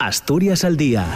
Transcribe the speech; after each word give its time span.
Asturias 0.00 0.62
al 0.62 0.76
día 0.76 1.08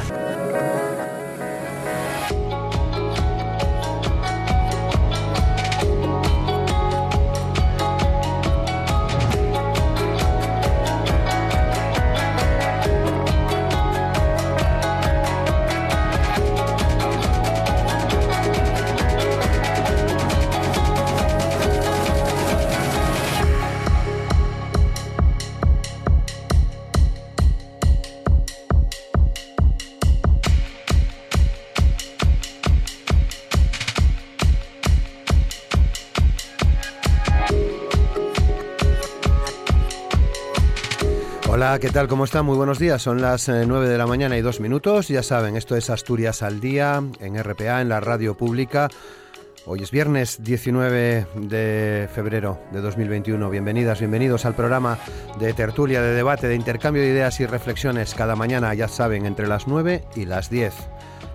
¿qué 41.80 41.90
tal? 41.90 42.06
¿Cómo 42.06 42.24
están? 42.24 42.44
Muy 42.44 42.56
buenos 42.56 42.78
días. 42.78 43.00
Son 43.00 43.22
las 43.22 43.48
9 43.48 43.86
eh, 43.86 43.88
de 43.88 43.96
la 43.96 44.06
mañana 44.06 44.36
y 44.36 44.42
dos 44.42 44.60
minutos. 44.60 45.08
Ya 45.08 45.22
saben, 45.22 45.56
esto 45.56 45.74
es 45.74 45.88
Asturias 45.88 46.42
al 46.42 46.60
Día 46.60 47.02
en 47.20 47.42
RPA, 47.42 47.80
en 47.80 47.88
la 47.88 48.00
radio 48.00 48.36
pública. 48.36 48.90
Hoy 49.64 49.82
es 49.82 49.90
viernes 49.90 50.42
19 50.42 51.26
de 51.34 52.08
febrero 52.12 52.58
de 52.72 52.80
2021. 52.80 53.48
Bienvenidas, 53.48 54.00
bienvenidos 54.00 54.44
al 54.44 54.54
programa 54.54 54.98
de 55.40 55.54
tertulia, 55.54 56.02
de 56.02 56.14
debate, 56.14 56.46
de 56.46 56.56
intercambio 56.56 57.02
de 57.02 57.08
ideas 57.08 57.40
y 57.40 57.46
reflexiones 57.46 58.14
cada 58.14 58.36
mañana, 58.36 58.74
ya 58.74 58.88
saben, 58.88 59.24
entre 59.24 59.46
las 59.46 59.66
9 59.66 60.04
y 60.14 60.26
las 60.26 60.50
10. 60.50 60.74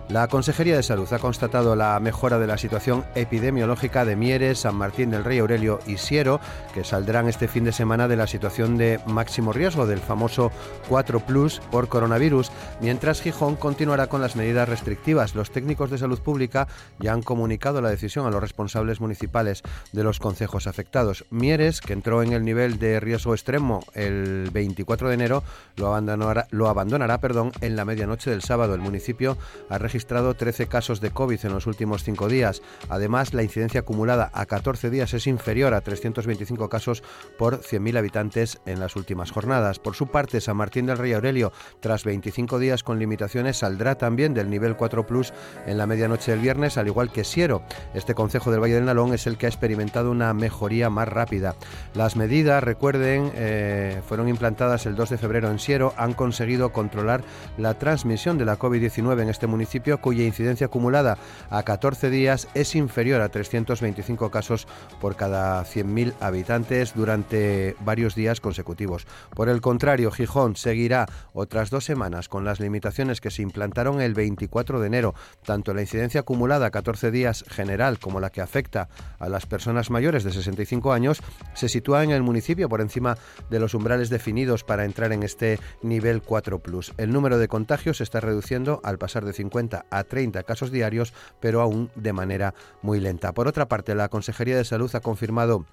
La 0.09 0.29
Consejería 0.29 0.77
de 0.77 0.83
Salud 0.83 1.11
ha 1.11 1.19
constatado 1.19 1.75
la 1.75 1.99
mejora 1.99 2.39
de 2.39 2.47
la 2.47 2.57
situación 2.57 3.03
epidemiológica 3.13 4.05
de 4.05 4.15
Mieres, 4.15 4.59
San 4.59 4.75
Martín 4.75 5.09
del 5.09 5.25
Rey 5.25 5.39
Aurelio 5.39 5.79
y 5.85 5.97
Siero, 5.97 6.39
que 6.73 6.85
saldrán 6.85 7.27
este 7.27 7.49
fin 7.49 7.65
de 7.65 7.73
semana 7.73 8.07
de 8.07 8.15
la 8.15 8.25
situación 8.25 8.77
de 8.77 9.01
máximo 9.05 9.51
riesgo 9.51 9.85
del 9.85 9.99
famoso 9.99 10.49
4 10.87 11.19
Plus 11.19 11.59
por 11.71 11.89
coronavirus, 11.89 12.51
mientras 12.79 13.21
Gijón 13.21 13.57
continuará 13.57 14.07
con 14.07 14.21
las 14.21 14.37
medidas 14.37 14.69
restrictivas. 14.69 15.35
Los 15.35 15.51
técnicos 15.51 15.91
de 15.91 15.97
salud 15.97 16.21
pública 16.21 16.69
ya 16.99 17.11
han 17.11 17.21
comunicado 17.21 17.81
la 17.81 17.89
decisión 17.89 18.25
a 18.25 18.31
los 18.31 18.39
responsables 18.39 19.01
municipales 19.01 19.61
de 19.91 20.05
los 20.05 20.19
concejos 20.19 20.67
afectados. 20.67 21.25
Mieres, 21.31 21.81
que 21.81 21.91
entró 21.91 22.23
en 22.23 22.31
el 22.31 22.45
nivel 22.45 22.79
de 22.79 23.01
riesgo 23.01 23.33
extremo 23.33 23.83
el 23.93 24.51
24 24.53 25.09
de 25.09 25.15
enero, 25.15 25.43
lo 25.75 25.87
abandonará, 25.87 26.47
lo 26.51 26.69
abandonará 26.69 27.19
perdón, 27.19 27.51
en 27.59 27.75
la 27.75 27.83
medianoche 27.83 28.29
del 28.29 28.41
sábado. 28.41 28.73
El 28.73 28.79
municipio 28.79 29.37
ha 29.69 29.77
registrado 29.77 29.96
registrado 29.97 30.35
13 30.35 30.67
casos 30.67 31.01
de 31.01 31.09
COVID 31.09 31.43
en 31.43 31.53
los 31.53 31.65
últimos 31.65 32.03
cinco 32.03 32.29
días. 32.29 32.61
Además, 32.87 33.33
la 33.33 33.41
incidencia 33.41 33.79
acumulada 33.79 34.29
a 34.31 34.45
14 34.45 34.91
días 34.91 35.11
es 35.15 35.25
inferior 35.25 35.73
a 35.73 35.81
325 35.81 36.69
casos 36.69 37.01
por 37.35 37.61
100.000 37.61 37.97
habitantes 37.97 38.59
en 38.67 38.79
las 38.79 38.95
últimas 38.95 39.31
jornadas. 39.31 39.79
Por 39.79 39.95
su 39.95 40.05
parte, 40.05 40.39
San 40.39 40.55
Martín 40.55 40.85
del 40.85 40.99
Rey 40.99 41.13
Aurelio, 41.13 41.51
tras 41.79 42.03
25 42.03 42.59
días 42.59 42.83
con 42.83 42.99
limitaciones, 42.99 43.57
saldrá 43.57 43.95
también 43.95 44.35
del 44.35 44.51
nivel 44.51 44.75
4 44.75 45.07
Plus 45.07 45.33
en 45.65 45.79
la 45.79 45.87
medianoche 45.87 46.29
del 46.29 46.41
viernes, 46.41 46.77
al 46.77 46.85
igual 46.85 47.11
que 47.11 47.23
Siero. 47.23 47.63
Este 47.95 48.13
concejo 48.13 48.51
del 48.51 48.61
Valle 48.61 48.75
del 48.75 48.85
Nalón 48.85 49.15
es 49.15 49.25
el 49.25 49.39
que 49.39 49.47
ha 49.47 49.49
experimentado 49.49 50.11
una 50.11 50.31
mejoría 50.35 50.91
más 50.91 51.07
rápida. 51.07 51.55
Las 51.95 52.15
medidas, 52.15 52.63
recuerden, 52.63 53.31
eh, 53.33 53.99
fueron 54.07 54.29
implantadas 54.29 54.85
el 54.85 54.95
2 54.95 55.09
de 55.09 55.17
febrero 55.17 55.49
en 55.49 55.57
Siero, 55.57 55.95
han 55.97 56.13
conseguido 56.13 56.71
controlar 56.71 57.23
la 57.57 57.79
transmisión 57.79 58.37
de 58.37 58.45
la 58.45 58.59
COVID-19 58.59 59.23
en 59.23 59.29
este 59.29 59.47
municipio 59.47 59.86
cuya 59.95 60.25
incidencia 60.25 60.67
acumulada 60.67 61.17
a 61.49 61.63
14 61.63 62.09
días 62.09 62.49
es 62.53 62.75
inferior 62.75 63.21
a 63.21 63.29
325 63.29 64.29
casos 64.29 64.67
por 64.99 65.15
cada 65.15 65.63
100.000 65.63 66.13
habitantes 66.19 66.93
durante 66.93 67.77
varios 67.79 68.15
días 68.15 68.41
consecutivos. 68.41 69.07
Por 69.33 69.47
el 69.47 69.61
contrario, 69.61 70.11
Gijón 70.11 70.57
seguirá 70.57 71.05
otras 71.31 71.69
dos 71.69 71.85
semanas 71.85 72.27
con 72.27 72.43
las 72.43 72.59
limitaciones 72.59 73.21
que 73.21 73.31
se 73.31 73.41
implantaron 73.41 74.01
el 74.01 74.13
24 74.13 74.81
de 74.81 74.87
enero. 74.87 75.15
Tanto 75.45 75.73
la 75.73 75.81
incidencia 75.81 76.21
acumulada 76.21 76.65
a 76.65 76.71
14 76.71 77.11
días 77.11 77.45
general 77.47 77.99
como 77.99 78.19
la 78.19 78.31
que 78.31 78.41
afecta 78.41 78.89
a 79.19 79.29
las 79.29 79.45
personas 79.45 79.89
mayores 79.89 80.23
de 80.23 80.31
65 80.31 80.91
años 80.91 81.21
se 81.53 81.69
sitúa 81.69 82.03
en 82.03 82.11
el 82.11 82.23
municipio 82.23 82.67
por 82.67 82.81
encima 82.81 83.17
de 83.49 83.59
los 83.59 83.73
umbrales 83.73 84.09
definidos 84.09 84.63
para 84.63 84.85
entrar 84.85 85.11
en 85.13 85.23
este 85.23 85.59
nivel 85.81 86.21
4 86.21 86.61
El 86.97 87.11
número 87.13 87.37
de 87.37 87.47
contagios 87.47 87.97
se 87.97 88.03
está 88.03 88.19
reduciendo 88.19 88.81
al 88.83 88.97
pasar 88.97 89.25
de 89.25 89.33
50 89.33 89.76
a 89.89 90.03
30 90.03 90.43
casos 90.43 90.71
diarios, 90.71 91.13
pero 91.39 91.61
aún 91.61 91.91
de 91.95 92.13
manera 92.13 92.53
muy 92.81 92.99
lenta. 92.99 93.33
Por 93.33 93.47
otra 93.47 93.67
parte, 93.67 93.95
la 93.95 94.09
Consejería 94.09 94.57
de 94.57 94.65
Salud 94.65 94.93
ha 94.95 94.99
confirmado 95.01 95.65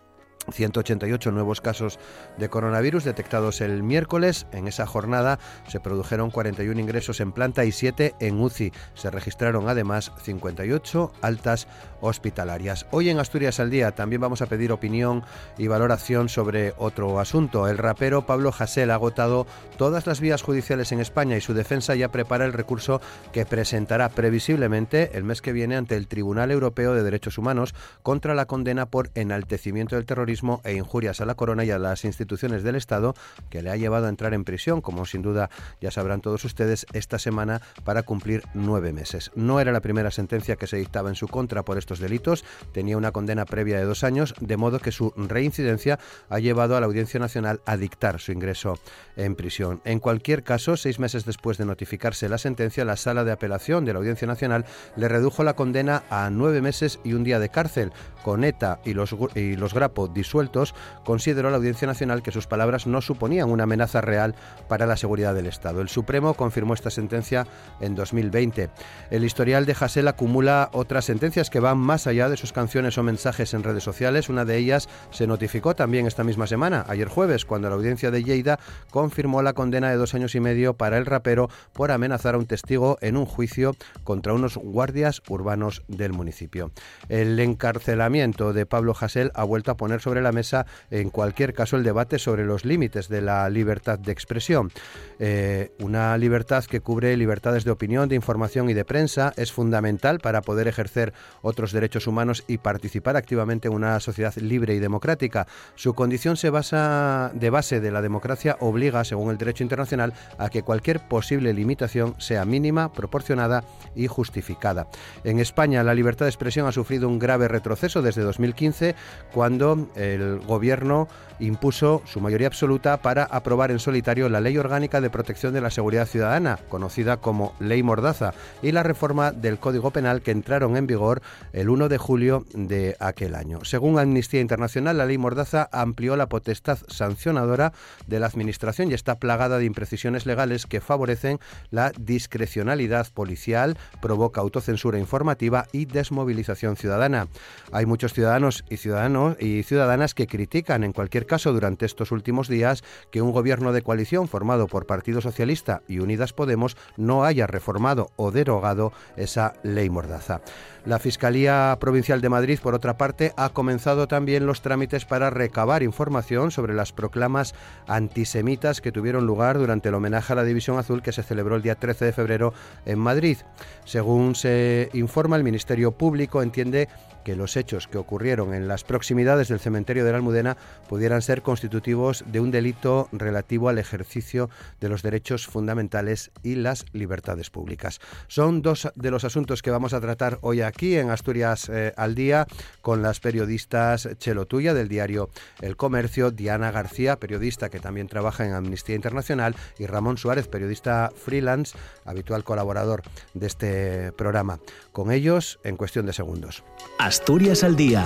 188 0.52 1.32
nuevos 1.32 1.60
casos 1.60 1.98
de 2.38 2.48
coronavirus 2.48 3.04
detectados 3.04 3.60
el 3.60 3.82
miércoles. 3.82 4.46
En 4.52 4.68
esa 4.68 4.86
jornada 4.86 5.38
se 5.68 5.80
produjeron 5.80 6.30
41 6.30 6.78
ingresos 6.80 7.20
en 7.20 7.32
planta 7.32 7.64
y 7.64 7.72
7 7.72 8.14
en 8.20 8.40
UCI. 8.40 8.72
Se 8.94 9.10
registraron 9.10 9.68
además 9.68 10.12
58 10.22 11.12
altas 11.22 11.66
hospitalarias. 12.04 12.86
Hoy 12.90 13.08
en 13.08 13.18
Asturias 13.18 13.60
al 13.60 13.70
Día 13.70 13.92
también 13.92 14.20
vamos 14.20 14.42
a 14.42 14.46
pedir 14.46 14.72
opinión 14.72 15.24
y 15.56 15.66
valoración 15.66 16.28
sobre 16.28 16.74
otro 16.76 17.18
asunto. 17.18 17.66
El 17.66 17.78
rapero 17.78 18.26
Pablo 18.26 18.52
Hasél 18.56 18.90
ha 18.90 18.94
agotado 18.94 19.46
todas 19.78 20.06
las 20.06 20.20
vías 20.20 20.42
judiciales 20.42 20.92
en 20.92 21.00
España 21.00 21.36
y 21.36 21.40
su 21.40 21.54
defensa 21.54 21.94
ya 21.94 22.10
prepara 22.10 22.44
el 22.44 22.52
recurso 22.52 23.00
que 23.32 23.46
presentará 23.46 24.10
previsiblemente 24.10 25.10
el 25.14 25.24
mes 25.24 25.40
que 25.40 25.52
viene 25.52 25.76
ante 25.76 25.96
el 25.96 26.06
Tribunal 26.06 26.50
Europeo 26.50 26.94
de 26.94 27.02
Derechos 27.02 27.38
Humanos 27.38 27.74
contra 28.02 28.34
la 28.34 28.46
condena 28.46 28.86
por 28.86 29.10
enaltecimiento 29.14 29.96
del 29.96 30.06
terrorismo 30.06 30.60
e 30.64 30.74
injurias 30.74 31.20
a 31.20 31.26
la 31.26 31.34
corona 31.34 31.64
y 31.64 31.70
a 31.70 31.78
las 31.78 32.04
instituciones 32.04 32.62
del 32.62 32.76
Estado 32.76 33.14
que 33.48 33.62
le 33.62 33.70
ha 33.70 33.76
llevado 33.76 34.06
a 34.06 34.10
entrar 34.10 34.34
en 34.34 34.44
prisión, 34.44 34.80
como 34.80 35.06
sin 35.06 35.22
duda 35.22 35.50
ya 35.80 35.90
sabrán 35.90 36.20
todos 36.20 36.44
ustedes, 36.44 36.86
esta 36.92 37.18
semana 37.18 37.62
para 37.84 38.02
cumplir 38.02 38.42
nueve 38.54 38.92
meses. 38.92 39.30
No 39.34 39.60
era 39.60 39.72
la 39.72 39.80
primera 39.80 40.10
sentencia 40.10 40.56
que 40.56 40.66
se 40.66 40.76
dictaba 40.76 41.08
en 41.08 41.14
su 41.14 41.28
contra 41.28 41.64
por 41.64 41.78
estos 41.78 41.93
delitos, 41.98 42.44
tenía 42.72 42.96
una 42.96 43.12
condena 43.12 43.44
previa 43.44 43.78
de 43.78 43.84
dos 43.84 44.04
años, 44.04 44.34
de 44.40 44.56
modo 44.56 44.78
que 44.78 44.92
su 44.92 45.12
reincidencia 45.16 45.98
ha 46.28 46.38
llevado 46.38 46.76
a 46.76 46.80
la 46.80 46.86
Audiencia 46.86 47.20
Nacional 47.20 47.60
a 47.66 47.76
dictar 47.76 48.20
su 48.20 48.32
ingreso 48.32 48.78
en 49.16 49.34
prisión. 49.34 49.80
En 49.84 50.00
cualquier 50.00 50.42
caso, 50.42 50.76
seis 50.76 50.98
meses 50.98 51.24
después 51.24 51.58
de 51.58 51.64
notificarse 51.64 52.28
la 52.28 52.38
sentencia, 52.38 52.84
la 52.84 52.96
sala 52.96 53.24
de 53.24 53.32
apelación 53.32 53.84
de 53.84 53.92
la 53.92 53.98
Audiencia 53.98 54.26
Nacional 54.26 54.64
le 54.96 55.08
redujo 55.08 55.44
la 55.44 55.54
condena 55.54 56.04
a 56.10 56.30
nueve 56.30 56.60
meses 56.60 57.00
y 57.04 57.12
un 57.12 57.24
día 57.24 57.38
de 57.38 57.48
cárcel. 57.48 57.92
Con 58.22 58.42
ETA 58.42 58.80
y 58.84 58.94
los, 58.94 59.14
y 59.34 59.56
los 59.56 59.74
Grapo 59.74 60.10
sueltos, 60.22 60.74
consideró 61.04 61.50
la 61.50 61.56
Audiencia 61.58 61.86
Nacional 61.86 62.22
que 62.22 62.32
sus 62.32 62.46
palabras 62.46 62.86
no 62.86 63.02
suponían 63.02 63.50
una 63.50 63.64
amenaza 63.64 64.00
real 64.00 64.34
para 64.68 64.86
la 64.86 64.96
seguridad 64.96 65.34
del 65.34 65.46
Estado. 65.46 65.80
El 65.80 65.88
Supremo 65.88 66.34
confirmó 66.34 66.74
esta 66.74 66.90
sentencia 66.90 67.46
en 67.80 67.94
2020. 67.94 68.70
El 69.10 69.24
historial 69.24 69.66
de 69.66 69.76
Hassel 69.78 70.08
acumula 70.08 70.70
otras 70.72 71.04
sentencias 71.04 71.50
que 71.50 71.60
van 71.60 71.78
más 71.84 72.06
allá 72.06 72.28
de 72.28 72.36
sus 72.36 72.52
canciones 72.52 72.98
o 72.98 73.02
mensajes 73.02 73.54
en 73.54 73.62
redes 73.62 73.84
sociales. 73.84 74.28
Una 74.28 74.44
de 74.44 74.56
ellas 74.56 74.88
se 75.10 75.26
notificó 75.26 75.76
también 75.76 76.06
esta 76.06 76.24
misma 76.24 76.46
semana, 76.46 76.84
ayer 76.88 77.08
jueves, 77.08 77.44
cuando 77.44 77.68
la 77.68 77.76
audiencia 77.76 78.10
de 78.10 78.24
Lleida 78.24 78.58
confirmó 78.90 79.42
la 79.42 79.52
condena 79.52 79.90
de 79.90 79.96
dos 79.96 80.14
años 80.14 80.34
y 80.34 80.40
medio 80.40 80.74
para 80.74 80.98
el 80.98 81.06
rapero 81.06 81.48
por 81.72 81.92
amenazar 81.92 82.34
a 82.34 82.38
un 82.38 82.46
testigo 82.46 82.98
en 83.00 83.16
un 83.16 83.26
juicio 83.26 83.76
contra 84.02 84.32
unos 84.32 84.56
guardias 84.56 85.22
urbanos 85.28 85.82
del 85.88 86.12
municipio. 86.12 86.72
El 87.08 87.38
encarcelamiento 87.38 88.52
de 88.52 88.66
Pablo 88.66 88.94
Hasél 88.98 89.30
ha 89.34 89.44
vuelto 89.44 89.70
a 89.70 89.76
poner 89.76 90.00
sobre 90.00 90.22
la 90.22 90.32
mesa, 90.32 90.66
en 90.90 91.10
cualquier 91.10 91.54
caso, 91.54 91.76
el 91.76 91.84
debate 91.84 92.18
sobre 92.18 92.44
los 92.44 92.64
límites 92.64 93.08
de 93.08 93.20
la 93.20 93.48
libertad 93.50 93.98
de 93.98 94.12
expresión. 94.12 94.72
Eh, 95.18 95.70
una 95.80 96.16
libertad 96.18 96.64
que 96.64 96.80
cubre 96.80 97.16
libertades 97.16 97.64
de 97.64 97.70
opinión, 97.70 98.08
de 98.08 98.16
información 98.16 98.68
y 98.70 98.74
de 98.74 98.84
prensa 98.84 99.32
es 99.36 99.52
fundamental 99.52 100.18
para 100.18 100.42
poder 100.42 100.68
ejercer 100.68 101.12
otros 101.42 101.63
derechos 101.72 102.06
humanos 102.06 102.44
y 102.46 102.58
participar 102.58 103.16
activamente 103.16 103.68
en 103.68 103.74
una 103.74 104.00
sociedad 104.00 104.34
libre 104.36 104.74
y 104.74 104.78
democrática. 104.78 105.46
Su 105.74 105.94
condición 105.94 106.36
se 106.36 106.50
basa 106.50 107.30
de 107.34 107.50
base 107.50 107.80
de 107.80 107.90
la 107.90 108.02
democracia 108.02 108.56
obliga, 108.60 109.04
según 109.04 109.30
el 109.30 109.38
derecho 109.38 109.62
internacional, 109.62 110.12
a 110.38 110.48
que 110.50 110.62
cualquier 110.62 111.00
posible 111.08 111.52
limitación 111.52 112.14
sea 112.18 112.44
mínima, 112.44 112.92
proporcionada 112.92 113.64
y 113.94 114.06
justificada. 114.06 114.88
En 115.24 115.38
España, 115.38 115.82
la 115.82 115.94
libertad 115.94 116.26
de 116.26 116.30
expresión 116.30 116.66
ha 116.66 116.72
sufrido 116.72 117.08
un 117.08 117.18
grave 117.18 117.48
retroceso 117.48 118.02
desde 118.02 118.22
2015, 118.22 118.94
cuando 119.32 119.88
el 119.94 120.40
gobierno 120.40 121.08
impuso 121.40 122.02
su 122.04 122.20
mayoría 122.20 122.46
absoluta 122.46 122.98
para 122.98 123.24
aprobar 123.24 123.70
en 123.70 123.78
solitario 123.78 124.28
la 124.28 124.40
Ley 124.40 124.56
Orgánica 124.58 125.00
de 125.00 125.10
Protección 125.10 125.52
de 125.52 125.60
la 125.60 125.70
Seguridad 125.70 126.06
Ciudadana, 126.06 126.58
conocida 126.68 127.18
como 127.18 127.54
Ley 127.60 127.82
Mordaza, 127.82 128.34
y 128.62 128.72
la 128.72 128.82
reforma 128.82 129.32
del 129.32 129.58
Código 129.58 129.90
Penal 129.90 130.22
que 130.22 130.30
entraron 130.30 130.76
en 130.76 130.86
vigor 130.86 131.22
el 131.52 131.68
1 131.68 131.88
de 131.88 131.98
julio 131.98 132.44
de 132.54 132.96
aquel 133.00 133.34
año. 133.34 133.64
Según 133.64 133.98
Amnistía 133.98 134.40
Internacional, 134.40 134.98
la 134.98 135.06
Ley 135.06 135.18
Mordaza 135.18 135.68
amplió 135.72 136.16
la 136.16 136.28
potestad 136.28 136.78
sancionadora 136.88 137.72
de 138.06 138.20
la 138.20 138.26
Administración 138.26 138.90
y 138.90 138.94
está 138.94 139.16
plagada 139.16 139.58
de 139.58 139.64
imprecisiones 139.64 140.26
legales 140.26 140.66
que 140.66 140.80
favorecen 140.80 141.38
la 141.70 141.92
discrecionalidad 141.98 143.08
policial, 143.12 143.76
provoca 144.00 144.40
autocensura 144.40 144.98
informativa 144.98 145.66
y 145.72 145.86
desmovilización 145.86 146.76
ciudadana. 146.76 147.28
Hay 147.72 147.86
muchos 147.86 148.12
ciudadanos 148.12 148.64
y 148.68 148.76
ciudadanos 148.76 149.36
y 149.40 149.62
ciudadanas 149.62 150.14
que 150.14 150.26
critican 150.26 150.84
en 150.84 150.92
cualquier 150.92 151.23
caso 151.26 151.52
durante 151.52 151.86
estos 151.86 152.12
últimos 152.12 152.48
días 152.48 152.84
que 153.10 153.22
un 153.22 153.32
gobierno 153.32 153.72
de 153.72 153.82
coalición 153.82 154.28
formado 154.28 154.66
por 154.66 154.86
Partido 154.86 155.20
Socialista 155.20 155.82
y 155.88 155.98
Unidas 155.98 156.32
Podemos 156.32 156.76
no 156.96 157.24
haya 157.24 157.46
reformado 157.46 158.10
o 158.16 158.30
derogado 158.30 158.92
esa 159.16 159.54
ley 159.62 159.90
mordaza. 159.90 160.40
La 160.86 160.98
Fiscalía 160.98 161.74
Provincial 161.80 162.20
de 162.20 162.28
Madrid, 162.28 162.58
por 162.62 162.74
otra 162.74 162.98
parte, 162.98 163.32
ha 163.38 163.48
comenzado 163.48 164.06
también 164.06 164.44
los 164.44 164.60
trámites 164.60 165.06
para 165.06 165.30
recabar 165.30 165.82
información 165.82 166.50
sobre 166.50 166.74
las 166.74 166.92
proclamas 166.92 167.54
antisemitas 167.86 168.82
que 168.82 168.92
tuvieron 168.92 169.26
lugar 169.26 169.56
durante 169.56 169.88
el 169.88 169.94
homenaje 169.94 170.34
a 170.34 170.36
la 170.36 170.44
División 170.44 170.78
Azul 170.78 171.00
que 171.00 171.12
se 171.12 171.22
celebró 171.22 171.56
el 171.56 171.62
día 171.62 171.76
13 171.76 172.04
de 172.04 172.12
febrero 172.12 172.52
en 172.84 172.98
Madrid. 172.98 173.38
Según 173.86 174.34
se 174.34 174.90
informa, 174.92 175.36
el 175.36 175.44
Ministerio 175.44 175.92
Público 175.92 176.42
entiende 176.42 176.88
que 177.24 177.34
los 177.36 177.56
hechos 177.56 177.88
que 177.88 177.96
ocurrieron 177.96 178.52
en 178.52 178.68
las 178.68 178.84
proximidades 178.84 179.48
del 179.48 179.58
cementerio 179.58 180.04
de 180.04 180.10
la 180.10 180.18
Almudena 180.18 180.58
pudieran 180.90 181.22
ser 181.22 181.40
constitutivos 181.40 182.22
de 182.26 182.40
un 182.40 182.50
delito 182.50 183.08
relativo 183.12 183.70
al 183.70 183.78
ejercicio 183.78 184.50
de 184.78 184.90
los 184.90 185.02
derechos 185.02 185.46
fundamentales 185.46 186.30
y 186.42 186.56
las 186.56 186.84
libertades 186.92 187.48
públicas. 187.48 188.00
Son 188.28 188.60
dos 188.60 188.90
de 188.94 189.10
los 189.10 189.24
asuntos 189.24 189.62
que 189.62 189.70
vamos 189.70 189.94
a 189.94 190.02
tratar 190.02 190.36
hoy 190.42 190.60
aquí 190.60 190.73
en 190.82 191.10
Asturias 191.10 191.68
eh, 191.68 191.92
al 191.96 192.14
Día 192.14 192.46
con 192.82 193.02
las 193.02 193.20
periodistas 193.20 194.08
Chelo 194.18 194.46
Tuya 194.46 194.74
del 194.74 194.88
diario 194.88 195.30
El 195.60 195.76
Comercio, 195.76 196.30
Diana 196.30 196.70
García, 196.70 197.16
periodista 197.16 197.70
que 197.70 197.80
también 197.80 198.08
trabaja 198.08 198.44
en 198.44 198.52
Amnistía 198.52 198.94
Internacional, 198.94 199.56
y 199.78 199.86
Ramón 199.86 200.18
Suárez, 200.18 200.48
periodista 200.48 201.10
freelance, 201.14 201.76
habitual 202.04 202.44
colaborador 202.44 203.02
de 203.32 203.46
este 203.46 204.12
programa. 204.12 204.58
Con 204.92 205.10
ellos 205.10 205.58
en 205.64 205.76
cuestión 205.76 206.06
de 206.06 206.12
segundos. 206.12 206.64
Asturias 206.98 207.64
al 207.64 207.76
Día, 207.76 208.04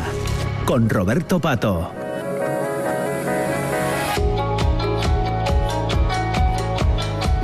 con 0.67 0.88
Roberto 0.88 1.41
Pato. 1.41 2.08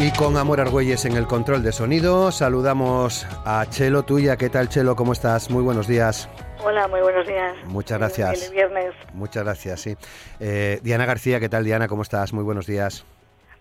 Y 0.05 0.11
con 0.11 0.37
Amor 0.37 0.61
Argüelles 0.61 1.07
en 1.07 1.17
el 1.17 1.27
control 1.27 1.63
de 1.63 1.73
sonido, 1.73 2.31
saludamos 2.31 3.27
a 3.47 3.65
Chelo 3.71 4.03
Tuya. 4.03 4.37
¿Qué 4.37 4.51
tal, 4.51 4.69
Chelo? 4.69 4.97
¿Cómo 4.97 5.15
estás? 5.15 5.51
Muy 5.51 5.63
buenos 5.63 5.89
días. 5.89 6.29
Hola, 6.63 6.87
muy 6.89 7.01
buenos 7.01 7.27
días. 7.27 7.57
Muchas 7.69 7.97
gracias. 7.97 8.49
El 8.49 8.53
viernes. 8.53 8.93
Muchas 9.15 9.45
gracias, 9.45 9.81
sí. 9.81 9.97
Eh, 10.41 10.79
Diana 10.83 11.07
García, 11.07 11.41
¿qué 11.41 11.49
tal, 11.49 11.65
Diana? 11.65 11.89
¿Cómo 11.89 12.03
estás? 12.03 12.35
Muy 12.35 12.45
buenos 12.45 12.67
días. 12.67 13.07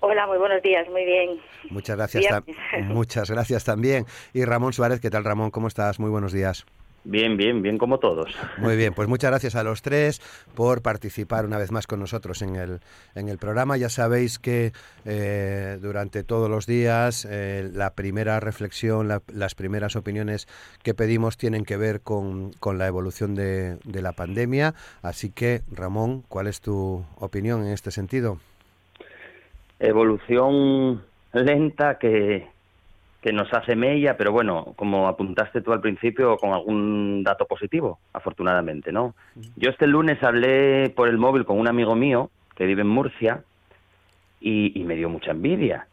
Hola, 0.02 0.28
muy 0.28 0.38
buenos 0.38 0.62
días, 0.62 0.86
muy 0.90 1.06
bien. 1.06 1.40
Muchas 1.70 1.96
gracias. 1.96 2.44
Muchas 2.82 3.32
gracias 3.32 3.64
también. 3.64 4.06
Y 4.34 4.44
Ramón 4.44 4.74
Suárez, 4.74 5.00
¿qué 5.00 5.10
tal, 5.10 5.24
Ramón? 5.24 5.50
¿Cómo 5.50 5.70
estás? 5.70 5.98
Muy 5.98 6.10
buenos 6.10 6.34
días. 6.34 6.66
Bien, 7.06 7.36
bien, 7.36 7.62
bien 7.62 7.78
como 7.78 8.00
todos. 8.00 8.34
Muy 8.58 8.78
bien, 8.78 8.94
pues 8.94 9.10
muchas 9.10 9.32
gracias 9.32 9.56
a 9.56 9.64
los 9.64 9.82
tres 9.82 10.22
por 10.56 10.82
participar 10.82 11.46
una 11.46 11.58
vez 11.58 11.70
más 11.70 11.86
con 11.86 12.00
nosotros 12.00 12.42
en 12.42 12.56
el, 12.56 12.80
en 13.14 13.28
el 13.28 13.38
programa. 13.38 13.76
Ya 13.76 13.90
sabéis 13.90 14.40
que 14.40 14.72
eh, 15.04 15.78
durante 15.82 16.24
todos 16.24 16.50
los 16.50 16.66
días 16.66 17.28
eh, 17.30 17.70
la 17.74 17.94
primera 17.94 18.40
reflexión, 18.40 19.10
las 19.28 19.56
primeras 19.56 19.98
opiniones 19.98 20.48
que 20.82 20.94
pedimos 20.94 21.36
tienen 21.36 21.66
que 21.66 21.76
ver 21.76 22.00
con, 22.00 22.54
con 22.62 22.78
la 22.78 22.88
evolución 22.88 23.36
de, 23.36 23.78
de 23.84 24.02
la 24.02 24.14
pandemia. 24.14 24.74
Así 25.02 25.30
que, 25.30 25.62
Ramón, 25.72 26.24
¿cuál 26.30 26.48
es 26.48 26.62
tu 26.62 27.04
opinión 27.18 27.66
en 27.66 27.74
este 27.74 27.92
sentido? 27.92 28.38
Evolución 29.80 31.04
lenta 31.34 31.98
que, 32.00 32.48
que 33.24 33.32
nos 33.32 33.52
hace 33.54 33.76
mella, 33.78 34.18
pero 34.18 34.34
bueno, 34.34 34.74
como 34.76 35.08
apuntaste 35.08 35.62
tú 35.62 35.72
al 35.72 35.80
principio, 35.80 36.36
con 36.36 36.52
algún 36.52 37.24
dato 37.24 37.46
positivo, 37.46 38.00
afortunadamente, 38.12 38.92
¿no? 38.92 39.16
Yo 39.56 39.70
este 39.70 39.88
lunes 39.88 40.22
hablé 40.22 40.90
por 40.90 41.08
el 41.08 41.18
móvil 41.18 41.46
con 41.46 41.58
un 41.58 41.70
amigo 41.70 41.96
mío 41.96 42.30
que 42.54 42.66
vive 42.66 42.82
en 42.82 42.90
Murcia 42.90 43.42
y, 44.42 44.84
me 44.86 44.96
dio 44.96 45.08
mucha 45.08 45.32
envidia, 45.32 45.88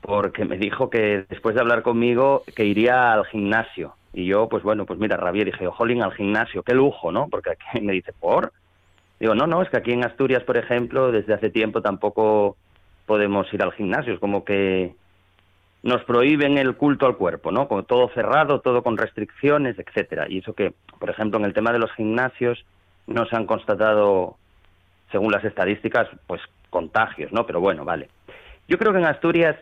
porque 0.00 0.44
me 0.44 0.56
dijo 0.56 0.88
que 0.88 1.24
después 1.28 1.56
de 1.56 1.62
hablar 1.62 1.82
conmigo 1.82 2.44
que 2.54 2.64
iría 2.64 3.12
al 3.12 3.26
gimnasio. 3.26 3.94
Y 4.12 4.26
yo, 4.26 4.48
pues 4.48 4.62
bueno, 4.62 4.86
pues 4.86 5.00
mira, 5.00 5.16
rabia, 5.16 5.44
dije, 5.44 5.66
jolín, 5.66 6.02
al 6.02 6.14
gimnasio, 6.14 6.62
qué 6.62 6.74
lujo, 6.74 7.10
¿no? 7.10 7.26
Porque 7.28 7.50
aquí 7.50 7.80
me 7.82 7.92
dice, 7.92 8.12
¿por? 8.12 8.52
Digo, 9.18 9.34
no, 9.34 9.48
no, 9.48 9.62
es 9.62 9.68
que 9.68 9.78
aquí 9.78 9.92
en 9.92 10.04
Asturias, 10.04 10.44
por 10.44 10.56
ejemplo, 10.56 11.10
desde 11.10 11.34
hace 11.34 11.50
tiempo 11.50 11.82
tampoco 11.82 12.56
podemos 13.04 13.52
ir 13.52 13.64
al 13.64 13.72
gimnasio, 13.72 14.14
es 14.14 14.20
como 14.20 14.44
que 14.44 14.94
nos 15.82 16.02
prohíben 16.04 16.58
el 16.58 16.76
culto 16.76 17.06
al 17.06 17.16
cuerpo, 17.16 17.52
¿no? 17.52 17.68
Como 17.68 17.84
todo 17.84 18.08
cerrado, 18.10 18.60
todo 18.60 18.82
con 18.82 18.96
restricciones, 18.96 19.78
etcétera. 19.78 20.26
Y 20.28 20.38
eso 20.38 20.52
que, 20.52 20.74
por 20.98 21.10
ejemplo, 21.10 21.38
en 21.38 21.44
el 21.44 21.54
tema 21.54 21.72
de 21.72 21.78
los 21.78 21.92
gimnasios 21.92 22.64
no 23.06 23.26
se 23.26 23.36
han 23.36 23.46
constatado, 23.46 24.36
según 25.12 25.32
las 25.32 25.44
estadísticas, 25.44 26.08
pues 26.26 26.42
contagios, 26.70 27.32
¿no? 27.32 27.46
Pero 27.46 27.60
bueno, 27.60 27.84
vale. 27.84 28.08
Yo 28.66 28.76
creo 28.76 28.92
que 28.92 28.98
en 28.98 29.06
Asturias, 29.06 29.56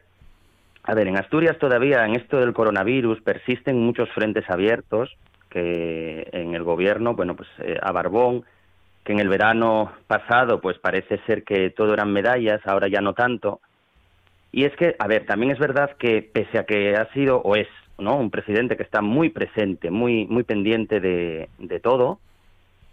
a 0.83 0.95
ver, 0.95 1.07
en 1.07 1.19
Asturias 1.19 1.59
todavía 1.59 2.05
en 2.05 2.17
esto 2.17 2.39
del 2.39 2.55
coronavirus 2.55 3.21
persisten 3.21 3.79
muchos 3.79 4.09
frentes 4.11 4.49
abiertos 4.49 5.17
que 5.51 6.29
en 6.33 6.55
el 6.55 6.65
gobierno, 6.65 7.15
bueno, 7.15 7.37
pues 7.37 7.49
eh, 7.59 7.79
a 7.81 7.93
Barbón, 7.93 8.45
que 9.05 9.12
en 9.12 9.21
el 9.21 9.29
verano 9.29 9.93
pasado, 10.09 10.61
pues 10.61 10.79
parece 10.79 11.19
ser 11.27 11.45
que 11.45 11.71
todo 11.71 11.95
eran 11.95 12.12
medallas, 12.12 12.61
ahora 12.67 12.89
ya 12.89 13.01
no 13.01 13.12
tanto 13.12 13.61
y 14.53 14.65
es 14.65 14.75
que, 14.77 14.97
a 14.99 15.07
ver, 15.07 15.27
también 15.27 15.53
es 15.53 15.59
verdad 15.59 15.97
que 15.99 16.23
pese 16.23 16.59
a 16.59 16.65
que 16.65 16.97
ha 16.97 17.13
sido 17.13 17.39
o 17.39 17.57
es 17.57 17.69
¿no? 17.99 18.17
un 18.17 18.31
presidente 18.31 18.77
que 18.77 18.83
está 18.83 19.03
muy 19.03 19.31
presente, 19.31 19.91
muy, 19.91 20.27
muy 20.27 20.45
pendiente 20.45 21.01
de, 21.01 21.49
de 21.59 21.81
todo, 21.81 22.19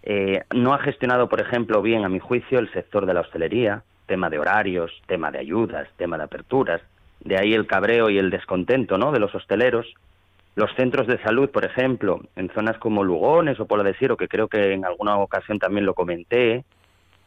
eh, 0.03 0.43
no 0.53 0.73
ha 0.73 0.79
gestionado, 0.79 1.29
por 1.29 1.39
ejemplo, 1.39 1.81
bien, 1.81 2.03
a 2.03 2.09
mi 2.09 2.19
juicio, 2.19 2.59
el 2.59 2.71
sector 2.73 3.05
de 3.05 3.13
la 3.13 3.21
hostelería, 3.21 3.83
tema 4.05 4.29
de 4.29 4.39
horarios, 4.39 4.91
tema 5.07 5.31
de 5.31 5.39
ayudas, 5.39 5.87
tema 5.97 6.17
de 6.17 6.25
aperturas, 6.25 6.81
de 7.21 7.37
ahí 7.37 7.53
el 7.53 7.67
cabreo 7.67 8.09
y 8.09 8.17
el 8.17 8.29
descontento 8.29 8.97
¿no? 8.97 9.11
de 9.11 9.19
los 9.19 9.33
hosteleros. 9.33 9.93
Los 10.55 10.71
centros 10.75 11.07
de 11.07 11.19
salud, 11.23 11.49
por 11.49 11.65
ejemplo, 11.65 12.21
en 12.35 12.49
zonas 12.49 12.77
como 12.77 13.03
Lugones 13.03 13.59
o 13.59 13.65
Pola 13.65 13.83
de 13.83 13.95
Siero, 13.95 14.17
que 14.17 14.27
creo 14.27 14.47
que 14.47 14.73
en 14.73 14.85
alguna 14.85 15.17
ocasión 15.17 15.57
también 15.57 15.85
lo 15.85 15.95
comenté, 15.95 16.63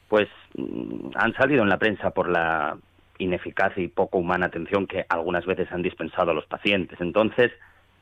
pues 0.08 0.28
mm, 0.56 1.10
han 1.14 1.32
salido 1.34 1.62
en 1.62 1.68
la 1.68 1.78
prensa 1.78 2.10
por 2.10 2.28
la 2.28 2.76
ineficaz 3.18 3.76
y 3.76 3.88
poco 3.88 4.18
humana 4.18 4.46
atención 4.46 4.86
que 4.86 5.04
algunas 5.08 5.46
veces 5.46 5.70
han 5.72 5.82
dispensado 5.82 6.30
a 6.30 6.34
los 6.34 6.46
pacientes. 6.46 7.00
Entonces, 7.00 7.52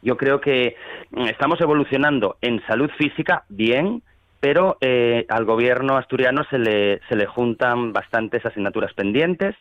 yo 0.03 0.17
creo 0.17 0.41
que 0.41 0.77
mm, 1.11 1.27
estamos 1.27 1.61
evolucionando 1.61 2.37
en 2.41 2.65
salud 2.67 2.91
física 2.99 3.45
bien, 3.49 4.03
pero 4.41 4.77
eh, 4.81 5.25
al 5.29 5.45
gobierno 5.45 5.97
asturiano 5.97 6.45
se 6.51 6.59
le, 6.59 7.01
se 7.09 7.17
le 7.17 7.27
juntan 7.27 7.93
bastantes 7.93 8.45
asignaturas 8.45 8.93
pendientes. 8.93 9.57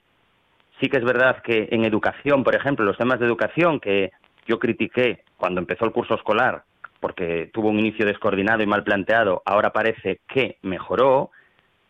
Sí 0.82 0.90
que 0.90 0.98
es 0.98 1.04
verdad 1.04 1.42
que 1.42 1.70
en 1.72 1.86
educación, 1.86 2.44
por 2.44 2.56
ejemplo, 2.56 2.84
los 2.84 2.98
temas 2.98 3.20
de 3.20 3.26
educación 3.26 3.80
que 3.80 4.12
yo 4.46 4.60
critiqué 4.60 5.24
cuando 5.38 5.62
empezó 5.62 5.86
el 5.86 5.92
curso 5.92 6.16
escolar, 6.16 6.64
porque 7.00 7.50
tuvo 7.54 7.70
un 7.70 7.80
inicio 7.80 8.06
descoordinado 8.06 8.64
y 8.64 8.68
mal 8.68 8.84
planteado, 8.84 9.42
ahora 9.46 9.72
parece 9.72 10.20
que 10.28 10.58
mejoró, 10.62 11.32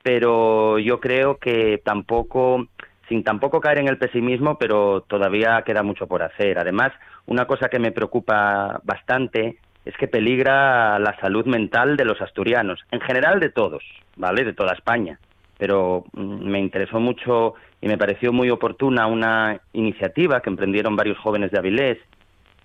pero 0.04 0.78
yo 0.80 1.00
creo 1.00 1.38
que 1.38 1.82
tampoco 1.84 2.68
sin 3.14 3.24
tampoco 3.24 3.62
caer 3.62 3.78
en 3.78 3.88
el 3.88 4.00
pesimismo, 4.00 4.58
pero 4.58 5.02
todavía 5.02 5.62
queda 5.64 5.84
mucho 5.84 6.08
por 6.08 6.24
hacer. 6.24 6.58
Además, 6.58 6.92
una 7.28 7.46
cosa 7.46 7.70
que 7.70 7.78
me 7.78 7.92
preocupa 7.92 8.82
bastante 8.84 9.60
es 9.86 9.96
que 9.98 10.08
peligra 10.08 10.98
la 10.98 11.16
salud 11.20 11.46
mental 11.46 11.96
de 11.96 12.06
los 12.06 12.20
asturianos, 12.22 12.80
en 12.90 13.02
general 13.02 13.40
de 13.40 13.50
todos, 13.50 13.84
¿vale? 14.16 14.44
De 14.44 14.54
toda 14.54 14.74
España. 14.74 15.20
Pero 15.60 16.06
mm, 16.14 16.50
me 16.50 16.60
interesó 16.60 17.00
mucho 17.00 17.54
y 17.82 17.88
me 17.88 18.00
pareció 18.00 18.34
muy 18.34 18.50
oportuna 18.50 19.06
una 19.06 19.62
iniciativa 19.74 20.42
que 20.42 20.50
emprendieron 20.50 20.96
varios 20.96 21.20
jóvenes 21.20 21.52
de 21.52 21.60
Avilés, 21.60 22.00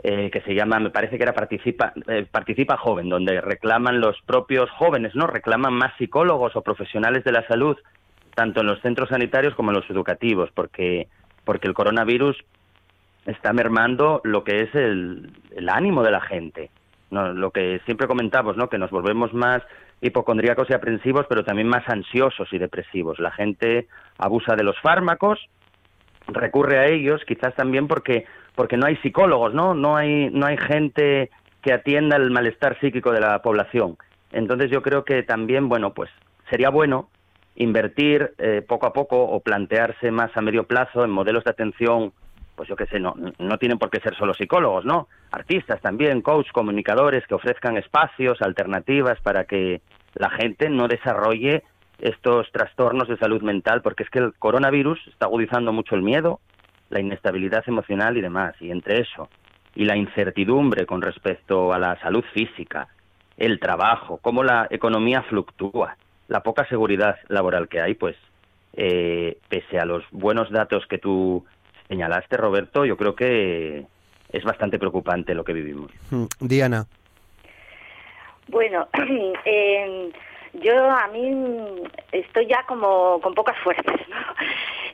eh, 0.02 0.30
que 0.30 0.40
se 0.42 0.54
llama, 0.54 0.78
me 0.80 0.90
parece 0.90 1.18
que 1.18 1.24
era 1.24 1.34
Participa, 1.34 1.92
eh, 2.06 2.24
Participa 2.30 2.78
Joven, 2.78 3.10
donde 3.10 3.42
reclaman 3.42 4.00
los 4.00 4.16
propios 4.24 4.70
jóvenes, 4.70 5.14
¿no? 5.14 5.26
Reclaman 5.26 5.74
más 5.74 5.92
psicólogos 5.98 6.56
o 6.56 6.62
profesionales 6.62 7.22
de 7.24 7.32
la 7.32 7.46
salud 7.48 7.76
tanto 8.38 8.60
en 8.60 8.68
los 8.68 8.80
centros 8.82 9.08
sanitarios 9.08 9.52
como 9.56 9.72
en 9.72 9.78
los 9.78 9.90
educativos, 9.90 10.48
porque, 10.54 11.08
porque 11.44 11.66
el 11.66 11.74
coronavirus 11.74 12.36
está 13.26 13.52
mermando 13.52 14.20
lo 14.22 14.44
que 14.44 14.60
es 14.62 14.72
el, 14.76 15.32
ánimo 15.68 16.04
de 16.04 16.12
la 16.12 16.20
gente. 16.20 16.70
lo 17.10 17.50
que 17.50 17.80
siempre 17.84 18.06
comentamos, 18.06 18.56
¿no? 18.56 18.68
Que 18.68 18.78
nos 18.78 18.92
volvemos 18.92 19.34
más 19.34 19.60
hipocondríacos 20.02 20.70
y 20.70 20.74
aprensivos, 20.74 21.26
pero 21.28 21.42
también 21.42 21.66
más 21.66 21.82
ansiosos 21.88 22.46
y 22.52 22.58
depresivos. 22.58 23.18
La 23.18 23.32
gente 23.32 23.88
abusa 24.18 24.54
de 24.54 24.62
los 24.62 24.78
fármacos, 24.78 25.40
recurre 26.28 26.78
a 26.78 26.86
ellos, 26.86 27.20
quizás 27.26 27.56
también 27.56 27.88
porque 27.88 28.24
porque 28.54 28.76
no 28.76 28.86
hay 28.86 28.94
psicólogos, 28.98 29.52
¿no? 29.52 29.74
No 29.74 29.96
hay 29.96 30.30
no 30.30 30.46
hay 30.46 30.58
gente 30.58 31.30
que 31.60 31.72
atienda 31.72 32.16
el 32.16 32.30
malestar 32.30 32.78
psíquico 32.78 33.10
de 33.10 33.20
la 33.20 33.42
población. 33.42 33.96
Entonces 34.30 34.70
yo 34.70 34.80
creo 34.80 35.04
que 35.04 35.24
también, 35.24 35.68
bueno, 35.68 35.92
pues 35.92 36.08
sería 36.50 36.70
bueno 36.70 37.08
invertir 37.58 38.34
eh, 38.38 38.62
poco 38.66 38.86
a 38.86 38.92
poco 38.92 39.20
o 39.20 39.40
plantearse 39.40 40.10
más 40.12 40.34
a 40.36 40.40
medio 40.40 40.64
plazo 40.64 41.04
en 41.04 41.10
modelos 41.10 41.44
de 41.44 41.50
atención, 41.50 42.12
pues 42.54 42.68
yo 42.68 42.76
qué 42.76 42.86
sé, 42.86 43.00
no, 43.00 43.14
no 43.38 43.58
tienen 43.58 43.78
por 43.78 43.90
qué 43.90 44.00
ser 44.00 44.16
solo 44.16 44.32
psicólogos, 44.32 44.84
¿no? 44.84 45.08
Artistas 45.32 45.80
también, 45.80 46.22
coach, 46.22 46.50
comunicadores 46.52 47.26
que 47.26 47.34
ofrezcan 47.34 47.76
espacios, 47.76 48.40
alternativas 48.42 49.20
para 49.20 49.44
que 49.44 49.82
la 50.14 50.30
gente 50.30 50.70
no 50.70 50.86
desarrolle 50.86 51.64
estos 51.98 52.50
trastornos 52.52 53.08
de 53.08 53.16
salud 53.16 53.42
mental, 53.42 53.82
porque 53.82 54.04
es 54.04 54.10
que 54.10 54.20
el 54.20 54.34
coronavirus 54.34 55.04
está 55.08 55.26
agudizando 55.26 55.72
mucho 55.72 55.96
el 55.96 56.02
miedo, 56.02 56.40
la 56.90 57.00
inestabilidad 57.00 57.64
emocional 57.66 58.16
y 58.16 58.20
demás, 58.20 58.54
y 58.60 58.70
entre 58.70 59.00
eso 59.00 59.28
y 59.74 59.84
la 59.84 59.96
incertidumbre 59.96 60.86
con 60.86 61.02
respecto 61.02 61.72
a 61.72 61.78
la 61.78 61.98
salud 62.00 62.24
física, 62.32 62.88
el 63.36 63.60
trabajo, 63.60 64.18
cómo 64.22 64.42
la 64.42 64.66
economía 64.70 65.22
fluctúa, 65.22 65.96
la 66.28 66.42
poca 66.42 66.66
seguridad 66.68 67.16
laboral 67.28 67.68
que 67.68 67.80
hay, 67.80 67.94
pues 67.94 68.16
eh, 68.74 69.38
pese 69.48 69.78
a 69.78 69.84
los 69.84 70.04
buenos 70.12 70.50
datos 70.50 70.86
que 70.86 70.98
tú 70.98 71.44
señalaste, 71.88 72.36
Roberto, 72.36 72.84
yo 72.84 72.96
creo 72.96 73.14
que 73.14 73.86
es 74.30 74.44
bastante 74.44 74.78
preocupante 74.78 75.34
lo 75.34 75.42
que 75.44 75.54
vivimos. 75.54 75.90
Hmm, 76.10 76.26
Diana. 76.40 76.86
Bueno, 78.48 78.88
eh, 79.44 80.10
yo 80.54 80.90
a 80.90 81.06
mí 81.08 81.88
estoy 82.12 82.46
ya 82.46 82.62
como 82.64 83.20
con 83.20 83.34
pocas 83.34 83.56
fuerzas, 83.58 84.00
¿no? 84.08 84.16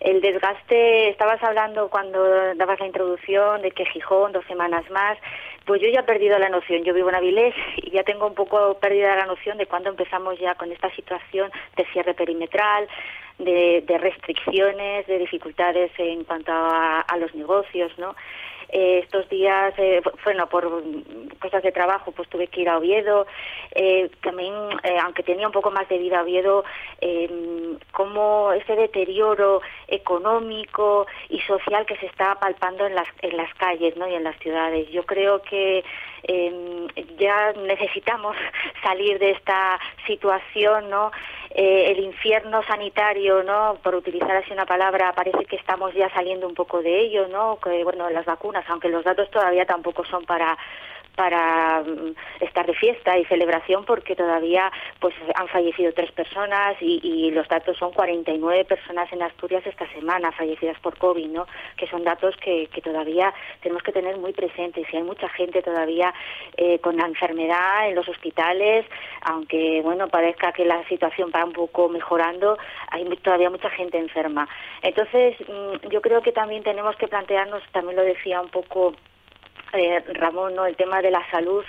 El 0.01 0.21
desgaste, 0.21 1.09
estabas 1.09 1.43
hablando 1.43 1.89
cuando 1.89 2.55
dabas 2.57 2.79
la 2.81 2.87
introducción 2.87 3.63
de 3.63 3.71
que 3.71 3.87
Gijón, 3.87 4.33
dos 4.33 4.45
semanas 4.47 4.89
más, 4.91 5.17
pues 5.65 5.81
yo 5.81 5.89
ya 5.89 6.01
he 6.01 6.05
perdido 6.05 6.39
la 6.39 6.51
noción. 6.51 6.85
Yo 6.85 6.93
vivo 6.93 7.09
en 7.09 7.15
Avilés 7.15 7.55
y 7.77 7.91
ya 7.91 8.03
tengo 8.03 8.27
un 8.27 8.35
poco 8.35 8.75
perdida 8.81 9.17
la 9.17 9.27
noción 9.27 9.57
de 9.57 9.67
cuándo 9.67 9.89
empezamos 9.89 10.39
ya 10.39 10.55
con 10.57 10.71
esta 10.73 10.91
situación 10.95 11.51
de 11.77 11.87
cierre 11.87 12.13
perimetral, 12.13 12.87
de, 13.39 13.83
restricciones, 13.99 15.07
de 15.07 15.19
dificultades 15.19 15.91
en 15.99 16.25
cuanto 16.25 16.53
a, 16.53 17.01
a 17.01 17.17
los 17.17 17.35
negocios, 17.35 17.97
¿no? 17.99 18.15
Eh, 18.69 19.01
estos 19.05 19.29
días, 19.29 19.75
eh, 19.79 20.03
bueno, 20.25 20.49
por 20.49 20.83
cosas 21.41 21.63
de 21.63 21.73
trabajo, 21.73 22.13
pues 22.13 22.29
tuve 22.29 22.49
que 22.49 22.63
ir 22.63 22.69
a 22.69 22.79
Oviedo. 22.79 23.27
Eh, 23.75 24.11
también, 24.23 24.55
aunque 25.03 25.23
tenía 25.23 25.47
un 25.47 25.53
poco 25.53 25.71
más 25.71 25.89
de 25.89 25.99
vida 25.99 26.21
a 26.21 26.23
Oviedo, 26.23 26.65
como 27.93 28.53
ese 28.53 28.77
deterioro 28.77 29.61
económico 29.89 31.07
y 31.29 31.41
social 31.41 31.87
que 31.87 31.97
se 31.97 32.07
está 32.07 32.35
palpando 32.37 32.87
en 32.87 32.95
las, 32.95 33.09
en 33.23 33.37
las 33.37 33.53
calles 33.55 33.97
¿no? 33.97 34.09
y 34.09 34.15
en 34.15 34.25
las 34.25 34.39
ciudades. 34.39 34.89
Yo 34.91 35.05
creo 35.05 35.43
que 35.43 35.85
ya 37.19 37.53
necesitamos 37.53 38.37
salir 38.83 39.19
de 39.19 39.33
esta 39.33 39.79
situación, 40.07 40.89
¿no? 40.89 41.11
Eh, 41.57 41.93
el 41.93 42.01
infierno 42.01 42.65
sanitario, 42.65 43.45
¿no? 43.45 43.79
Por 43.81 43.95
utilizar 43.95 44.35
así 44.35 44.53
una 44.53 44.67
palabra, 44.67 45.13
parece 45.13 45.45
que 45.45 45.55
estamos 45.55 45.95
ya 45.95 46.11
saliendo 46.11 46.49
un 46.49 46.55
poco 46.55 46.83
de 46.83 47.01
ello, 47.01 47.29
¿no? 47.29 47.61
Que, 47.63 47.85
bueno, 47.85 48.11
las 48.11 48.25
vacunas, 48.25 48.65
aunque 48.69 48.89
los 48.89 49.05
datos 49.05 49.31
todavía 49.31 49.65
tampoco 49.65 50.05
son 50.05 50.25
para 50.25 50.59
para 51.15 51.83
mm, 51.83 52.15
estar 52.41 52.67
de 52.67 52.75
fiesta 52.75 53.19
y 53.19 53.25
celebración 53.27 53.85
porque 53.85 54.17
todavía 54.17 54.71
pues 55.01 55.15
han 55.35 55.49
fallecido 55.49 55.93
tres 55.93 56.11
personas 56.13 56.77
y, 56.81 57.01
y, 57.03 57.31
los 57.31 57.49
datos 57.49 57.77
son 57.79 57.93
49 57.93 58.65
personas 58.65 59.13
en 59.13 59.23
Asturias 59.23 59.67
esta 59.67 59.89
semana 59.93 60.33
fallecidas 60.33 60.79
por 60.81 60.99
COVID, 60.99 61.29
¿no? 61.29 61.47
Que 61.77 61.87
son 61.87 62.05
datos 62.05 62.37
que, 62.37 62.69
todavía 62.83 63.33
tenemos 63.63 63.83
que 63.83 63.93
tener 63.93 64.19
muy 64.19 64.33
presentes 64.33 64.87
y 64.93 64.97
hay 64.97 65.03
mucha 65.03 65.29
gente 65.31 65.63
todavía 65.63 66.13
eh, 66.57 66.79
con 66.81 66.97
la 66.97 67.07
enfermedad 67.07 67.89
en 67.89 67.95
los 67.95 68.07
hospitales, 68.09 68.85
aunque 69.23 69.81
bueno 69.83 70.09
parezca 70.09 70.53
que 70.53 70.65
la 70.65 70.87
situación 70.89 71.31
va 71.35 71.45
un 71.45 71.53
poco 71.53 71.89
mejorando, 71.89 72.59
hay 72.91 73.05
todavía 73.23 73.49
mucha 73.49 73.71
gente 73.71 73.99
enferma. 73.99 74.49
Entonces 74.83 75.37
mm, 75.41 75.89
yo 75.89 76.03
creo 76.03 76.21
que 76.21 76.33
también 76.33 76.63
tenemos 76.63 76.95
que 76.97 77.09
plantearnos, 77.09 77.63
también 77.73 77.97
lo 77.97 78.03
decía 78.03 78.41
un 78.41 78.51
poco 78.51 78.95
eh, 79.75 80.03
Ramón, 80.15 80.55
¿no? 80.55 80.67
el 80.67 80.77
tema 80.77 81.03
de 81.03 81.11
la 81.11 81.29
salud 81.31 81.65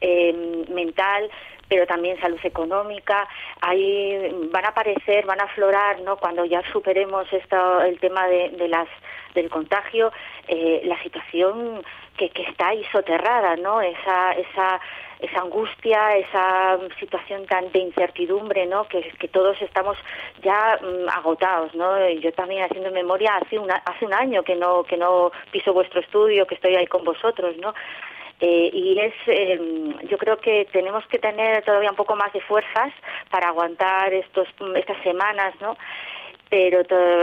eh, 0.00 0.64
mental, 0.68 1.30
pero 1.68 1.86
también 1.86 2.20
salud 2.20 2.38
económica. 2.42 3.28
Ahí 3.60 4.30
van 4.52 4.64
a 4.64 4.68
aparecer, 4.68 5.26
van 5.26 5.40
a 5.40 5.44
aflorar, 5.44 6.00
¿no? 6.00 6.16
Cuando 6.16 6.44
ya 6.44 6.62
superemos 6.72 7.26
esto, 7.32 7.80
el 7.82 7.98
tema 7.98 8.28
de, 8.28 8.68
las 8.68 8.88
del 9.34 9.50
contagio, 9.50 10.12
eh, 10.48 10.82
la 10.84 11.00
situación 11.02 11.82
que, 12.16 12.30
que 12.30 12.42
está 12.42 12.68
ahí 12.68 12.84
soterrada, 12.92 13.56
¿no? 13.56 13.80
Esa, 13.80 14.32
esa 14.32 14.80
esa 15.20 15.40
angustia, 15.40 16.16
esa 16.16 16.78
situación 16.98 17.46
tan 17.46 17.70
de 17.72 17.80
incertidumbre, 17.80 18.66
¿no? 18.66 18.86
Que, 18.88 19.02
todos 19.32 19.60
estamos 19.60 19.96
ya 20.42 20.78
mm, 20.80 21.08
agotados, 21.08 21.74
¿no? 21.74 22.08
Yo 22.10 22.32
también 22.32 22.64
haciendo 22.64 22.90
memoria 22.90 23.36
hace 23.36 23.58
una, 23.58 23.76
hace 23.76 24.04
un 24.04 24.14
año 24.14 24.42
que 24.42 24.54
no 24.54 24.84
que 24.84 24.96
no 24.96 25.32
piso 25.50 25.72
vuestro 25.72 26.00
estudio, 26.00 26.46
que 26.46 26.54
estoy 26.54 26.76
ahí 26.76 26.86
con 26.86 27.04
vosotros, 27.04 27.56
¿no? 27.58 27.74
Eh, 28.38 28.70
y 28.72 28.98
es, 28.98 29.14
em, 29.26 29.98
yo 30.08 30.18
creo 30.18 30.36
que 30.36 30.66
tenemos 30.70 31.06
que 31.06 31.18
tener 31.18 31.64
todavía 31.64 31.90
un 31.90 31.96
poco 31.96 32.16
más 32.16 32.30
de 32.34 32.40
fuerzas 32.42 32.92
para 33.30 33.48
aguantar 33.48 34.12
estos 34.12 34.46
estas 34.74 35.02
semanas, 35.02 35.54
¿no? 35.60 35.76
Pero 36.48 36.82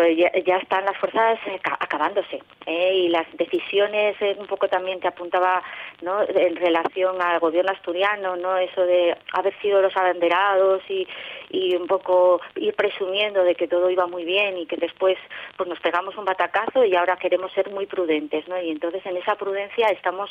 ya, 0.10 0.58
están 0.58 0.86
las 0.86 0.98
fuerzas 0.98 1.40
acabándose 1.80 2.42
¿eh? 2.66 2.94
y 2.94 3.08
las 3.08 3.26
decisiones 3.38 4.18
eh, 4.22 4.36
un 4.38 4.48
poco 4.48 4.68
también 4.68 5.00
te 5.00 5.08
apuntaba 5.08 5.64
no 6.02 6.24
en 6.24 6.56
relación 6.58 7.22
al 7.22 7.40
gobierno 7.40 7.72
asturiano 7.72 8.36
no 8.36 8.58
eso 8.58 8.82
de 8.86 9.16
haber 9.32 9.58
sido 9.62 9.82
los 9.82 9.96
abanderados 9.96 10.82
y, 10.90 11.08
y 11.50 11.76
un 11.76 11.88
poco 11.88 12.42
ir 12.56 12.74
presumiendo 12.76 13.44
de 13.44 13.56
que 13.56 13.68
todo 13.68 13.90
iba 13.90 14.08
muy 14.08 14.26
bien 14.26 14.58
y 14.58 14.66
que 14.66 14.76
después 14.76 15.18
pues 15.56 15.70
nos 15.70 15.80
pegamos 15.80 16.18
un 16.18 16.26
batacazo 16.26 16.84
y 16.84 16.96
ahora 16.96 17.16
queremos 17.16 17.54
ser 17.54 17.70
muy 17.70 17.86
prudentes 17.86 18.46
no 18.50 18.62
y 18.62 18.72
entonces 18.72 19.06
en 19.06 19.16
esa 19.16 19.36
prudencia 19.36 19.88
estamos 19.88 20.30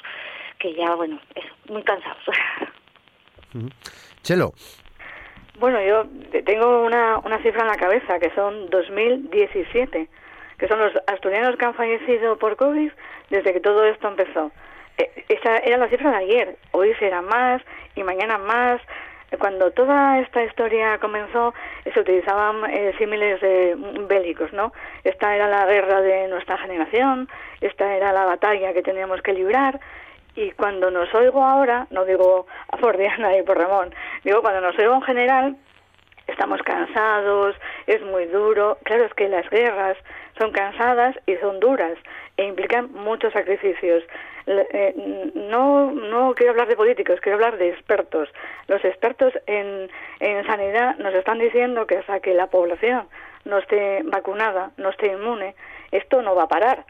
que 0.59 0.75
ya 0.75 0.95
bueno 0.95 1.19
eso 1.35 1.49
muy 1.69 1.83
cansados. 1.83 2.25
Chelo 4.23 4.53
bueno, 5.59 5.81
yo 5.83 6.07
tengo 6.45 6.85
una, 6.85 7.19
una 7.19 7.39
cifra 7.43 7.63
en 7.63 7.69
la 7.69 7.77
cabeza, 7.77 8.19
que 8.19 8.31
son 8.31 8.71
2017, 8.71 10.09
que 10.59 10.69
son 10.69 10.79
los 10.79 10.93
asturianos 11.07 11.57
que 11.57 11.65
han 11.65 11.75
fallecido 11.75 12.39
por 12.39 12.57
COVID 12.57 12.91
desde 13.31 13.53
que 13.53 13.61
todo 13.61 13.85
esto 13.85 14.09
empezó. 14.09 14.51
Eh, 14.99 15.25
esa 15.29 15.59
era 15.59 15.77
la 15.77 15.89
cifra 15.89 16.11
de 16.11 16.17
ayer, 16.17 16.57
hoy 16.73 16.95
será 16.95 17.23
más 17.23 17.63
y 17.95 18.03
mañana 18.03 18.39
más. 18.39 18.81
Cuando 19.39 19.71
toda 19.71 20.21
esta 20.21 20.45
historia 20.45 20.99
comenzó, 20.99 21.55
se 21.93 21.99
utilizaban 21.99 22.71
eh, 22.71 22.93
símiles 22.99 23.41
bélicos, 24.07 24.53
¿no? 24.53 24.75
Esta 25.05 25.35
era 25.35 25.49
la 25.49 25.65
guerra 25.65 26.03
de 26.03 26.29
nuestra 26.29 26.59
generación, 26.59 27.29
esta 27.63 27.97
era 27.97 28.13
la 28.13 28.27
batalla 28.27 28.75
que 28.75 28.83
teníamos 28.83 29.23
que 29.23 29.33
librar, 29.33 29.81
y 30.35 30.51
cuando 30.53 30.91
nos 30.91 31.13
oigo 31.15 31.43
ahora, 31.43 31.87
no 31.91 32.05
digo 32.05 32.47
por 32.81 32.97
Diana 32.97 33.37
y 33.37 33.43
por 33.43 33.59
Ramón, 33.59 33.95
digo 34.25 34.41
cuando 34.43 34.61
nos 34.61 34.79
oigo 34.79 34.95
en 34.95 35.03
general, 35.03 35.57
estamos 36.27 36.63
cansados, 36.63 37.57
es 37.87 38.03
muy 38.03 38.27
duro. 38.27 38.79
Claro, 38.85 39.05
es 39.05 39.15
que 39.15 39.29
las 39.29 39.49
guerras 39.51 39.97
son 40.39 40.53
cansadas 40.53 41.17
y 41.27 41.37
son 41.37 41.61
duras 41.61 41.99
e 42.37 42.45
implican 42.45 42.93
muchos 42.93 43.33
sacrificios. 43.33 44.03
Eh, 44.47 45.31
no, 45.35 45.93
no 45.93 46.35
quiero 46.35 46.53
hablar 46.53 46.69
de 46.69 46.77
políticos, 46.77 47.21
quiero 47.21 47.37
hablar 47.37 47.59
de 47.59 47.69
expertos. 47.69 48.29
Los 48.67 48.85
expertos 48.85 49.33
en, 49.47 49.91
en 50.21 50.47
sanidad 50.47 50.97
nos 50.97 51.15
están 51.15 51.39
diciendo 51.39 51.87
que 51.87 51.99
hasta 51.99 52.21
que 52.21 52.35
la 52.35 52.49
población 52.49 53.07
no 53.45 53.59
esté 53.59 54.03
vacunada, 54.05 54.71
no 54.77 54.91
esté 54.91 55.09
inmune, 55.09 55.55
esto 55.91 56.23
no 56.23 56.35
va 56.35 56.45
a 56.45 56.49
parar. 56.49 56.85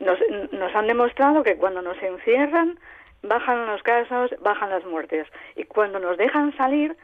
Nos, 0.00 0.18
nos 0.52 0.74
han 0.74 0.86
demostrado 0.86 1.42
que 1.42 1.56
cuando 1.56 1.82
nos 1.82 2.00
encierran, 2.02 2.78
bajan 3.22 3.66
los 3.66 3.82
casos, 3.82 4.30
bajan 4.40 4.70
las 4.70 4.84
muertes. 4.84 5.26
Y 5.56 5.64
cuando 5.64 5.98
nos 5.98 6.16
dejan 6.16 6.56
salir, 6.56 6.96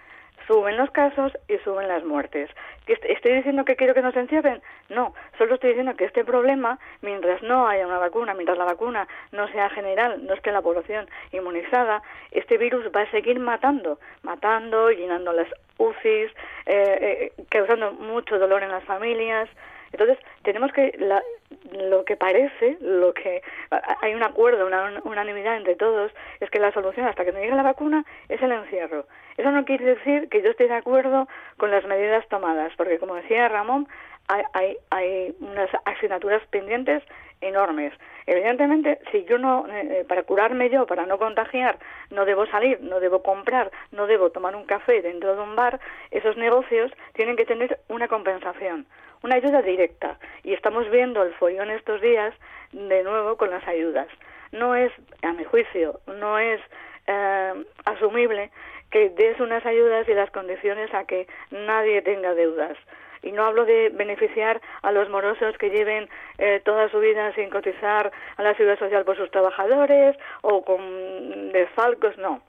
suben 0.46 0.76
los 0.76 0.90
casos 0.90 1.32
y 1.48 1.56
suben 1.58 1.88
las 1.88 2.04
muertes. 2.04 2.50
¿Estoy 2.86 3.32
diciendo 3.32 3.64
que 3.64 3.76
quiero 3.76 3.94
que 3.94 4.02
nos 4.02 4.14
encierren? 4.14 4.60
No, 4.90 5.14
solo 5.38 5.54
estoy 5.54 5.70
diciendo 5.70 5.96
que 5.96 6.04
este 6.04 6.24
problema, 6.24 6.78
mientras 7.00 7.42
no 7.42 7.66
haya 7.66 7.86
una 7.86 7.98
vacuna, 7.98 8.34
mientras 8.34 8.58
la 8.58 8.64
vacuna 8.64 9.08
no 9.32 9.48
sea 9.48 9.70
general, 9.70 10.26
no 10.26 10.34
esté 10.34 10.52
la 10.52 10.60
población 10.60 11.08
inmunizada, 11.32 12.02
este 12.30 12.58
virus 12.58 12.86
va 12.94 13.02
a 13.02 13.10
seguir 13.10 13.40
matando, 13.40 13.98
matando, 14.22 14.90
llenando 14.90 15.32
las 15.32 15.48
UCIs, 15.78 16.30
eh, 16.66 17.32
eh, 17.36 17.42
causando 17.48 17.92
mucho 17.92 18.38
dolor 18.38 18.62
en 18.62 18.70
las 18.70 18.84
familias, 18.84 19.48
Entonces, 19.94 20.18
tenemos 20.42 20.72
que, 20.72 20.92
lo 21.70 22.04
que 22.04 22.16
parece, 22.16 22.76
lo 22.80 23.14
que 23.14 23.42
hay 24.02 24.12
un 24.12 24.24
acuerdo, 24.24 24.66
una 24.66 25.00
unanimidad 25.04 25.56
entre 25.56 25.76
todos, 25.76 26.10
es 26.40 26.50
que 26.50 26.58
la 26.58 26.72
solución 26.72 27.06
hasta 27.06 27.24
que 27.24 27.30
no 27.30 27.38
llegue 27.38 27.54
la 27.54 27.62
vacuna 27.62 28.04
es 28.28 28.42
el 28.42 28.50
encierro. 28.50 29.06
Eso 29.36 29.52
no 29.52 29.64
quiere 29.64 29.84
decir 29.84 30.28
que 30.30 30.42
yo 30.42 30.50
esté 30.50 30.66
de 30.66 30.74
acuerdo 30.74 31.28
con 31.58 31.70
las 31.70 31.84
medidas 31.86 32.26
tomadas, 32.28 32.72
porque 32.76 32.98
como 32.98 33.14
decía 33.14 33.48
Ramón, 33.48 33.86
hay, 34.26 34.76
hay, 34.90 35.34
unas 35.38 35.70
asignaturas 35.84 36.42
pendientes 36.48 37.04
enormes. 37.40 37.92
Evidentemente, 38.26 38.98
si 39.12 39.24
yo 39.26 39.38
no, 39.38 39.68
eh, 39.68 40.00
eh, 40.00 40.04
para 40.08 40.24
curarme 40.24 40.70
yo, 40.70 40.86
para 40.86 41.06
no 41.06 41.18
contagiar, 41.18 41.78
no 42.10 42.24
debo 42.24 42.46
salir, 42.46 42.80
no 42.80 42.98
debo 42.98 43.22
comprar, 43.22 43.70
no 43.92 44.08
debo 44.08 44.30
tomar 44.30 44.56
un 44.56 44.64
café 44.64 45.02
dentro 45.02 45.36
de 45.36 45.42
un 45.42 45.54
bar, 45.54 45.78
esos 46.10 46.36
negocios 46.36 46.90
tienen 47.12 47.36
que 47.36 47.44
tener 47.44 47.78
una 47.88 48.08
compensación, 48.08 48.86
una 49.24 49.36
ayuda 49.36 49.62
directa. 49.62 50.18
Y 50.44 50.52
estamos 50.52 50.88
viendo 50.90 51.22
el 51.22 51.32
follón 51.34 51.70
estos 51.70 52.00
días 52.02 52.34
de 52.72 53.02
nuevo 53.02 53.36
con 53.36 53.50
las 53.50 53.66
ayudas. 53.66 54.06
No 54.52 54.76
es, 54.76 54.92
a 55.22 55.32
mi 55.32 55.44
juicio, 55.44 56.00
no 56.06 56.38
es 56.38 56.60
eh, 57.06 57.64
asumible 57.86 58.50
que 58.90 59.08
des 59.08 59.40
unas 59.40 59.64
ayudas 59.64 60.06
y 60.08 60.14
las 60.14 60.30
condiciones 60.30 60.92
a 60.92 61.04
que 61.04 61.26
nadie 61.50 62.02
tenga 62.02 62.34
deudas. 62.34 62.76
Y 63.22 63.32
no 63.32 63.44
hablo 63.44 63.64
de 63.64 63.88
beneficiar 63.88 64.60
a 64.82 64.92
los 64.92 65.08
morosos 65.08 65.56
que 65.56 65.70
lleven 65.70 66.06
eh, 66.36 66.60
toda 66.62 66.90
su 66.90 67.00
vida 67.00 67.32
sin 67.34 67.48
cotizar 67.48 68.12
a 68.36 68.42
la 68.42 68.54
seguridad 68.54 68.78
social 68.78 69.06
por 69.06 69.16
sus 69.16 69.30
trabajadores 69.30 70.16
o 70.42 70.62
con 70.62 71.50
desfalcos, 71.52 72.18
no. 72.18 72.42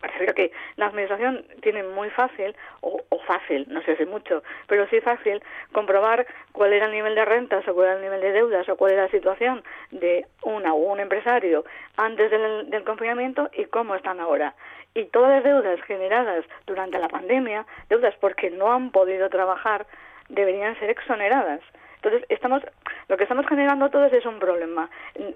Prefiero 0.00 0.34
que 0.34 0.52
la 0.76 0.86
administración 0.86 1.44
tiene 1.62 1.82
muy 1.82 2.10
fácil, 2.10 2.54
o, 2.80 3.00
o, 3.08 3.18
fácil, 3.20 3.66
no 3.68 3.82
sé 3.82 3.96
si 3.96 4.04
mucho, 4.04 4.42
pero 4.66 4.86
sí 4.88 5.00
fácil, 5.00 5.42
comprobar 5.72 6.26
cuál 6.52 6.72
era 6.72 6.86
el 6.86 6.92
nivel 6.92 7.14
de 7.14 7.24
rentas 7.24 7.66
o 7.66 7.74
cuál 7.74 7.86
era 7.86 7.96
el 7.96 8.02
nivel 8.02 8.20
de 8.20 8.32
deudas 8.32 8.68
o 8.68 8.76
cuál 8.76 8.92
era 8.92 9.04
la 9.04 9.10
situación 9.10 9.64
de 9.90 10.26
una 10.42 10.74
o 10.74 10.76
un 10.76 11.00
empresario 11.00 11.64
antes 11.96 12.30
del, 12.30 12.70
del 12.70 12.84
confinamiento 12.84 13.50
y 13.54 13.64
cómo 13.64 13.94
están 13.94 14.20
ahora 14.20 14.54
y 14.96 15.04
todas 15.04 15.30
las 15.30 15.44
deudas 15.44 15.78
generadas 15.82 16.44
durante 16.66 16.98
la 16.98 17.08
pandemia, 17.08 17.66
deudas 17.90 18.14
porque 18.18 18.50
no 18.50 18.72
han 18.72 18.90
podido 18.90 19.28
trabajar, 19.28 19.86
deberían 20.30 20.78
ser 20.78 20.88
exoneradas. 20.88 21.60
Entonces, 22.06 22.28
estamos, 22.28 22.62
lo 23.08 23.16
que 23.16 23.24
estamos 23.24 23.44
generando 23.48 23.90
todos 23.90 24.12
es 24.12 24.24
un 24.26 24.38
problema. 24.38 24.88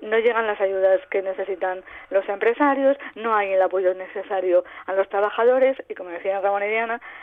No 0.02 0.18
llegan 0.20 0.46
las 0.46 0.60
ayudas 0.60 1.00
que 1.10 1.20
necesitan 1.20 1.82
los 2.10 2.28
empresarios, 2.28 2.96
no 3.16 3.34
hay 3.34 3.54
el 3.54 3.62
apoyo 3.62 3.92
necesario 3.92 4.62
a 4.86 4.92
los 4.92 5.08
trabajadores 5.08 5.76
y, 5.88 5.96
como 5.96 6.10
decía 6.10 6.40
Ramón 6.40 6.62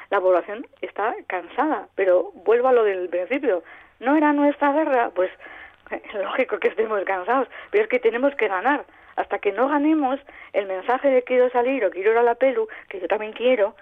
la 0.10 0.20
población 0.20 0.68
está 0.82 1.16
cansada. 1.28 1.88
Pero 1.96 2.32
vuelvo 2.44 2.68
a 2.68 2.74
lo 2.74 2.84
del 2.84 3.08
principio. 3.08 3.64
¿No 4.02 4.18
era 4.18 4.34
nuestra 4.34 4.74
guerra? 4.74 5.12
Pues 5.16 5.32
lógico 6.14 6.60
que 6.60 6.68
estemos 6.68 7.02
cansados, 7.06 7.48
pero 7.72 7.86
es 7.86 7.90
que 7.90 8.00
tenemos 8.00 8.36
que 8.36 8.50
ganar 8.50 8.84
hasta 9.16 9.40
que 9.40 9.54
no 9.54 9.70
ganemos 9.70 10.20
el 10.52 10.68
mensaje 10.68 11.10
de 11.10 11.24
quiero 11.24 11.50
salir 11.52 11.86
o 11.86 11.90
quiero 11.90 12.12
ir 12.12 12.18
a 12.18 12.24
la 12.24 12.36
pelu, 12.36 12.68
que 12.90 13.00
yo 13.00 13.08
también 13.08 13.32
quiero, 13.32 13.76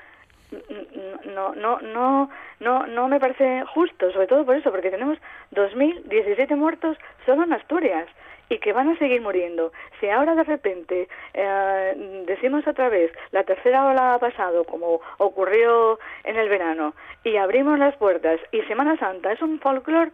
no, 1.26 1.56
no, 1.56 1.80
no, 1.82 2.30
no, 2.60 2.88
no 2.88 3.08
me 3.08 3.20
parece 3.20 3.64
justo, 3.74 4.12
sobre 4.12 4.28
todo 4.28 4.46
por 4.46 4.56
eso, 4.56 4.72
porque 4.72 4.92
tenemos 4.92 5.18
2.017 5.54 6.56
muertos 6.56 6.98
solo 7.26 7.44
en 7.44 7.54
Asturias 7.54 8.08
y 8.50 8.60
que 8.60 8.74
van 8.74 8.90
a 8.90 8.98
seguir 8.98 9.22
muriendo. 9.22 9.72
Si 10.00 10.10
ahora 10.10 10.36
de 10.36 10.44
repente 10.44 11.08
eh, 11.34 12.24
decimos 12.28 12.68
otra 12.68 12.90
vez 12.90 13.12
la 13.32 13.44
tercera 13.44 13.86
ola 13.88 14.14
ha 14.14 14.20
pasado, 14.20 14.64
como 14.66 15.02
ocurrió 15.18 16.00
en 16.24 16.38
el 16.38 16.50
verano, 16.50 16.94
y 17.24 17.38
abrimos 17.38 17.80
las 17.80 17.96
puertas 17.96 18.40
y 18.52 18.62
Semana 18.64 18.98
Santa 18.98 19.32
es 19.32 19.42
un 19.42 19.60
folclore, 19.60 20.12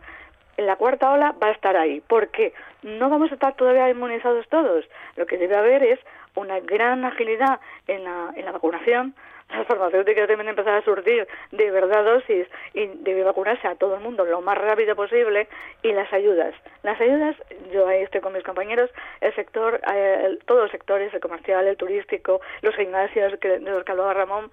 la 0.58 0.76
cuarta 0.76 1.12
ola 1.12 1.36
va 1.42 1.48
a 1.48 1.52
estar 1.52 1.76
ahí. 1.76 2.02
porque 2.08 2.54
No 2.84 3.10
vamos 3.10 3.32
a 3.32 3.34
estar 3.34 3.56
todavía 3.56 3.90
inmunizados 3.90 4.48
todos. 4.50 4.86
Lo 5.16 5.26
que 5.26 5.38
debe 5.38 5.56
haber 5.56 5.84
es 5.84 6.00
una 6.36 6.60
gran 6.60 7.04
agilidad 7.04 7.60
en 7.88 8.04
la, 8.04 8.32
en 8.36 8.46
la 8.46 8.52
vacunación. 8.52 9.14
Las 9.52 9.68
farmacéuticas 9.68 10.28
deben 10.28 10.48
empezar 10.48 10.76
a 10.76 10.82
surtir 10.84 11.28
de 11.52 11.72
verdad 11.72 12.06
dosis 12.06 12.48
y 12.74 12.88
debe 12.88 13.24
vacunarse 13.24 13.68
a 13.68 13.76
todo 13.76 13.96
el 13.96 14.02
mundo 14.02 14.26
lo 14.26 14.42
más 14.42 14.58
rápido 14.58 14.96
posible. 14.96 15.48
Y 15.84 15.92
las 15.94 16.12
ayudas. 16.14 16.54
Las 16.84 17.00
ayudas, 17.02 17.36
yo 17.72 17.88
ahí 17.88 18.04
estoy 18.04 18.22
con 18.22 18.34
mis 18.34 18.44
compañeros, 18.44 18.90
el 19.20 19.34
sector, 19.36 19.82
eh, 19.94 20.38
todos 20.46 20.64
los 20.64 20.72
sectores, 20.72 21.14
el 21.14 21.20
comercial, 21.20 21.68
el 21.68 21.78
turístico, 21.78 22.42
los 22.62 22.76
gimnasios 22.76 23.38
que, 23.40 23.60
de 23.60 23.72
los 23.72 23.84
que 23.84 23.92
hablaba 23.92 24.14
Ramón, 24.14 24.52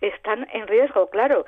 están 0.00 0.46
en 0.52 0.66
riesgo, 0.66 1.08
claro. 1.10 1.44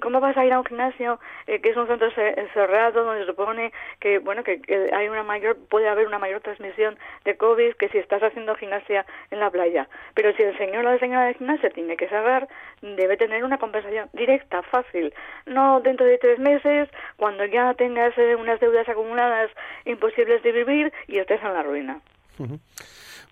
¿Cómo 0.00 0.20
vas 0.20 0.36
a 0.36 0.44
ir 0.44 0.52
a 0.52 0.58
un 0.58 0.64
gimnasio 0.64 1.20
eh, 1.46 1.60
que 1.60 1.70
es 1.70 1.76
un 1.76 1.86
centro 1.86 2.10
cerrado 2.54 3.04
donde 3.04 3.22
se 3.22 3.26
supone 3.26 3.72
que 4.00 4.18
bueno 4.18 4.42
que, 4.44 4.60
hay 4.92 5.08
una 5.08 5.22
mayor 5.22 5.56
puede 5.68 5.88
haber 5.88 6.06
una 6.06 6.18
mayor 6.18 6.40
transmisión 6.40 6.98
de 7.24 7.36
COVID 7.36 7.74
que 7.74 7.88
si 7.88 7.98
estás 7.98 8.22
haciendo 8.22 8.54
gimnasia 8.54 9.06
en 9.30 9.40
la 9.40 9.50
playa? 9.50 9.88
Pero 10.14 10.32
si 10.34 10.42
el 10.42 10.56
señor 10.58 10.86
o 10.86 10.92
la 10.92 10.98
señora 10.98 11.26
de 11.26 11.34
gimnasia 11.34 11.70
tiene 11.70 11.96
que 11.96 12.08
cerrar, 12.08 12.48
debe 12.82 13.16
tener 13.16 13.44
una 13.44 13.58
compensación 13.58 14.08
directa, 14.12 14.62
fácil, 14.62 15.12
no 15.46 15.80
dentro 15.80 16.06
de 16.06 16.18
tres 16.18 16.38
meses 16.38 16.88
cuando 17.16 17.44
ya 17.44 17.74
tengas 17.74 18.16
eh, 18.18 18.34
unas 18.34 18.60
deudas 18.60 18.88
acumuladas 18.88 19.50
imposibles 19.84 20.42
de 20.42 20.52
vivir 20.52 20.92
y 21.06 21.18
estés 21.18 21.42
en 21.42 21.52
la 21.52 21.62
ruina. 21.62 22.00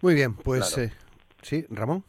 Muy 0.02 0.14
bien, 0.14 0.34
pues 0.34 0.76
eh, 0.78 0.92
sí, 1.42 1.64
Ramón. 1.70 2.04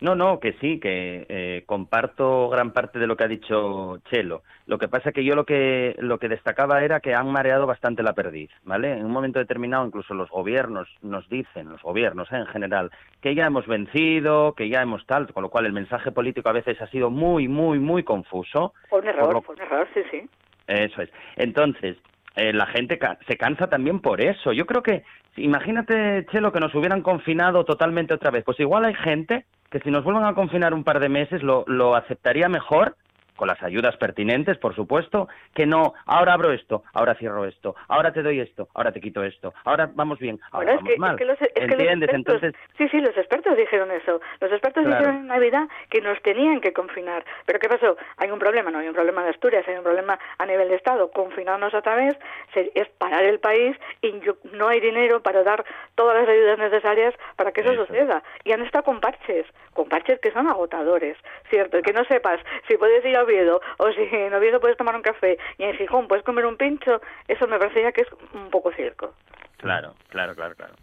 No, 0.00 0.14
no, 0.14 0.40
que 0.40 0.52
sí, 0.54 0.78
que 0.78 1.26
eh, 1.28 1.62
comparto 1.66 2.48
gran 2.48 2.72
parte 2.72 2.98
de 2.98 3.06
lo 3.06 3.16
que 3.16 3.24
ha 3.24 3.28
dicho 3.28 3.98
Chelo. 4.10 4.42
Lo 4.66 4.78
que 4.78 4.88
pasa 4.88 5.10
es 5.10 5.14
que 5.14 5.24
yo 5.24 5.34
lo 5.34 5.44
que, 5.44 5.94
lo 5.98 6.18
que 6.18 6.28
destacaba 6.28 6.82
era 6.82 7.00
que 7.00 7.14
han 7.14 7.30
mareado 7.30 7.66
bastante 7.66 8.02
la 8.02 8.12
perdiz, 8.12 8.50
¿vale? 8.64 8.92
En 8.92 9.04
un 9.04 9.12
momento 9.12 9.38
determinado 9.38 9.86
incluso 9.86 10.14
los 10.14 10.28
gobiernos 10.30 10.88
nos 11.02 11.28
dicen, 11.28 11.68
los 11.68 11.82
gobiernos 11.82 12.30
¿eh? 12.32 12.36
en 12.36 12.46
general, 12.46 12.90
que 13.20 13.34
ya 13.34 13.46
hemos 13.46 13.66
vencido, 13.66 14.54
que 14.54 14.68
ya 14.68 14.82
hemos 14.82 15.06
tal, 15.06 15.32
con 15.32 15.42
lo 15.42 15.48
cual 15.48 15.66
el 15.66 15.72
mensaje 15.72 16.12
político 16.12 16.48
a 16.48 16.52
veces 16.52 16.80
ha 16.82 16.86
sido 16.88 17.10
muy, 17.10 17.48
muy, 17.48 17.78
muy 17.78 18.02
confuso. 18.02 18.74
Por 18.90 19.02
un 19.02 19.08
error, 19.08 19.42
por 19.42 19.56
un 19.56 19.62
error, 19.62 19.88
sí, 19.94 20.00
sí. 20.10 20.28
Eso 20.66 21.02
es. 21.02 21.10
Entonces, 21.36 21.96
eh, 22.36 22.52
la 22.52 22.66
gente 22.66 22.98
se 23.26 23.36
cansa 23.36 23.68
también 23.68 24.00
por 24.00 24.20
eso. 24.20 24.52
Yo 24.52 24.66
creo 24.66 24.82
que, 24.82 25.04
imagínate, 25.36 26.26
Chelo, 26.30 26.52
que 26.52 26.60
nos 26.60 26.74
hubieran 26.74 27.02
confinado 27.02 27.64
totalmente 27.64 28.14
otra 28.14 28.30
vez. 28.30 28.44
Pues 28.44 28.60
igual 28.60 28.84
hay 28.84 28.94
gente 28.94 29.46
que 29.70 29.80
si 29.80 29.90
nos 29.90 30.04
vuelvan 30.04 30.24
a 30.24 30.34
confinar 30.34 30.74
un 30.74 30.84
par 30.84 31.00
de 31.00 31.08
meses 31.08 31.42
lo, 31.42 31.64
lo 31.66 31.96
aceptaría 31.96 32.48
mejor 32.48 32.96
con 33.36 33.48
las 33.48 33.62
ayudas 33.62 33.96
pertinentes, 33.96 34.58
por 34.58 34.74
supuesto, 34.74 35.28
que 35.54 35.66
no, 35.66 35.94
ahora 36.06 36.32
abro 36.32 36.52
esto, 36.52 36.82
ahora 36.92 37.14
cierro 37.14 37.44
esto, 37.44 37.76
ahora 37.88 38.12
te 38.12 38.22
doy 38.22 38.40
esto, 38.40 38.68
ahora 38.74 38.92
te 38.92 39.00
quito 39.00 39.22
esto, 39.22 39.54
ahora 39.64 39.88
vamos 39.94 40.18
bien, 40.18 40.40
ahora 40.50 40.76
vamos 40.76 40.98
mal. 40.98 41.16
¿Entiendes? 41.54 42.10
Entonces... 42.12 42.54
Sí, 42.76 42.88
sí, 42.88 43.00
los 43.00 43.16
expertos 43.16 43.56
dijeron 43.56 43.90
eso. 43.90 44.20
Los 44.40 44.50
expertos 44.50 44.84
dijeron 44.84 45.16
en 45.16 45.26
Navidad 45.26 45.68
que 45.90 46.00
nos 46.00 46.20
tenían 46.22 46.60
que 46.60 46.72
confinar. 46.72 47.24
Pero 47.44 47.58
¿qué 47.58 47.68
pasó? 47.68 47.96
Hay 48.16 48.30
un 48.30 48.38
problema, 48.38 48.70
no 48.70 48.78
hay 48.78 48.88
un 48.88 48.94
problema 48.94 49.22
de 49.22 49.30
Asturias, 49.30 49.66
hay 49.68 49.76
un 49.76 49.84
problema 49.84 50.18
a 50.38 50.46
nivel 50.46 50.68
de 50.68 50.76
Estado. 50.76 51.10
Confinarnos 51.10 51.74
otra 51.74 51.94
vez 51.96 52.16
es 52.54 52.88
parar 52.98 53.24
el 53.24 53.38
país 53.38 53.76
y 54.02 54.14
no 54.52 54.68
hay 54.68 54.80
dinero 54.80 55.22
para 55.22 55.42
dar 55.42 55.64
todas 55.94 56.16
las 56.20 56.28
ayudas 56.28 56.58
necesarias 56.58 57.14
para 57.36 57.52
que 57.52 57.60
eso, 57.60 57.74
suceda. 57.74 58.22
Y 58.44 58.52
han 58.52 58.62
estado 58.62 58.84
con 58.84 59.00
parches, 59.00 59.46
con 59.72 59.88
parches 59.88 60.20
que 60.20 60.30
son 60.30 60.46
agotadores, 60.46 61.16
¿cierto? 61.50 61.78
Y 61.78 61.82
que 61.82 61.92
no 61.92 62.04
sepas 62.04 62.40
si 62.68 62.76
puedes 62.76 63.04
ir 63.04 63.16
a 63.16 63.24
Oviedo, 63.26 63.60
o 63.78 63.92
si 63.92 64.02
en 64.10 64.32
Oviedo 64.32 64.60
puedes 64.60 64.76
tomar 64.76 64.96
un 64.96 65.02
café 65.02 65.38
y 65.58 65.64
en 65.64 65.74
Gijón 65.76 66.08
puedes 66.08 66.24
comer 66.24 66.46
un 66.46 66.56
pincho, 66.56 67.00
eso 67.28 67.46
me 67.46 67.58
parece 67.58 67.82
ya 67.82 67.92
que 67.92 68.02
es 68.02 68.08
un 68.32 68.50
poco 68.50 68.72
circo. 68.72 69.14
Claro, 69.58 69.94
claro, 70.08 70.34
claro, 70.34 70.54
claro. 70.54 70.74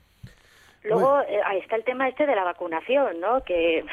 Luego 0.84 1.22
eh, 1.22 1.40
ahí 1.46 1.60
está 1.60 1.76
el 1.78 1.84
tema 1.84 2.10
este 2.10 2.26
de 2.26 2.36
la 2.36 2.44
vacunación, 2.44 3.20
¿no? 3.20 3.44
Que 3.44 3.86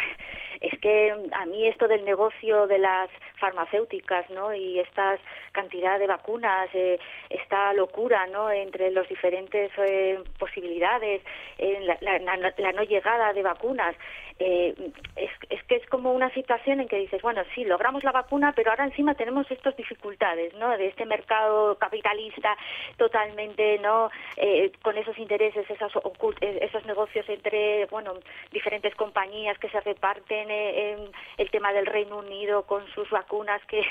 es 0.61 0.79
que 0.81 1.15
a 1.33 1.47
mí 1.47 1.67
esto 1.67 1.89
del 1.89 2.05
negocio 2.05 2.67
de 2.67 2.79
las 2.79 3.09
farmacéuticas, 3.39 4.29
¿no? 4.31 4.55
Y 4.55 4.79
esta 4.79 5.19
cantidad 5.53 5.99
de 5.99 6.07
vacunas, 6.07 6.69
eh, 6.75 6.99
esta 7.31 7.73
locura, 7.73 8.27
¿no? 8.27 8.51
Entre 8.51 8.91
las 8.91 9.09
diferentes 9.09 9.71
eh, 9.79 10.19
posibilidades, 10.39 11.23
la, 11.59 12.19
la, 12.57 12.73
no 12.73 12.83
llegada 12.83 13.33
de 13.33 13.43
vacunas, 13.43 13.97
eh, 14.41 14.75
es, 15.17 15.63
que 15.65 15.77
es 15.77 15.87
como 15.89 16.13
una 16.13 16.33
situación 16.33 16.81
en 16.81 16.89
que 16.89 16.97
dices, 16.97 17.21
bueno, 17.21 17.43
sí, 17.55 17.63
logramos 17.65 18.03
la 18.03 18.11
vacuna, 18.11 18.53
pero 18.57 18.71
ahora 18.71 18.87
encima 18.87 19.15
tenemos 19.15 19.49
estas 19.51 19.77
dificultades, 19.77 20.55
¿no? 20.55 20.77
De 20.79 20.89
este 20.89 21.05
mercado 21.05 21.77
capitalista 21.77 22.57
totalmente, 22.97 23.79
¿no? 23.81 24.11
Eh, 24.37 24.73
con 24.83 24.97
esos 24.97 25.19
intereses, 25.19 25.69
esos, 25.71 25.93
eh, 26.41 26.59
esos 26.63 26.87
negocios 26.87 27.29
entre, 27.29 27.85
bueno, 27.87 28.15
diferentes 28.51 28.95
compañías 28.95 29.59
que 29.59 29.69
se 29.69 29.81
reparten, 29.81 30.50
el 30.51 31.51
tema 31.51 31.73
del 31.73 31.87
Reino 31.87 32.19
Unido 32.19 32.65
con 32.65 32.87
sus 32.95 33.09
vacunas 33.11 33.61
que 33.67 33.83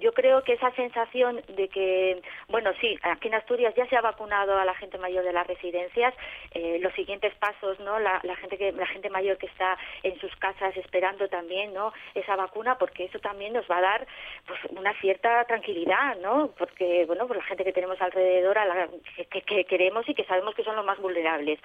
yo 0.00 0.12
creo 0.12 0.42
que 0.42 0.54
esa 0.54 0.70
sensación 0.72 1.40
de 1.48 1.68
que, 1.68 2.20
bueno, 2.48 2.70
sí, 2.80 2.98
aquí 3.02 3.28
en 3.28 3.34
Asturias 3.34 3.74
ya 3.74 3.86
se 3.86 3.96
ha 3.96 4.00
vacunado 4.00 4.56
a 4.56 4.64
la 4.64 4.74
gente 4.74 4.98
mayor 4.98 5.24
de 5.24 5.32
las 5.32 5.46
residencias, 5.46 6.14
eh, 6.52 6.78
los 6.80 6.92
siguientes 6.94 7.34
pasos, 7.36 7.78
¿no? 7.80 7.98
La, 7.98 8.20
gente 8.36 8.58
que 8.58 8.72
la 8.72 8.86
gente 8.86 9.10
mayor 9.10 9.38
que 9.38 9.46
está 9.46 9.76
en 10.02 10.18
sus 10.20 10.34
casas 10.36 10.76
esperando 10.76 11.28
también, 11.28 11.72
¿no? 11.72 11.92
Esa 12.14 12.36
vacuna, 12.36 12.76
porque 12.76 13.04
eso 13.04 13.18
también 13.18 13.52
nos 13.52 13.68
va 13.70 13.78
a 13.78 13.82
dar, 13.82 14.06
pues, 14.46 14.58
una 14.70 14.92
cierta 15.00 15.44
tranquilidad, 15.44 16.16
¿no? 16.18 16.50
Porque, 16.58 17.04
bueno, 17.06 17.26
pues 17.26 17.38
la 17.38 17.44
gente 17.44 17.64
que 17.64 17.72
tenemos 17.72 18.00
alrededor, 18.00 18.58
a 18.58 18.64
la 18.64 18.88
que, 19.30 19.64
queremos 19.64 20.08
y 20.08 20.14
que 20.14 20.24
sabemos 20.24 20.54
que 20.54 20.64
son 20.64 20.76
los 20.76 20.84
más 20.84 20.98
vulnerables, 20.98 21.58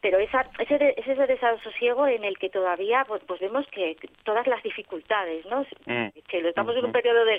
pero 0.00 0.18
esa 0.18 0.48
ese 0.58 0.94
ese 0.96 1.26
desasosiego 1.26 2.06
en 2.06 2.24
el 2.24 2.38
que 2.38 2.48
todavía, 2.48 3.04
pues, 3.06 3.22
pues 3.26 3.40
vemos 3.40 3.66
que 3.68 3.96
todas 4.24 4.46
las 4.46 4.62
dificultades, 4.62 5.44
¿no? 5.46 5.66
Mm. 5.86 6.08
Que 6.28 6.38
estamos 6.48 6.76
en 6.76 6.84
un 6.86 6.92
periodo 6.92 7.24
de 7.24 7.38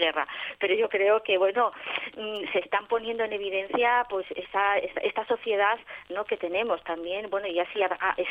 pero 0.59 0.73
yo 0.75 0.89
creo 0.89 1.23
que 1.23 1.37
bueno 1.37 1.71
mm, 2.17 2.51
se 2.51 2.59
están 2.59 2.87
poniendo 2.87 3.23
en 3.23 3.33
evidencia 3.33 4.05
pues 4.09 4.25
esa, 4.31 4.77
esta 4.77 5.25
sociedad 5.25 5.77
no 6.09 6.25
que 6.25 6.37
tenemos 6.37 6.83
también. 6.83 7.29
Bueno 7.29 7.47
y 7.47 7.59
así 7.59 7.79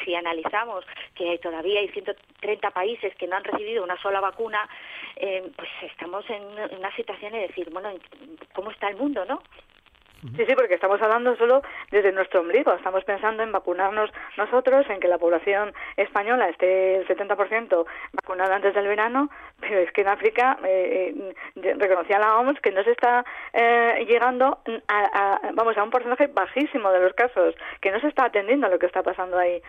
si 0.04 0.14
analizamos 0.14 0.84
que 1.14 1.38
todavía 1.38 1.80
hay 1.80 1.88
130 1.88 2.70
países 2.70 3.14
que 3.16 3.26
no 3.26 3.36
han 3.36 3.44
recibido 3.44 3.84
una 3.84 4.00
sola 4.00 4.20
vacuna 4.20 4.68
eh, 5.16 5.50
pues 5.56 5.68
estamos 5.82 6.28
en 6.30 6.42
una 6.76 6.94
situación 6.96 7.32
de 7.32 7.40
decir 7.48 7.70
bueno 7.70 7.90
cómo 8.54 8.70
está 8.70 8.88
el 8.88 8.96
mundo 8.96 9.24
no 9.24 9.42
Sí, 10.22 10.46
sí, 10.46 10.54
porque 10.54 10.74
estamos 10.74 11.02
hablando 11.02 11.34
solo 11.36 11.62
desde 11.90 12.12
nuestro 12.12 12.42
ombligo. 12.42 12.72
Estamos 12.72 13.02
pensando 13.02 13.42
en 13.42 13.50
vacunarnos 13.50 14.08
nosotros, 14.36 14.88
en 14.88 15.00
que 15.00 15.08
la 15.08 15.18
población 15.18 15.74
española 15.96 16.48
esté 16.48 16.96
el 16.96 17.08
70% 17.08 17.84
vacunada 18.12 18.54
antes 18.54 18.72
del 18.72 18.86
verano, 18.86 19.30
pero 19.60 19.80
es 19.80 19.90
que 19.90 20.02
en 20.02 20.08
África 20.08 20.58
eh, 20.64 21.34
eh, 21.56 21.74
reconocía 21.76 22.20
la 22.20 22.36
OMS 22.36 22.60
que 22.60 22.70
no 22.70 22.84
se 22.84 22.92
está 22.92 23.24
eh, 23.52 24.06
llegando 24.08 24.58
a, 24.86 25.40
vamos, 25.54 25.76
a 25.76 25.82
un 25.82 25.90
porcentaje 25.90 26.28
bajísimo 26.28 26.92
de 26.92 27.00
los 27.00 27.14
casos, 27.14 27.56
que 27.80 27.90
no 27.90 27.98
se 27.98 28.06
está 28.06 28.26
atendiendo 28.26 28.68
a 28.68 28.70
lo 28.70 28.78
que 28.78 28.86
está 28.86 29.02
pasando 29.02 29.36
ahí. 29.36 29.60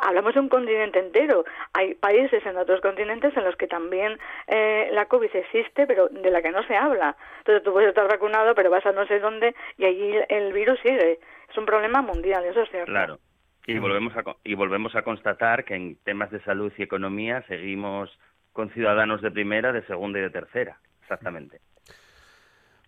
hablamos 0.00 0.32
de 0.32 0.40
un 0.40 0.48
continente 0.48 0.98
entero. 0.98 1.44
Hay 1.74 1.92
países 1.92 2.44
en 2.46 2.56
otros 2.56 2.80
continentes 2.80 3.36
en 3.36 3.44
los 3.44 3.56
que 3.56 3.66
también 3.66 4.18
la 4.48 5.04
COVID 5.04 5.36
existe, 5.36 5.86
pero 5.86 6.08
de 6.08 6.30
la 6.30 6.40
que 6.40 6.50
no 6.50 6.62
se 6.62 6.74
habla. 6.74 7.16
Entonces 7.40 7.62
tú 7.62 7.72
puedes 7.72 7.90
estar 7.90 8.08
vacunado, 8.08 8.54
pero 8.54 8.70
vas 8.70 8.86
a 8.86 8.92
no 8.92 9.06
sé 9.06 9.20
dónde 9.20 9.54
y 9.76 9.84
allí 9.84 10.12
el 10.28 10.52
virus 10.52 10.78
sigue. 10.82 11.20
Es 11.50 11.56
un 11.56 11.66
problema 11.66 12.02
mundial, 12.02 12.44
eso 12.44 12.62
es 12.62 12.70
cierto. 12.70 12.90
Claro. 12.90 13.18
Y 13.66 13.78
volvemos 13.78 14.16
a, 14.16 14.24
y 14.44 14.54
volvemos 14.54 14.94
a 14.94 15.02
constatar 15.02 15.64
que 15.64 15.74
en 15.74 15.96
temas 15.96 16.30
de 16.30 16.42
salud 16.42 16.72
y 16.76 16.82
economía 16.82 17.44
seguimos 17.48 18.10
con 18.52 18.70
ciudadanos 18.70 19.20
de 19.20 19.30
primera, 19.30 19.72
de 19.72 19.84
segunda 19.86 20.18
y 20.18 20.22
de 20.22 20.30
tercera. 20.30 20.78
Exactamente. 21.02 21.60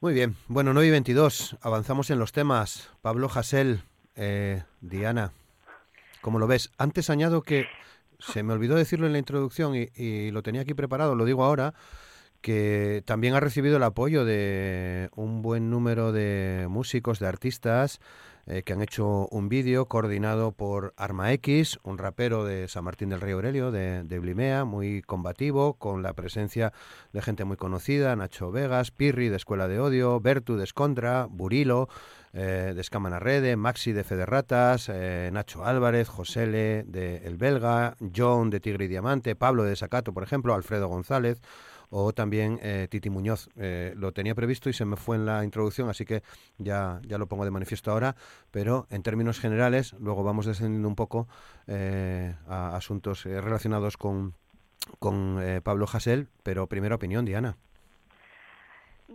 Muy 0.00 0.14
bien. 0.14 0.34
Bueno, 0.48 0.72
9 0.72 0.88
y 0.88 0.90
22. 0.90 1.58
Avanzamos 1.62 2.10
en 2.10 2.18
los 2.18 2.32
temas. 2.32 2.96
Pablo 3.02 3.28
Jasel, 3.28 3.80
eh, 4.16 4.62
Diana, 4.80 5.32
¿cómo 6.22 6.38
lo 6.38 6.46
ves? 6.46 6.72
Antes 6.78 7.10
añado 7.10 7.42
que 7.42 7.66
se 8.18 8.42
me 8.42 8.54
olvidó 8.54 8.76
decirlo 8.76 9.06
en 9.06 9.12
la 9.12 9.18
introducción 9.18 9.74
y 9.74 10.30
lo 10.30 10.42
tenía 10.42 10.62
aquí 10.62 10.74
preparado, 10.74 11.14
lo 11.14 11.24
digo 11.26 11.44
ahora 11.44 11.74
que 12.40 13.02
también 13.06 13.34
ha 13.34 13.40
recibido 13.40 13.76
el 13.76 13.82
apoyo 13.82 14.24
de 14.24 15.10
un 15.14 15.42
buen 15.42 15.70
número 15.70 16.12
de 16.12 16.66
músicos, 16.68 17.18
de 17.18 17.26
artistas, 17.26 18.00
eh, 18.46 18.62
que 18.62 18.72
han 18.72 18.82
hecho 18.82 19.28
un 19.30 19.48
vídeo 19.48 19.86
coordinado 19.86 20.52
por 20.52 20.94
Arma 20.96 21.32
X, 21.34 21.78
un 21.82 21.98
rapero 21.98 22.44
de 22.44 22.66
San 22.68 22.84
Martín 22.84 23.10
del 23.10 23.20
Rey 23.20 23.32
Aurelio, 23.32 23.70
de, 23.70 24.18
Blimea, 24.18 24.64
muy 24.64 25.02
combativo, 25.02 25.74
con 25.74 26.02
la 26.02 26.14
presencia 26.14 26.72
de 27.12 27.22
gente 27.22 27.44
muy 27.44 27.56
conocida, 27.56 28.16
Nacho 28.16 28.50
Vegas, 28.50 28.90
Pirri 28.90 29.28
de 29.28 29.36
Escuela 29.36 29.68
de 29.68 29.78
Odio, 29.78 30.18
Bertu 30.20 30.56
de 30.56 30.64
Escontra, 30.64 31.26
Burilo 31.30 31.88
eh, 32.32 32.72
de 32.74 32.80
Escamana 32.80 33.20
Rede, 33.20 33.56
Maxi 33.56 33.92
de 33.92 34.04
Federratas, 34.04 34.88
eh, 34.88 35.30
Nacho 35.32 35.64
Álvarez, 35.64 36.08
Josele 36.08 36.84
de 36.88 37.18
El 37.18 37.36
Belga, 37.36 37.96
John 38.16 38.50
de 38.50 38.60
Tigre 38.60 38.86
y 38.86 38.88
Diamante, 38.88 39.36
Pablo 39.36 39.64
de 39.64 39.70
Desacato, 39.70 40.12
por 40.12 40.22
ejemplo, 40.22 40.54
Alfredo 40.54 40.88
González, 40.88 41.40
o 41.90 42.12
también 42.12 42.58
eh, 42.62 42.86
Titi 42.88 43.10
Muñoz. 43.10 43.48
Eh, 43.56 43.92
lo 43.96 44.12
tenía 44.12 44.34
previsto 44.34 44.70
y 44.70 44.72
se 44.72 44.84
me 44.84 44.96
fue 44.96 45.16
en 45.16 45.26
la 45.26 45.44
introducción, 45.44 45.88
así 45.88 46.04
que 46.04 46.22
ya, 46.58 47.00
ya 47.06 47.18
lo 47.18 47.26
pongo 47.26 47.44
de 47.44 47.50
manifiesto 47.50 47.90
ahora, 47.90 48.16
pero 48.50 48.86
en 48.90 49.02
términos 49.02 49.38
generales, 49.38 49.94
luego 49.98 50.22
vamos 50.22 50.46
descendiendo 50.46 50.88
un 50.88 50.96
poco 50.96 51.28
eh, 51.66 52.34
a 52.48 52.76
asuntos 52.76 53.24
relacionados 53.24 53.96
con, 53.96 54.34
con 54.98 55.40
Pablo 55.62 55.86
Hasel, 55.92 56.28
pero 56.42 56.66
primera 56.66 56.94
opinión, 56.94 57.24
Diana. 57.24 57.56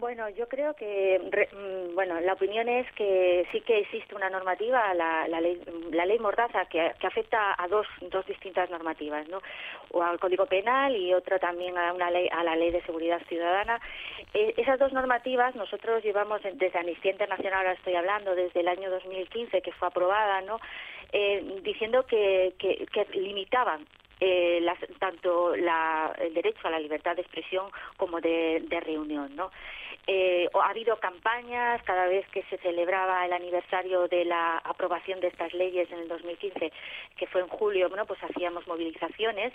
Bueno, 0.05 0.29
yo 0.29 0.47
creo 0.47 0.75
que, 0.75 1.19
mm, 1.19 1.95
bueno, 1.95 2.19
la 2.19 2.33
opinión 2.33 2.69
es 2.69 2.85
que 2.91 3.43
sí 3.51 3.61
que 3.61 3.79
existe 3.79 4.13
una 4.13 4.29
normativa, 4.29 4.93
la, 4.93 5.25
ley, 6.05 6.19
Mordaza, 6.19 6.65
que, 6.65 6.93
afecta 7.01 7.55
a 7.57 7.67
dos, 7.67 7.87
dos 8.11 8.23
distintas 8.27 8.69
normativas, 8.69 9.27
¿no? 9.29 9.39
O 9.89 10.03
al 10.03 10.19
Código 10.19 10.45
Penal 10.45 10.95
y 10.95 11.11
otra 11.15 11.39
también 11.39 11.75
a 11.75 11.91
una 11.91 12.11
ley, 12.11 12.29
a 12.31 12.43
la 12.43 12.55
Ley 12.55 12.69
de 12.69 12.83
Seguridad 12.83 13.19
Ciudadana. 13.27 13.81
E, 14.31 14.53
esas 14.57 14.77
dos 14.77 14.93
normativas 14.93 15.55
nosotros 15.55 16.03
llevamos 16.03 16.39
desde 16.43 16.77
Amnistía 16.77 17.11
Internacional, 17.11 17.61
ahora 17.61 17.71
estoy 17.71 17.95
hablando, 17.95 18.35
desde 18.35 18.59
el 18.59 18.67
año 18.67 18.91
2015 18.91 19.63
que 19.63 19.71
fue 19.71 19.87
aprobada, 19.87 20.39
¿no? 20.41 20.59
Eh, 21.13 21.61
diciendo 21.63 22.05
que, 22.05 22.53
que, 22.59 22.85
que 22.93 23.07
limitaban 23.17 23.87
eh, 24.19 24.65
tanto 24.99 25.53
el 25.55 26.33
derecho 26.33 26.67
a 26.67 26.71
la 26.71 26.79
libertad 26.79 27.15
de 27.15 27.21
expresión 27.21 27.69
como 27.97 28.21
de, 28.21 28.63
de 28.67 28.79
reunión, 28.79 29.35
¿no? 29.35 29.51
Eh, 30.07 30.47
ha 30.53 30.69
habido 30.69 30.97
campañas 30.97 31.81
cada 31.83 32.07
vez 32.07 32.27
que 32.29 32.43
se 32.43 32.57
celebraba 32.59 33.25
el 33.25 33.33
aniversario 33.33 34.07
de 34.07 34.25
la 34.25 34.57
aprobación 34.59 35.19
de 35.19 35.27
estas 35.27 35.53
leyes 35.53 35.91
en 35.91 35.99
el 35.99 36.07
2015, 36.07 36.71
que 37.17 37.27
fue 37.27 37.41
en 37.41 37.47
julio, 37.47 37.89
bueno, 37.89 38.05
pues 38.05 38.21
hacíamos 38.23 38.67
movilizaciones 38.67 39.53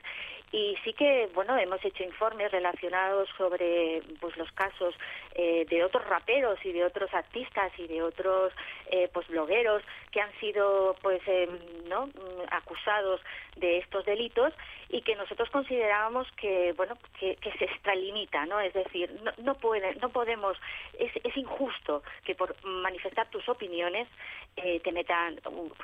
y 0.50 0.76
sí 0.82 0.92
que, 0.92 1.28
bueno, 1.34 1.56
hemos 1.56 1.84
hecho 1.84 2.02
informes 2.02 2.50
relacionados 2.50 3.28
sobre 3.36 4.02
pues 4.20 4.36
los 4.36 4.50
casos 4.52 4.94
eh, 5.36 5.64
de 5.70 5.84
otros 5.84 6.04
raperos 6.08 6.58
y 6.64 6.72
de 6.72 6.84
otros 6.84 7.12
artistas 7.14 7.70
y 7.78 7.86
de 7.86 8.02
otros 8.02 8.52
eh, 8.90 9.08
pues 9.12 9.28
blogueros 9.28 9.82
que 10.10 10.20
han 10.20 10.32
sido 10.40 10.96
pues 11.00 11.20
em, 11.26 11.50
no 11.88 12.08
acusados 12.50 13.20
de 13.56 13.78
estos 13.78 14.04
delitos 14.04 14.52
y 14.90 15.02
que 15.02 15.14
nosotros 15.14 15.48
considerábamos 15.50 16.26
que 16.32 16.72
bueno 16.76 16.98
que, 17.18 17.36
se 17.58 17.64
extralimita 17.64 18.44
no 18.46 18.60
es 18.60 18.72
decir 18.74 19.10
no, 19.22 19.32
no 19.38 19.54
pueden 19.54 19.98
no 20.00 20.08
podemos 20.10 20.56
es, 20.98 21.10
injusto 21.36 22.02
que 22.24 22.34
por 22.34 22.54
manifestar 22.64 23.30
tus 23.30 23.48
opiniones 23.48 24.08
eh, 24.56 24.80
te 24.80 24.92
metan 24.92 25.40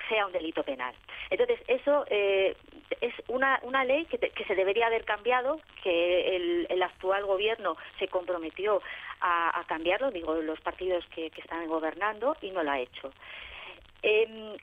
sea 0.09 0.27
un 0.27 0.33
delito 0.33 0.63
penal. 0.65 0.95
Entonces 1.31 1.61
eso 1.69 2.05
eh, 2.09 2.57
es 3.01 3.15
una 3.29 3.61
una 3.63 3.85
ley 3.85 4.07
que, 4.07 4.19
que 4.19 4.45
se 4.45 4.55
debería 4.55 4.87
haber 4.87 5.05
cambiado 5.05 5.61
que 5.83 6.37
el, 6.37 6.67
el 6.69 6.83
actual 6.83 7.25
gobierno 7.25 7.77
se 7.99 8.09
comprometió 8.09 8.83
a, 9.21 9.65
cambiarlo 9.67 10.11
digo 10.11 10.35
los 10.35 10.61
partidos 10.61 11.05
que, 11.15 11.31
que 11.31 11.41
están 11.41 11.67
gobernando 11.69 12.37
y 12.43 12.51
no 12.51 12.63
lo 12.63 12.71
ha 12.73 12.81
hecho. 12.81 13.13
Eh, 14.03 14.57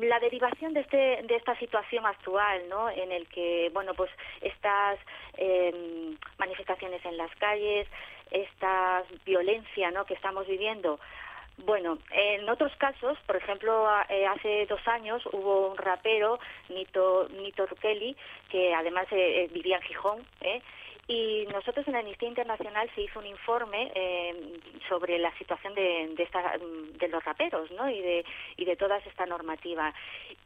la 0.00 0.18
derivación 0.20 0.72
de, 0.72 0.80
este, 0.80 0.96
de 0.96 1.36
esta 1.36 1.58
situación 1.58 2.06
actual, 2.06 2.68
¿no? 2.68 2.88
En 2.90 3.12
el 3.12 3.26
que, 3.28 3.70
bueno, 3.72 3.94
pues 3.94 4.10
estas 4.40 4.98
eh, 5.36 6.14
manifestaciones 6.38 7.04
en 7.04 7.16
las 7.16 7.34
calles, 7.36 7.86
esta 8.30 9.04
violencia, 9.24 9.90
¿no? 9.90 10.04
Que 10.04 10.14
estamos 10.14 10.46
viviendo. 10.46 10.98
Bueno, 11.64 11.98
en 12.12 12.48
otros 12.48 12.72
casos, 12.76 13.18
por 13.26 13.36
ejemplo, 13.36 13.88
eh, 14.08 14.26
hace 14.26 14.66
dos 14.66 14.86
años 14.86 15.26
hubo 15.32 15.70
un 15.70 15.76
rapero, 15.76 16.38
Nito, 16.68 17.28
Nito 17.30 17.66
Rukeli, 17.66 18.16
que 18.48 18.72
además 18.74 19.06
eh, 19.10 19.48
vivía 19.52 19.76
en 19.76 19.82
Gijón, 19.82 20.24
¿eh? 20.40 20.62
Y 21.08 21.46
nosotros 21.50 21.88
en 21.88 21.96
Amnistía 21.96 22.28
Internacional 22.28 22.90
se 22.94 23.00
hizo 23.00 23.18
un 23.18 23.26
informe 23.26 23.90
eh, 23.94 24.60
sobre 24.90 25.18
la 25.18 25.32
situación 25.38 25.74
de, 25.74 26.14
de, 26.14 26.28
de, 26.98 27.08
los 27.08 27.24
raperos 27.24 27.70
¿no? 27.70 27.88
y, 27.88 28.02
de, 28.02 28.76
toda 28.76 28.98
esta 28.98 29.24
normativa. 29.24 29.94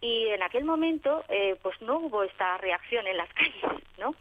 Y 0.01 0.29
en 0.29 0.41
aquel 0.41 0.65
momento 0.65 1.25
eh, 1.29 1.57
pues 1.61 1.83
no 1.83 1.99
hubo 1.99 2.23
esta 2.23 2.59
reacción 2.59 3.09
en 3.09 3.17
las 3.17 3.29
calles. 3.35 3.83
¿no? 3.99 4.15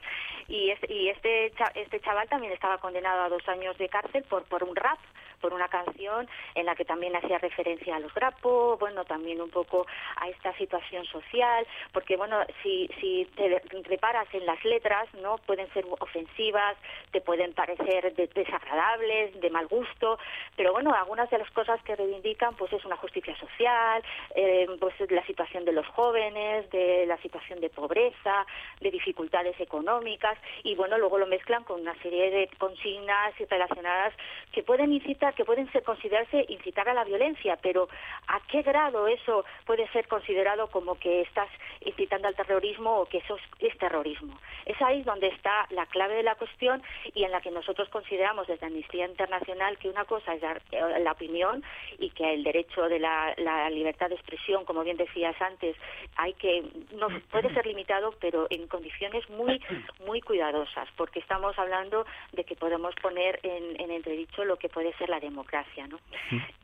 Y, 0.48 0.72
este, 0.72 0.92
y 0.92 1.10
este, 1.10 1.54
este 1.76 2.00
chaval 2.00 2.28
también 2.28 2.54
estaba 2.54 2.80
condenado 2.80 3.22
a 3.22 3.30
dos 3.30 3.48
años 3.48 3.78
de 3.78 3.88
cárcel 3.88 4.24
por, 4.24 4.44
por 4.46 4.64
un 4.64 4.76
rap 4.76 4.98
por 5.42 5.54
una 5.54 5.68
canción 5.68 6.28
en 6.56 6.66
la 6.66 6.76
que 6.76 6.86
también 6.86 7.16
hacía 7.16 7.40
referencia 7.40 7.96
a 7.96 8.00
los 8.00 8.14
grapos, 8.14 8.80
bueno, 8.80 9.04
también 9.06 9.42
un 9.42 9.50
poco 9.50 9.86
a 10.18 10.30
esta 10.30 10.56
situación 10.58 11.06
social, 11.06 11.66
porque 11.92 12.16
bueno, 12.16 12.38
si, 12.62 12.90
si 13.00 13.26
te 13.36 13.62
reparas 13.84 14.28
en 14.34 14.46
las 14.46 14.64
letras, 14.64 15.14
¿no? 15.16 15.38
Pueden 15.40 15.72
ser 15.74 15.86
ofensivas, 16.00 16.78
te 17.12 17.22
pueden 17.22 17.54
parecer 17.54 18.14
desagradables, 18.14 19.40
de 19.40 19.50
mal 19.50 19.68
gusto, 19.68 20.20
pero 20.56 20.72
bueno, 20.74 20.94
algunas 20.94 21.30
de 21.30 21.40
las 21.40 21.50
cosas 21.52 21.82
que 21.84 21.96
reivindican 21.96 22.56
pues 22.56 22.72
es 22.74 22.86
una 22.86 22.98
justicia 22.98 23.36
social, 23.38 24.04
eh, 24.36 24.68
pues 24.80 24.94
la 25.10 25.26
situación 25.26 25.66
de 25.66 25.74
los 25.74 25.88
jóvenes, 25.88 26.70
de 26.70 27.06
la 27.06 27.18
situación 27.18 27.60
de 27.60 27.70
pobreza, 27.70 28.46
de 28.80 28.92
dificultades 28.92 29.60
económicas, 29.60 30.38
y 30.64 30.76
bueno, 30.76 30.98
luego 30.98 31.18
lo 31.18 31.28
mezclan 31.28 31.64
con 31.64 31.82
una 31.82 31.96
serie 32.02 32.30
de 32.30 32.50
consignas 32.58 33.34
relacionadas 33.50 34.14
que 34.52 34.64
pueden 34.64 34.94
incitar, 34.94 35.31
que 35.36 35.46
pueden 35.46 35.72
ser, 35.72 35.84
considerarse 35.84 36.46
incitar 36.50 36.88
a 36.90 36.94
la 36.94 37.04
violencia, 37.04 37.58
pero 37.62 37.88
¿a 38.28 38.40
qué 38.48 38.62
grado 38.62 39.08
eso 39.08 39.46
puede 39.66 39.88
ser 39.90 40.08
considerado 40.08 40.68
como 40.68 40.96
que 40.96 41.22
estás 41.22 41.50
incitando 41.82 42.28
al 42.28 42.36
terrorismo 42.36 43.02
o 43.02 43.06
que 43.06 43.20
eso 43.20 43.38
es, 43.60 43.78
terrorismo? 43.78 44.38
Es 44.66 44.80
ahí 44.82 45.02
donde 45.04 45.28
está 45.28 45.68
la 45.70 45.86
clave 45.88 46.16
de 46.16 46.24
la 46.24 46.36
cuestión 46.36 46.82
y 47.14 47.24
en 47.24 47.32
la 47.32 47.42
que 47.42 47.52
nosotros 47.52 47.90
consideramos 47.90 48.48
desde 48.48 48.66
Amnistía 48.66 49.06
Internacional 49.06 49.78
que 49.78 49.90
una 49.90 50.06
cosa 50.06 50.34
es 50.34 50.42
la, 50.42 51.12
opinión 51.12 51.64
y 52.00 52.10
que 52.12 52.34
el 52.34 52.44
derecho 52.44 52.88
de 52.88 53.00
la, 53.00 53.34
la 53.38 53.70
libertad 53.70 54.10
de 54.10 54.16
expresión, 54.16 54.66
como 54.66 54.84
bien 54.84 54.98
decías 54.98 55.40
antes, 55.42 55.76
hay 56.16 56.34
que 56.34 56.64
no 56.94 57.08
puede 57.30 57.54
ser 57.54 57.66
limitado, 57.66 58.14
pero 58.20 58.48
en 58.50 58.68
condiciones 58.68 59.30
muy 59.30 59.62
muy 60.06 60.22
cuidadosas, 60.22 60.88
porque 60.96 61.20
estamos 61.20 61.58
hablando 61.58 62.06
de 62.32 62.44
que 62.44 62.56
podemos 62.56 62.94
poner 62.96 63.40
en, 63.44 63.80
en 63.80 63.92
entredicho 63.92 64.46
lo 64.46 64.58
que 64.58 64.70
puede 64.70 64.94
ser 64.94 65.10
la 65.10 65.20
democracia, 65.22 65.88
¿no? 65.88 66.00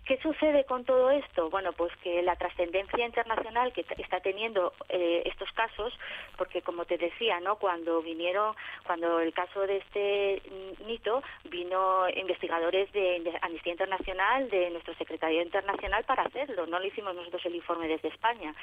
¿Qué 0.08 0.18
sucede 0.22 0.64
con 0.64 0.86
todo 0.86 1.12
esto? 1.12 1.50
Bueno, 1.50 1.74
pues 1.74 1.92
que 1.98 2.22
la 2.22 2.38
trascendencia 2.38 3.06
internacional 3.06 3.74
que 3.74 3.86
está 3.98 4.22
teniendo 4.22 4.72
eh, 4.88 5.24
estos 5.26 5.52
casos, 5.52 5.94
porque 6.38 6.62
como 6.62 6.86
te 6.86 6.98
decía, 6.98 7.42
¿no? 7.42 7.58
Cuando 7.58 8.02
vinieron, 8.02 8.56
cuando 8.86 9.20
el 9.20 9.34
caso 9.34 9.68
de 9.68 9.78
este 9.78 10.42
mito, 10.86 11.22
vino 11.44 12.08
investigadores 12.10 12.90
de, 12.94 13.38
Amnistía 13.42 13.74
Internacional, 13.74 14.50
de 14.50 14.70
nuestro 14.70 14.96
secretario 14.96 15.42
internacional 15.42 16.06
para 16.06 16.24
hacerlo. 16.24 16.66
No 16.68 16.80
lo 16.80 16.86
hicimos 16.86 17.14
nosotros 17.14 17.46
el 17.46 17.56
informe 17.56 17.90
desde 17.90 18.08
España. 18.08 18.56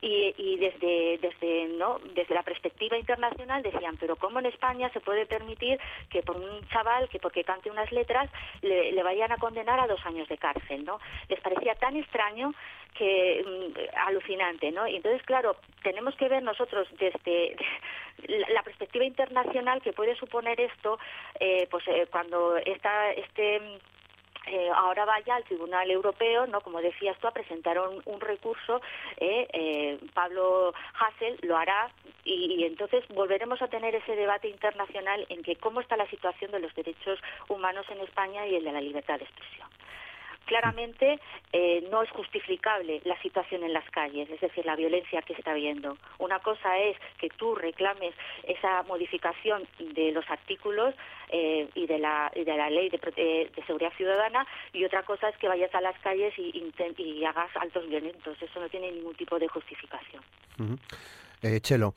Y, 0.00 0.34
y 0.36 0.56
desde, 0.56 1.18
desde, 1.18 1.68
¿no? 1.76 2.00
desde 2.14 2.34
la 2.34 2.42
perspectiva 2.42 2.98
internacional 2.98 3.62
decían, 3.62 3.96
pero 3.98 4.16
¿cómo 4.16 4.40
en 4.40 4.46
España 4.46 4.90
se 4.90 5.00
puede 5.00 5.26
permitir 5.26 5.78
que 6.10 6.22
por 6.22 6.36
un 6.36 6.66
chaval 6.68 7.08
que 7.08 7.18
porque 7.18 7.44
cante 7.44 7.70
unas 7.70 7.90
letras 7.92 8.28
le, 8.62 8.92
le 8.92 9.02
vayan 9.02 9.30
a 9.32 9.37
condenar 9.38 9.80
a 9.80 9.86
dos 9.86 10.04
años 10.06 10.28
de 10.28 10.38
cárcel? 10.38 10.84
Les 11.28 11.40
parecía 11.40 11.74
tan 11.74 11.96
extraño 11.96 12.54
que 12.94 13.44
mm, 13.46 13.98
alucinante, 14.06 14.70
¿no? 14.72 14.86
Y 14.86 14.96
entonces, 14.96 15.22
claro, 15.22 15.56
tenemos 15.82 16.14
que 16.16 16.28
ver 16.28 16.42
nosotros 16.42 16.88
desde 16.98 17.56
la 18.52 18.62
perspectiva 18.62 19.04
internacional 19.04 19.80
que 19.82 19.92
puede 19.92 20.16
suponer 20.16 20.60
esto, 20.60 20.98
eh, 21.40 21.66
pues 21.70 21.86
eh, 21.88 22.06
cuando 22.10 22.56
está 22.56 23.12
este 23.12 23.60
eh, 24.50 24.70
ahora 24.74 25.04
vaya 25.04 25.36
al 25.36 25.44
Tribunal 25.44 25.90
Europeo, 25.90 26.46
no 26.46 26.60
como 26.60 26.80
decías 26.80 27.18
tú, 27.18 27.28
a 27.28 27.32
presentar 27.32 27.78
un, 27.78 28.20
recurso. 28.20 28.80
Pablo 30.14 30.74
Hassel 30.98 31.38
lo 31.42 31.56
hará 31.56 31.90
y, 32.24 32.54
y, 32.54 32.64
entonces 32.64 33.04
volveremos 33.08 33.62
a 33.62 33.68
tener 33.68 33.94
ese 33.94 34.16
debate 34.16 34.48
internacional 34.48 35.24
en 35.28 35.42
que 35.42 35.56
cómo 35.56 35.80
está 35.80 35.96
la 35.96 36.08
situación 36.10 36.50
de 36.50 36.60
los 36.60 36.74
derechos 36.74 37.18
humanos 37.48 37.86
en 37.90 38.00
España 38.00 38.46
y 38.46 38.56
el 38.56 38.64
de 38.64 38.72
la 38.72 38.80
libertad 38.80 39.18
de 39.18 39.24
expresión 39.24 39.68
claramente 40.48 41.20
eh, 41.52 41.86
no 41.90 42.02
es 42.02 42.10
justificable 42.10 43.00
la 43.04 43.20
situación 43.22 43.62
en 43.62 43.72
las 43.72 43.88
calles, 43.90 44.28
es 44.30 44.40
decir, 44.40 44.64
la 44.64 44.74
violencia 44.74 45.22
que 45.22 45.34
está 45.34 45.52
habiendo. 45.52 45.96
Una 46.18 46.40
cosa 46.40 46.78
es 46.78 46.96
que 47.18 47.28
tú 47.28 47.54
reclames 47.54 48.14
esa 48.42 48.82
modificación 48.84 49.68
de 49.78 50.10
los 50.10 50.28
artículos 50.28 50.94
eh, 51.28 51.68
y, 51.74 51.86
de 51.86 51.98
la, 51.98 52.32
de 52.34 52.56
la 52.56 52.70
ley 52.70 52.88
de, 52.88 53.50
seguridad 53.66 53.92
ciudadana 53.96 54.46
y 54.72 54.84
otra 54.84 55.02
cosa 55.02 55.28
es 55.28 55.36
que 55.36 55.46
vayas 55.46 55.72
a 55.74 55.80
las 55.80 55.98
calles 56.00 56.32
y, 56.38 56.72
y, 56.96 57.24
hagas 57.24 57.54
altos 57.56 57.86
violentos. 57.88 58.40
Eso 58.40 58.60
no 58.60 58.68
tiene 58.68 58.90
ningún 58.90 59.14
tipo 59.14 59.38
de 59.38 59.46
justificación. 59.48 60.22
Eh, 61.42 61.60
Chelo, 61.60 61.94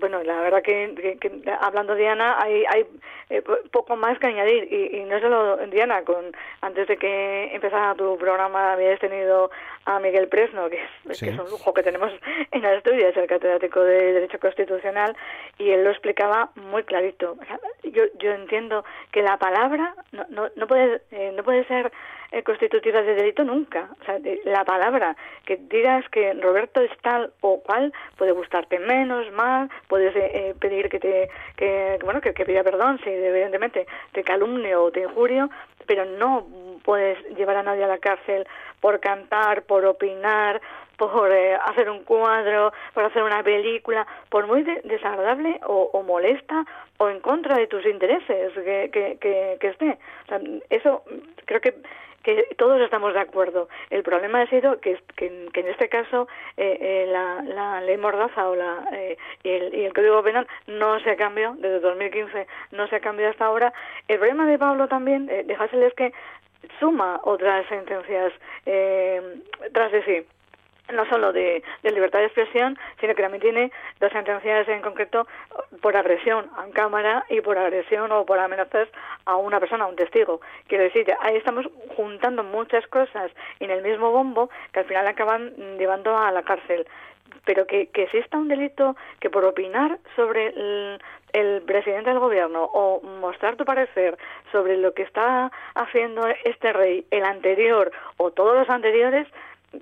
bueno, 0.00 0.22
la 0.22 0.40
verdad 0.40 0.62
que, 0.62 1.18
hablando 1.60 1.94
de 1.94 2.00
Diana 2.00 2.36
hay, 2.40 2.64
hay 2.68 2.84
eh, 3.30 3.42
poco 3.70 3.96
más 3.96 4.18
que 4.18 4.26
añadir 4.26 4.72
y, 4.72 5.04
no 5.04 5.20
solo 5.20 5.56
Diana, 5.68 6.02
con 6.02 6.34
antes 6.60 6.88
de 6.88 6.96
que 6.96 7.54
empezara 7.54 7.94
tu 7.94 8.16
programa 8.18 8.72
habías 8.72 8.98
tenido 8.98 9.50
a 9.84 9.98
Miguel 10.00 10.28
Presno, 10.28 10.68
que 10.68 10.80
es, 11.08 11.22
un 11.22 11.50
lujo 11.50 11.72
que 11.72 11.82
tenemos 11.82 12.12
en 12.50 12.64
Asturias, 12.64 13.16
el 13.16 13.26
catedrático 13.26 13.80
de 13.80 14.12
Derecho 14.12 14.38
Constitucional, 14.38 15.16
y 15.58 15.70
él 15.70 15.84
lo 15.84 15.90
explicaba 15.90 16.50
muy 16.56 16.84
clarito. 16.84 17.36
yo, 17.84 18.04
yo 18.18 18.32
entiendo 18.32 18.84
que 19.12 19.22
la 19.22 19.36
palabra 19.38 19.94
no, 20.12 20.26
no, 20.28 20.50
no 20.56 20.66
puede, 20.66 21.02
eh, 21.10 21.32
no 21.36 21.42
puede 21.42 21.64
ser 21.66 21.92
eh, 22.32 22.42
constitutiva 22.42 23.02
de 23.02 23.14
delito 23.14 23.44
nunca. 23.44 23.90
O 24.00 24.04
sea, 24.04 24.18
la 24.44 24.64
palabra 24.64 25.16
que 25.44 25.56
digas 25.56 26.08
que 26.08 26.32
Roberto 26.34 26.80
es 26.80 26.90
tal 27.02 27.32
o 27.40 27.60
cual 27.60 27.92
puede 28.16 28.32
gustarte 28.32 28.78
menos, 28.78 29.30
más, 29.32 29.70
puedes 29.86 30.16
eh, 30.16 30.30
eh, 30.34 30.54
pedir 30.58 30.88
que 30.88 30.98
te 30.98 31.28
que 31.56 31.98
bueno 32.02 32.20
que, 32.20 32.32
que 32.32 32.46
pida 32.46 32.64
perdón 32.64 32.98
si 33.04 33.10
evidentemente 33.10 33.86
te 34.12 34.24
calumne 34.24 34.74
o 34.74 34.90
te 34.90 35.02
injurio, 35.02 35.50
pero 35.86 36.04
no 36.04 36.46
puedes 36.84 37.18
llevar 37.36 37.56
a 37.56 37.62
nadie 37.62 37.84
a 37.84 37.88
la 37.88 37.98
cárcel 37.98 38.46
por 38.80 38.98
cantar, 38.98 39.62
por 39.62 39.84
opinar, 39.84 40.60
por 40.96 41.32
hacer 41.32 41.90
un 41.90 42.04
cuadro, 42.04 42.72
por 42.94 43.04
hacer 43.04 43.22
una 43.22 43.42
película, 43.42 44.06
por 44.28 44.46
muy 44.46 44.62
desagradable 44.62 45.60
o, 45.66 46.02
molesta 46.02 46.64
o 46.98 47.08
en 47.08 47.20
contra 47.20 47.56
de 47.56 47.66
tus 47.66 47.84
intereses 47.86 48.52
que, 48.54 48.90
que, 48.92 49.56
que, 49.60 49.68
esté. 49.68 49.98
O 50.24 50.28
sea, 50.28 50.40
eso 50.70 51.02
creo 51.46 51.60
que 51.60 51.74
que 52.22 52.48
todos 52.56 52.80
estamos 52.80 53.12
de 53.14 53.20
acuerdo. 53.20 53.68
El 53.90 54.02
problema 54.02 54.42
ha 54.42 54.46
sido 54.46 54.80
que, 54.80 54.98
que, 55.16 55.26
en 55.52 55.68
este 55.68 55.88
caso 55.88 56.28
eh, 56.56 56.78
eh, 56.80 57.06
la, 57.10 57.42
la, 57.42 57.80
ley 57.80 57.96
Mordaza 57.96 58.48
o 58.48 58.54
la, 58.54 58.88
eh, 58.92 59.16
y, 59.42 59.48
el, 59.48 59.74
y, 59.74 59.84
el, 59.84 59.92
Código 59.92 60.22
Penal 60.22 60.46
no 60.66 61.00
se 61.00 61.16
cambió, 61.16 61.54
desde 61.58 61.80
2015 61.80 62.46
no 62.72 62.86
se 62.88 62.96
ha 62.96 63.00
cambiado 63.00 63.32
hasta 63.32 63.46
ahora. 63.46 63.72
El 64.08 64.18
problema 64.18 64.46
de 64.46 64.58
Pablo 64.58 64.88
también, 64.88 65.28
eh, 65.30 65.44
es 65.48 65.94
que 65.94 66.12
suma 66.78 67.20
otras 67.24 67.66
sentencias 67.68 68.32
tras 68.64 69.92
de 69.92 70.04
sí 70.04 70.26
no 70.92 71.06
solo 71.06 71.32
de, 71.32 71.62
libertad 71.82 72.20
de 72.20 72.26
expresión, 72.26 72.78
sino 73.00 73.14
que 73.14 73.22
también 73.22 73.42
tiene 73.42 73.72
dos 74.00 74.12
sentencias 74.12 74.68
en 74.68 74.82
concreto 74.82 75.26
por 75.80 75.96
agresión 75.96 76.50
a 76.56 76.68
cámara 76.72 77.24
y 77.28 77.40
por 77.40 77.58
agresión 77.58 78.10
o 78.12 78.24
por 78.24 78.38
amenazas 78.38 78.88
a 79.24 79.36
una 79.36 79.60
persona, 79.60 79.84
a 79.84 79.88
un 79.88 79.96
testigo. 79.96 80.40
Quiero 80.66 80.84
decir, 80.84 81.06
ahí 81.20 81.36
estamos 81.36 81.66
juntando 81.96 82.42
muchas 82.42 82.86
cosas 82.88 83.30
en 83.60 83.70
el 83.70 83.82
mismo 83.82 84.10
bombo 84.10 84.50
que 84.72 84.80
al 84.80 84.86
final 84.86 85.06
acaban 85.06 85.52
llevando 85.78 86.16
a 86.16 86.30
la 86.30 86.42
cárcel. 86.42 86.86
Pero 87.44 87.66
que, 87.66 87.88
que 87.88 88.04
exista 88.04 88.36
un 88.36 88.46
delito 88.46 88.94
que 89.18 89.30
por 89.30 89.44
opinar 89.44 89.98
sobre 90.14 90.48
el, 90.48 91.00
el 91.32 91.62
presidente 91.62 92.10
del 92.10 92.18
gobierno 92.18 92.64
o 92.64 93.00
mostrar 93.00 93.56
tu 93.56 93.64
parecer 93.64 94.16
sobre 94.50 94.76
lo 94.76 94.92
que 94.92 95.02
está 95.02 95.50
haciendo 95.74 96.26
este 96.44 96.72
rey, 96.72 97.06
el 97.10 97.24
anterior 97.24 97.90
o 98.18 98.30
todos 98.30 98.54
los 98.54 98.68
anteriores, 98.68 99.26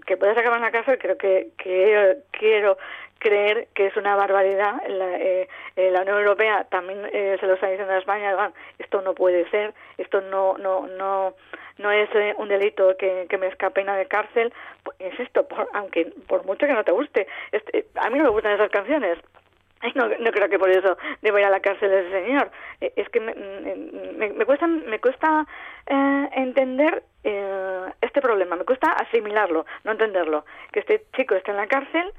que 0.07 0.17
puedas 0.17 0.37
acabar 0.37 0.59
en 0.59 0.65
la 0.65 0.71
cárcel 0.71 0.99
creo 0.99 1.17
que, 1.17 1.49
quiero 1.57 2.79
creer 3.19 3.69
que 3.75 3.87
es 3.87 3.97
una 3.97 4.17
barbaridad. 4.17 4.81
La, 4.89 5.17
eh, 5.17 5.49
eh, 5.77 5.91
la 5.91 6.03
Unión 6.03 6.19
Europea 6.19 6.65
también 6.71 7.07
eh, 7.13 7.37
se 7.39 7.47
lo 7.47 7.55
está 7.55 7.69
diciendo 7.69 7.93
a 7.93 7.99
España, 7.99 8.53
esto 8.79 9.03
no 9.03 9.15
puede 9.15 9.49
ser, 9.51 9.75
esto 9.99 10.21
no 10.23 10.57
no 10.59 10.87
no 10.87 11.35
no 11.79 11.91
es 11.91 12.09
un 12.37 12.49
delito 12.49 12.97
que, 12.99 13.27
que 13.29 13.39
merezca 13.39 13.71
pena 13.71 13.97
de 13.97 14.07
cárcel. 14.07 14.53
Es 14.99 15.19
esto, 15.19 15.47
por, 15.47 15.69
aunque 15.73 16.13
por 16.27 16.45
mucho 16.45 16.67
que 16.67 16.75
no 16.75 16.85
te 16.85 16.93
guste. 16.93 17.27
Este, 17.53 17.87
a 17.97 18.11
mí 18.11 18.19
no 18.19 18.25
me 18.25 18.31
gustan 18.31 18.53
esas 18.53 18.71
canciones, 18.71 19.19
no, 19.95 20.09
no 20.09 20.31
creo 20.31 20.49
que 20.49 20.59
por 20.59 20.71
eso 20.71 20.97
deba 21.23 21.41
ir 21.41 21.47
a 21.47 21.51
la 21.51 21.61
cárcel 21.61 21.93
ese 21.93 22.11
señor. 22.11 22.51
Eh, 22.81 22.93
es 22.97 23.09
que 23.09 23.21
me, 23.21 23.35
me, 23.35 24.45
cuesta, 24.45 24.67
me 24.67 24.99
cuesta 24.99 25.47
eh, 25.87 26.29
entender 26.33 27.03
eh, 27.25 27.87
este 28.01 28.21
problema, 28.21 28.57
me 28.57 28.65
cuesta 28.65 28.93
asimilarlo, 28.93 29.67
no 29.85 29.93
entenderlo. 29.93 30.45
Que 30.73 30.81
este 30.81 31.05
chico 31.17 31.35
esté 31.35 31.51
en 31.51 31.57
la 31.57 31.67
cárcel 31.67 32.13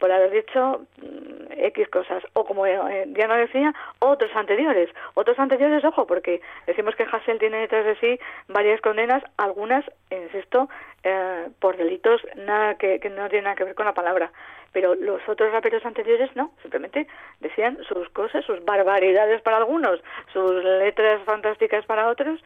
por 0.00 0.10
haber 0.10 0.30
dicho 0.30 0.80
mm, 1.00 1.52
X 1.66 1.88
cosas, 1.90 2.24
o 2.32 2.44
como 2.44 2.66
eh, 2.66 3.04
Diana 3.08 3.36
decía, 3.36 3.72
otros 4.00 4.34
anteriores. 4.34 4.90
Otros 5.14 5.38
anteriores, 5.38 5.84
ojo, 5.84 6.06
porque 6.06 6.40
decimos 6.66 6.96
que 6.96 7.04
Hassel 7.04 7.38
tiene 7.38 7.58
detrás 7.58 7.84
de 7.84 7.96
sí 7.96 8.18
varias 8.48 8.80
condenas, 8.80 9.22
algunas, 9.36 9.84
insisto, 10.10 10.68
eh, 11.04 11.48
por 11.60 11.76
delitos 11.76 12.20
nada 12.34 12.74
que, 12.74 12.98
que 12.98 13.10
no 13.10 13.28
tienen 13.28 13.44
nada 13.44 13.56
que 13.56 13.64
ver 13.64 13.74
con 13.74 13.86
la 13.86 13.94
palabra. 13.94 14.32
Pero 14.72 14.94
los 14.94 15.20
otros 15.28 15.52
raperos 15.52 15.84
anteriores 15.84 16.34
no, 16.36 16.52
simplemente 16.62 17.06
decían 17.40 17.78
sus 17.88 18.08
cosas, 18.10 18.44
sus 18.44 18.64
barbaridades 18.64 19.42
para 19.42 19.58
algunos, 19.58 20.00
sus 20.32 20.64
letras 20.64 21.20
fantásticas 21.24 21.84
para 21.86 22.08
otros, 22.08 22.40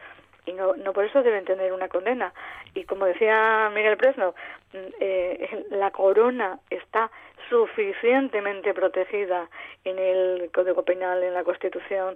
y 0.45 0.53
no, 0.53 0.75
no 0.75 0.93
por 0.93 1.05
eso 1.05 1.23
deben 1.23 1.45
tener 1.45 1.73
una 1.73 1.87
condena. 1.87 2.33
Y 2.73 2.83
como 2.85 3.05
decía 3.05 3.71
Miguel 3.73 3.97
Presno, 3.97 4.35
mm, 4.73 4.77
eh, 4.99 5.65
la 5.71 5.91
corona 5.91 6.59
está 6.69 7.11
suficientemente 7.49 8.73
protegida 8.73 9.49
en 9.83 9.99
el 9.99 10.49
Código 10.51 10.83
Penal, 10.83 11.23
en 11.23 11.33
la 11.33 11.43
Constitución, 11.43 12.15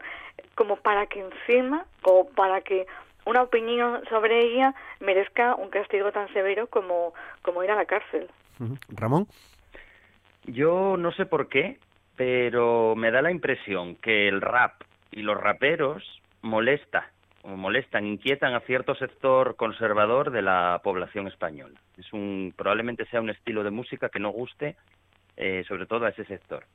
como 0.56 0.78
para 0.78 1.06
que 1.06 1.20
encima, 1.20 1.86
o 2.04 2.28
para 2.30 2.62
que 2.62 2.88
una 3.26 3.44
opinión 3.44 4.02
sobre 4.10 4.40
ella 4.40 4.74
merezca 5.00 5.56
un 5.56 5.70
castigo 5.70 6.12
tan 6.12 6.32
severo 6.34 6.68
como, 6.68 7.14
como 7.44 7.64
ir 7.64 7.72
a 7.72 7.76
la 7.76 7.86
cárcel. 7.86 8.28
Ramón. 8.90 9.28
Yo 10.46 10.98
no 10.98 11.12
sé 11.12 11.26
por 11.26 11.48
qué, 11.48 11.78
pero 12.16 12.96
me 12.96 13.12
da 13.12 13.22
la 13.22 13.32
impresión 13.32 13.96
que 13.96 14.28
el 14.28 14.42
rap 14.42 14.82
y 15.12 15.22
los 15.22 15.40
raperos 15.40 16.04
molesta 16.42 17.12
molestan, 17.44 18.06
inquietan 18.06 18.54
a 18.54 18.60
cierto 18.62 18.96
sector 18.96 19.56
conservador 19.56 20.32
de 20.32 20.42
la 20.42 20.82
población 20.84 21.28
española. 21.28 21.80
Es 21.98 22.12
un 22.14 22.54
probablemente 22.56 23.06
sea 23.06 23.22
un 23.22 23.30
estilo 23.30 23.64
de 23.64 23.72
música 23.72 24.10
que 24.10 24.20
no 24.20 24.30
guste 24.30 24.76
eh, 25.42 25.64
sobre 25.68 25.86
todo 25.86 26.06
a 26.06 26.10
ese 26.10 26.26
sector. 26.26 26.66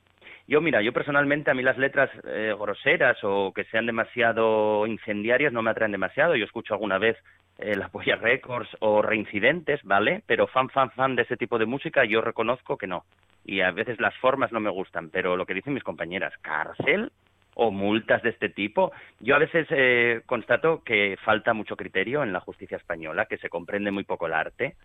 Yo, 0.47 0.59
mira, 0.59 0.81
yo 0.81 0.91
personalmente 0.91 1.51
a 1.51 1.53
mí 1.53 1.61
las 1.61 1.77
letras 1.77 2.09
eh, 2.23 2.51
groseras 2.57 3.17
o 3.23 3.51
que 3.53 3.63
sean 3.65 3.85
demasiado 3.85 4.87
incendiarias 4.87 5.53
no 5.53 5.61
me 5.61 5.69
atraen 5.69 5.91
demasiado. 5.91 6.35
Yo 6.35 6.45
escucho 6.45 6.73
alguna 6.73 6.97
vez 6.97 7.15
eh, 7.59 7.75
la 7.75 7.89
Polla 7.89 8.15
Records 8.15 8.69
o 8.79 9.03
Reincidentes, 9.03 9.83
¿vale? 9.83 10.23
Pero 10.25 10.47
fan, 10.47 10.69
fan, 10.69 10.89
fan 10.91 11.15
de 11.15 11.21
ese 11.23 11.37
tipo 11.37 11.59
de 11.59 11.67
música 11.67 12.05
yo 12.05 12.21
reconozco 12.21 12.75
que 12.75 12.87
no. 12.87 13.05
Y 13.43 13.61
a 13.61 13.69
veces 13.69 13.99
las 13.99 14.15
formas 14.17 14.51
no 14.51 14.59
me 14.59 14.71
gustan, 14.71 15.11
pero 15.11 15.37
lo 15.37 15.45
que 15.45 15.53
dicen 15.53 15.75
mis 15.75 15.83
compañeras, 15.83 16.33
cárcel 16.41 17.11
o 17.55 17.71
multas 17.71 18.21
de 18.21 18.29
este 18.29 18.49
tipo, 18.49 18.91
yo 19.19 19.35
a 19.35 19.39
veces 19.39 19.67
eh, 19.71 20.21
constato 20.25 20.83
que 20.83 21.17
falta 21.23 21.53
mucho 21.53 21.75
criterio 21.75 22.21
en 22.21 22.31
la 22.31 22.39
justicia 22.39 22.77
española, 22.77 23.25
que 23.25 23.37
se 23.37 23.49
comprende 23.49 23.91
muy 23.91 24.03
poco 24.03 24.27
el 24.27 24.33
arte 24.33 24.75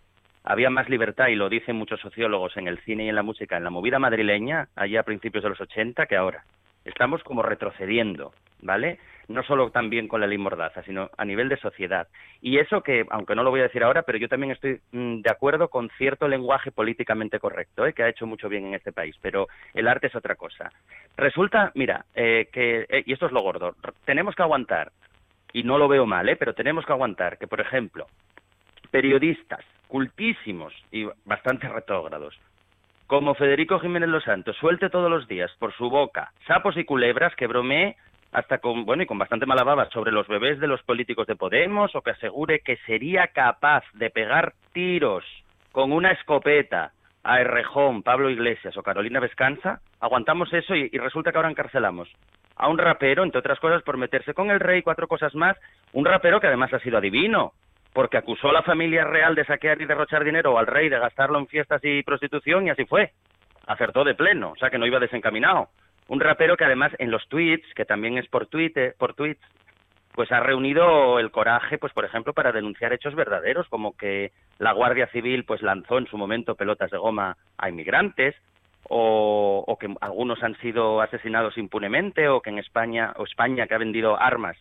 había 0.44 0.70
más 0.70 0.88
libertad, 0.88 1.28
y 1.28 1.34
lo 1.34 1.48
dicen 1.48 1.76
muchos 1.76 2.00
sociólogos 2.00 2.56
en 2.56 2.66
el 2.66 2.78
cine 2.80 3.04
y 3.04 3.08
en 3.08 3.14
la 3.14 3.22
música, 3.22 3.56
en 3.56 3.64
la 3.64 3.70
movida 3.70 3.98
madrileña, 3.98 4.68
allá 4.74 5.00
a 5.00 5.04
principios 5.04 5.44
de 5.44 5.50
los 5.50 5.60
80, 5.60 6.06
que 6.06 6.16
ahora. 6.16 6.44
Estamos 6.84 7.22
como 7.22 7.42
retrocediendo, 7.42 8.32
¿vale? 8.62 8.98
No 9.30 9.42
solo 9.44 9.70
también 9.70 10.08
con 10.08 10.20
la 10.20 10.26
ley 10.26 10.38
Mordaza, 10.38 10.82
sino 10.82 11.08
a 11.16 11.24
nivel 11.24 11.48
de 11.48 11.56
sociedad. 11.56 12.08
Y 12.42 12.58
eso 12.58 12.82
que, 12.82 13.06
aunque 13.10 13.34
no 13.34 13.44
lo 13.44 13.50
voy 13.50 13.60
a 13.60 13.64
decir 13.64 13.84
ahora, 13.84 14.02
pero 14.02 14.18
yo 14.18 14.28
también 14.28 14.50
estoy 14.50 14.80
mm, 14.90 15.20
de 15.20 15.30
acuerdo 15.30 15.68
con 15.68 15.88
cierto 15.96 16.26
lenguaje 16.26 16.72
políticamente 16.72 17.38
correcto, 17.38 17.86
¿eh? 17.86 17.92
que 17.92 18.02
ha 18.02 18.08
hecho 18.08 18.26
mucho 18.26 18.48
bien 18.48 18.66
en 18.66 18.74
este 18.74 18.92
país, 18.92 19.16
pero 19.22 19.46
el 19.72 19.86
arte 19.86 20.08
es 20.08 20.16
otra 20.16 20.34
cosa. 20.34 20.72
Resulta, 21.16 21.70
mira, 21.74 22.04
eh, 22.14 22.48
que, 22.52 22.86
eh, 22.88 23.04
y 23.06 23.12
esto 23.12 23.26
es 23.26 23.32
lo 23.32 23.42
gordo, 23.42 23.76
tenemos 24.04 24.34
que 24.34 24.42
aguantar, 24.42 24.90
y 25.52 25.62
no 25.62 25.78
lo 25.78 25.88
veo 25.88 26.06
mal, 26.06 26.28
¿eh? 26.28 26.36
pero 26.36 26.54
tenemos 26.54 26.84
que 26.84 26.92
aguantar 26.92 27.38
que, 27.38 27.46
por 27.46 27.60
ejemplo, 27.60 28.06
periodistas 28.90 29.64
cultísimos 29.88 30.72
y 30.90 31.08
bastante 31.24 31.68
retrógrados, 31.68 32.38
como 33.06 33.34
Federico 33.34 33.80
Jiménez 33.80 34.08
Los 34.08 34.24
Santos, 34.24 34.56
suelte 34.56 34.88
todos 34.88 35.10
los 35.10 35.26
días 35.26 35.50
por 35.58 35.74
su 35.74 35.90
boca 35.90 36.32
sapos 36.46 36.76
y 36.76 36.84
culebras 36.84 37.34
que 37.34 37.48
bromee 37.48 37.96
hasta 38.32 38.58
con, 38.58 38.84
bueno, 38.84 39.02
y 39.02 39.06
con 39.06 39.18
bastante 39.18 39.46
mala 39.46 39.64
baba 39.64 39.88
sobre 39.90 40.12
los 40.12 40.28
bebés 40.28 40.60
de 40.60 40.66
los 40.66 40.82
políticos 40.82 41.26
de 41.26 41.36
Podemos, 41.36 41.94
o 41.94 42.02
que 42.02 42.10
asegure 42.10 42.60
que 42.60 42.76
sería 42.86 43.28
capaz 43.28 43.84
de 43.94 44.10
pegar 44.10 44.54
tiros 44.72 45.24
con 45.72 45.92
una 45.92 46.12
escopeta 46.12 46.92
a 47.22 47.40
Errejón, 47.40 48.02
Pablo 48.02 48.30
Iglesias 48.30 48.76
o 48.76 48.82
Carolina 48.82 49.20
Vescanza, 49.20 49.80
aguantamos 50.00 50.52
eso 50.52 50.74
y, 50.74 50.88
resulta 50.90 51.32
que 51.32 51.38
ahora 51.38 51.50
encarcelamos 51.50 52.08
a 52.56 52.68
un 52.68 52.78
rapero, 52.78 53.24
entre 53.24 53.38
otras 53.38 53.58
cosas, 53.58 53.82
por 53.82 53.96
meterse 53.96 54.34
con 54.34 54.50
el 54.50 54.60
rey, 54.60 54.82
cuatro 54.82 55.08
cosas 55.08 55.34
más, 55.34 55.56
un 55.92 56.04
rapero 56.04 56.40
que 56.40 56.46
además 56.46 56.72
ha 56.74 56.78
sido 56.80 56.98
adivino, 56.98 57.52
porque 57.92 58.18
acusó 58.18 58.50
a 58.50 58.52
la 58.52 58.62
familia 58.62 59.04
real 59.04 59.34
de 59.34 59.44
saquear 59.44 59.80
y 59.80 59.86
derrochar 59.86 60.24
dinero 60.24 60.52
o 60.52 60.58
al 60.58 60.66
rey 60.66 60.88
de 60.88 60.98
gastarlo 60.98 61.38
en 61.38 61.46
fiestas 61.46 61.80
y 61.84 62.02
prostitución 62.02 62.66
y 62.66 62.70
así 62.70 62.84
fue. 62.84 63.12
Acertó 63.66 64.04
de 64.04 64.14
pleno, 64.14 64.52
o 64.52 64.56
sea 64.56 64.70
que 64.70 64.78
no 64.78 64.86
iba 64.86 64.98
desencaminado. 64.98 65.68
Un 66.10 66.18
rapero 66.18 66.56
que 66.56 66.64
además 66.64 66.90
en 66.98 67.12
los 67.12 67.28
tweets, 67.28 67.72
que 67.76 67.84
también 67.84 68.18
es 68.18 68.26
por 68.26 68.48
Twitter, 68.48 68.96
por 68.98 69.14
tweets, 69.14 69.40
pues 70.10 70.32
ha 70.32 70.40
reunido 70.40 71.20
el 71.20 71.30
coraje, 71.30 71.78
pues 71.78 71.92
por 71.92 72.04
ejemplo, 72.04 72.32
para 72.32 72.50
denunciar 72.50 72.92
hechos 72.92 73.14
verdaderos, 73.14 73.68
como 73.68 73.96
que 73.96 74.32
la 74.58 74.72
Guardia 74.72 75.06
Civil 75.06 75.44
pues 75.44 75.62
lanzó 75.62 75.98
en 75.98 76.08
su 76.08 76.18
momento 76.18 76.56
pelotas 76.56 76.90
de 76.90 76.98
goma 76.98 77.36
a 77.58 77.68
inmigrantes, 77.68 78.34
o, 78.88 79.62
o 79.64 79.78
que 79.78 79.86
algunos 80.00 80.42
han 80.42 80.56
sido 80.56 81.00
asesinados 81.00 81.56
impunemente, 81.56 82.26
o 82.26 82.40
que 82.40 82.50
en 82.50 82.58
España, 82.58 83.12
o 83.14 83.22
España 83.22 83.68
que 83.68 83.74
ha 83.74 83.78
vendido 83.78 84.20
armas 84.20 84.56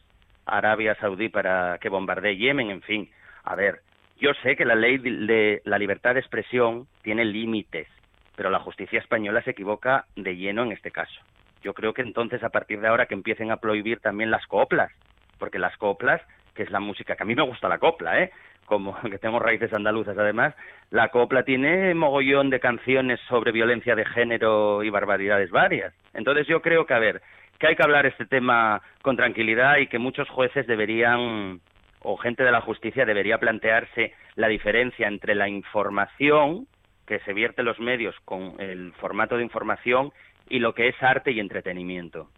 a 0.46 0.60
Arabia 0.60 0.94
Saudí 1.00 1.30
para 1.30 1.80
que 1.80 1.90
bombardee 1.90 2.38
Yemen, 2.38 2.70
en 2.70 2.84
fin. 2.84 3.10
A 3.44 3.56
ver, 3.56 3.80
yo 4.20 4.36
sé 4.44 4.56
que 4.56 4.66
la 4.66 4.76
ley 4.76 5.00
de 5.00 5.64
la 5.66 5.80
libertad 5.80 6.14
de 6.14 6.20
expresión 6.20 6.86
tiene 7.02 7.26
límites, 7.26 7.88
pero 8.36 8.52
la 8.52 8.60
justicia 8.60 9.00
española 9.00 9.42
se 9.42 9.50
equivoca 9.50 10.06
de 10.16 10.36
lleno 10.38 10.62
en 10.62 10.74
este 10.74 10.92
caso. 10.92 11.20
Yo 11.62 11.74
creo 11.74 11.94
que 11.94 12.02
entonces, 12.02 12.44
a 12.44 12.50
partir 12.50 12.80
de 12.82 12.88
ahora, 12.88 13.06
que 13.06 13.14
empiecen 13.14 13.52
a 13.52 13.58
prohibir 13.58 14.00
también 14.00 14.32
las 14.32 14.46
coplas, 14.48 14.92
porque 15.38 15.60
las 15.60 15.76
coplas, 15.78 16.22
que 16.54 16.64
es 16.64 16.72
la 16.72 16.80
música, 16.80 17.16
que 17.16 17.24
a 17.24 17.26
mí 17.26 17.36
me 17.36 17.44
gusta 17.44 17.70
la 17.70 17.80
copla, 17.80 18.22
¿eh? 18.22 18.32
como 18.70 18.96
que 19.10 19.18
tengo 19.18 19.40
raíces 19.40 19.74
andaluzas 19.74 20.18
además, 20.18 20.56
la 20.92 21.10
copla 21.10 21.44
tiene 21.44 21.94
mogollón 21.94 22.50
de 22.50 22.60
canciones 22.60 23.20
sobre 23.28 23.52
violencia 23.52 23.96
de 23.96 24.06
género 24.06 24.84
y 24.84 24.90
barbaridades 24.90 25.50
varias. 25.52 25.94
Entonces 26.14 26.48
yo 26.48 26.62
creo 26.62 26.86
que, 26.86 26.94
a 26.94 27.00
ver, 27.00 27.22
que 27.60 27.68
hay 27.68 27.76
que 27.76 27.84
hablar 27.84 28.06
este 28.06 28.26
tema 28.26 28.82
con 29.02 29.18
tranquilidad 29.18 29.78
y 29.78 29.88
que 29.88 30.00
muchos 30.00 30.30
jueces 30.30 30.66
deberían 30.68 31.60
o 32.02 32.16
gente 32.16 32.44
de 32.44 32.52
la 32.52 32.62
justicia 32.62 33.06
debería 33.06 33.40
plantearse 33.40 34.14
la 34.36 34.48
diferencia 34.48 35.08
entre 35.08 35.36
la 35.36 35.50
información 35.50 36.68
que 37.06 37.20
se 37.20 37.34
vierte 37.34 37.62
en 37.62 37.66
los 37.66 37.80
medios 37.80 38.16
con 38.24 38.56
el 38.60 38.94
formato 38.94 39.36
de 39.36 39.44
información 39.44 40.12
y 40.50 40.60
lo 40.60 40.74
que 40.74 40.90
es 40.90 40.96
arte 41.02 41.32
y 41.32 41.40
entretenimiento. 41.40 42.30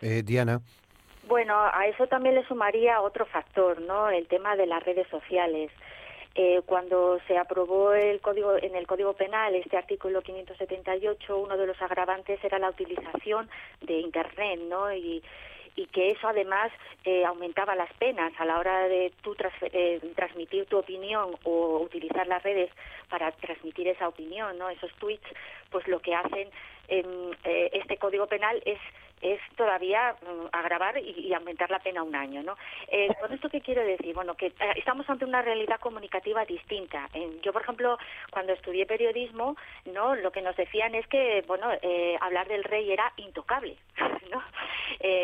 Eh, 0.00 0.22
Diana. 0.24 0.60
Bueno, 1.28 1.54
a 1.56 1.86
eso 1.86 2.06
también 2.06 2.34
le 2.34 2.46
sumaría 2.46 3.00
otro 3.00 3.26
factor, 3.26 3.80
¿no? 3.82 4.08
El 4.10 4.26
tema 4.26 4.56
de 4.56 4.66
las 4.66 4.82
redes 4.82 5.06
sociales. 5.08 5.70
Eh, 6.34 6.62
cuando 6.64 7.18
se 7.26 7.36
aprobó 7.36 7.92
el 7.92 8.20
código, 8.20 8.56
en 8.56 8.76
el 8.76 8.86
Código 8.86 9.14
Penal 9.14 9.54
este 9.56 9.76
artículo 9.76 10.22
578, 10.22 11.36
uno 11.36 11.56
de 11.56 11.66
los 11.66 11.80
agravantes 11.82 12.42
era 12.44 12.58
la 12.58 12.70
utilización 12.70 13.50
de 13.80 13.98
Internet, 13.98 14.60
¿no? 14.68 14.92
Y, 14.92 15.22
y 15.80 15.86
que 15.86 16.10
eso 16.10 16.28
además 16.28 16.70
eh, 17.04 17.24
aumentaba 17.24 17.74
las 17.74 17.90
penas 17.94 18.32
a 18.38 18.44
la 18.44 18.58
hora 18.58 18.86
de 18.86 19.12
tú 19.22 19.34
eh, 19.62 19.98
transmitir 20.14 20.66
tu 20.66 20.76
opinión 20.76 21.30
o 21.44 21.78
utilizar 21.78 22.26
las 22.26 22.42
redes 22.42 22.70
para 23.08 23.32
transmitir 23.32 23.88
esa 23.88 24.06
opinión, 24.06 24.58
¿no? 24.58 24.68
Esos 24.68 24.92
tweets, 24.96 25.26
pues 25.70 25.88
lo 25.88 26.00
que 26.00 26.14
hacen 26.14 26.50
en 26.88 27.06
eh, 27.44 27.70
este 27.72 27.96
Código 27.96 28.26
Penal 28.26 28.60
es 28.66 28.78
es 29.20 29.40
todavía 29.56 30.14
mm, 30.22 30.46
agravar 30.52 30.98
y, 30.98 31.32
aumentar 31.34 31.70
la 31.70 31.78
pena 31.78 32.02
un 32.02 32.14
año, 32.14 32.42
¿no? 32.42 32.56
Eh, 32.88 33.08
¿Con 33.20 33.32
esto 33.32 33.48
qué 33.48 33.60
quiero 33.60 33.82
decir? 33.84 34.14
Bueno, 34.14 34.34
que 34.34 34.52
estamos 34.76 35.08
ante 35.08 35.24
una 35.24 35.42
realidad 35.42 35.80
comunicativa 35.80 36.44
distinta. 36.44 37.08
yo, 37.42 37.52
por 37.52 37.62
ejemplo, 37.62 37.98
cuando 38.30 38.52
estudié 38.52 38.86
periodismo, 38.86 39.56
¿no? 39.86 40.14
Lo 40.16 40.32
que 40.32 40.42
nos 40.42 40.56
decían 40.56 40.94
es 40.94 41.06
que, 41.06 41.44
bueno, 41.46 41.68
hablar 42.20 42.48
del 42.48 42.64
rey 42.64 42.90
era 42.90 43.12
intocable, 43.16 43.76
¿no? 44.30 44.42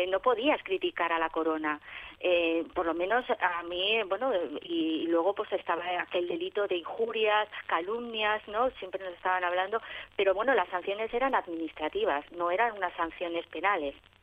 no 0.07 0.19
podías 0.21 0.61
criticar 0.63 1.11
a 1.11 1.19
la 1.19 1.29
corona. 1.29 1.79
Eh, 2.19 2.65
por 2.73 2.87
lo 2.87 2.95
menos 2.95 3.23
a 3.29 3.61
mí, 3.63 4.01
bueno, 4.07 4.31
y, 4.63 5.05
luego 5.07 5.35
pues 5.35 5.51
estaba 5.51 5.83
aquel 6.01 6.27
delito 6.27 6.67
de 6.67 6.77
injurias, 6.77 7.47
calumnias, 7.67 8.41
¿no? 8.47 8.71
Siempre 8.71 9.03
nos 9.03 9.13
estaban 9.13 9.43
hablando, 9.43 9.79
pero 10.15 10.33
bueno, 10.33 10.55
las 10.55 10.67
sanciones 10.69 11.13
eran 11.13 11.35
administrativas, 11.35 12.25
no 12.31 12.49
eran 12.49 12.75
unas 12.75 12.93
sanciones 12.93 13.45
penales 13.47 13.86
tardes 13.91 14.16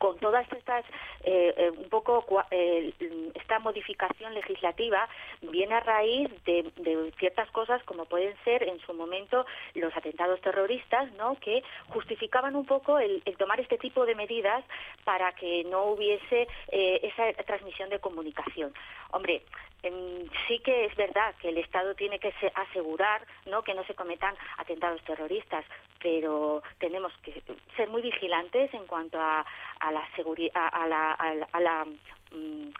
con 0.00 0.18
todas 0.18 0.50
estas, 0.50 0.82
eh, 1.24 1.52
eh, 1.58 1.70
un 1.76 1.90
poco, 1.90 2.42
eh, 2.50 2.90
esta 3.34 3.58
modificación 3.58 4.32
legislativa 4.32 5.06
viene 5.42 5.74
a 5.74 5.80
raíz 5.80 6.30
de, 6.46 7.12
ciertas 7.18 7.50
cosas 7.50 7.82
como 7.84 8.06
pueden 8.06 8.34
ser 8.42 8.62
en 8.62 8.80
su 8.80 8.94
momento 8.94 9.44
los 9.74 9.94
atentados 9.94 10.40
terroristas, 10.40 11.12
¿no? 11.12 11.34
Que 11.34 11.62
justificaban 11.88 12.56
un 12.56 12.64
poco 12.64 12.98
el, 12.98 13.22
tomar 13.36 13.60
este 13.60 13.76
tipo 13.76 14.06
de 14.06 14.14
medidas 14.14 14.64
para 15.04 15.32
que 15.32 15.64
no 15.64 15.84
hubiese 15.84 16.48
esa 16.70 17.32
transmisión 17.44 17.90
de 17.90 17.98
comunicación. 17.98 18.72
Hombre, 19.10 19.42
em, 19.82 20.28
sí 20.46 20.60
que 20.60 20.86
es 20.86 20.96
verdad 20.96 21.34
que 21.42 21.50
el 21.50 21.58
Estado 21.58 21.94
tiene 21.94 22.18
que 22.18 22.32
asegurar, 22.54 23.26
¿no? 23.44 23.62
Que 23.62 23.74
no 23.74 23.84
se 23.84 23.94
cometan 23.94 24.34
atentados 24.56 25.02
terroristas, 25.02 25.64
pero 26.02 26.62
tenemos 26.78 27.12
que 27.22 27.42
ser 27.76 27.88
muy 27.88 28.00
vigilantes 28.00 28.72
en 28.72 28.86
cuanto 28.86 29.18
a 29.20 29.44
la 29.92 30.06
seguridad, 30.16 30.68
a, 30.72 30.86
la, 30.86 31.12
a 31.12 31.60
la, 31.60 31.84
mm, 32.32 32.70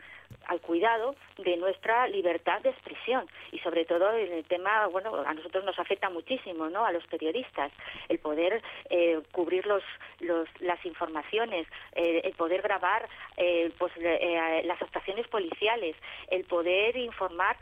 al 0.50 0.60
cuidado 0.60 1.14
de 1.38 1.56
nuestra 1.56 2.08
libertad 2.08 2.60
de 2.62 2.70
expresión 2.70 3.26
y 3.52 3.58
sobre 3.60 3.84
todo 3.84 4.12
en 4.12 4.32
el 4.32 4.44
tema, 4.44 4.86
bueno, 4.88 5.14
a 5.24 5.32
nosotros 5.32 5.64
nos 5.64 5.78
afecta 5.78 6.10
muchísimo, 6.10 6.68
¿no? 6.68 6.84
A 6.84 6.92
los 6.92 7.06
periodistas, 7.06 7.72
el 8.08 8.18
poder 8.18 8.62
eh, 8.90 9.20
cubrir 9.32 9.64
los, 9.66 9.82
los, 10.18 10.48
las 10.60 10.84
informaciones, 10.84 11.68
eh, 11.94 12.22
el 12.24 12.32
poder 12.32 12.62
grabar 12.62 13.08
eh, 13.36 13.70
pues, 13.78 13.92
las 13.96 14.82
actuaciones 14.82 15.28
policiales, 15.28 15.96
el 16.28 16.44
poder 16.44 16.96
informar 16.96 17.56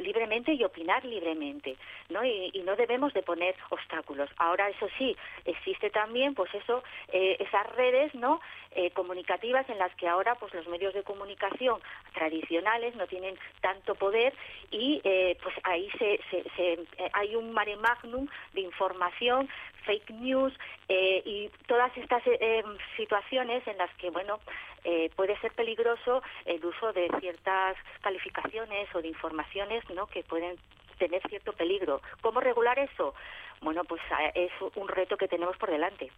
libremente 0.00 0.52
y 0.52 0.62
opinar 0.64 1.04
libremente, 1.04 1.76
¿no? 2.10 2.24
Y, 2.24 2.50
y, 2.52 2.62
no 2.62 2.76
debemos 2.76 3.14
de 3.14 3.22
poner 3.22 3.54
obstáculos. 3.70 4.28
Ahora, 4.36 4.68
eso 4.68 4.88
sí, 4.98 5.16
existe 5.44 5.88
también, 5.90 6.34
pues 6.34 6.52
eso, 6.54 6.82
esas 7.12 7.66
redes, 7.74 8.14
¿no? 8.14 8.40
comunicativas 8.94 9.68
en 9.70 9.78
las 9.78 9.92
que 9.96 10.06
ahora, 10.06 10.34
pues 10.36 10.54
los 10.54 10.68
medios 10.68 10.94
de 10.94 11.02
comunicación 11.02 11.77
tradicionales, 12.14 12.96
no 12.96 13.06
tienen 13.06 13.38
tanto 13.60 13.94
poder 13.94 14.34
y 14.70 15.00
eh, 15.04 15.36
pues 15.42 15.54
ahí 15.64 15.88
se, 15.98 16.20
se, 16.30 16.78
hay 17.12 17.34
un 17.36 17.52
mare 17.52 17.76
magnum 17.76 18.26
de 18.54 18.62
información, 18.62 19.48
fake 19.84 20.10
news 20.10 20.52
y 20.88 21.50
todas 21.66 21.96
estas 21.96 22.22
situaciones 22.96 23.66
en 23.66 23.78
las 23.78 23.92
que, 23.96 24.10
bueno, 24.10 24.40
puede 25.16 25.38
ser 25.40 25.52
peligroso 25.52 26.22
el 26.44 26.64
uso 26.64 26.92
de 26.92 27.08
ciertas 27.20 27.76
calificaciones 28.00 28.88
o 28.94 29.00
de 29.00 29.08
informaciones, 29.08 29.88
¿no?, 29.90 30.06
que 30.06 30.22
pueden 30.24 30.56
tener 30.98 31.22
cierto 31.28 31.52
peligro. 31.52 32.02
¿Cómo 32.20 32.40
regular 32.40 32.78
eso? 32.78 33.14
Bueno, 33.60 33.84
pues 33.84 34.02
es 34.34 34.50
un 34.74 34.88
reto 34.88 35.16
que 35.16 35.28
tenemos 35.28 35.56
por 35.56 35.70
delante. 35.70 36.10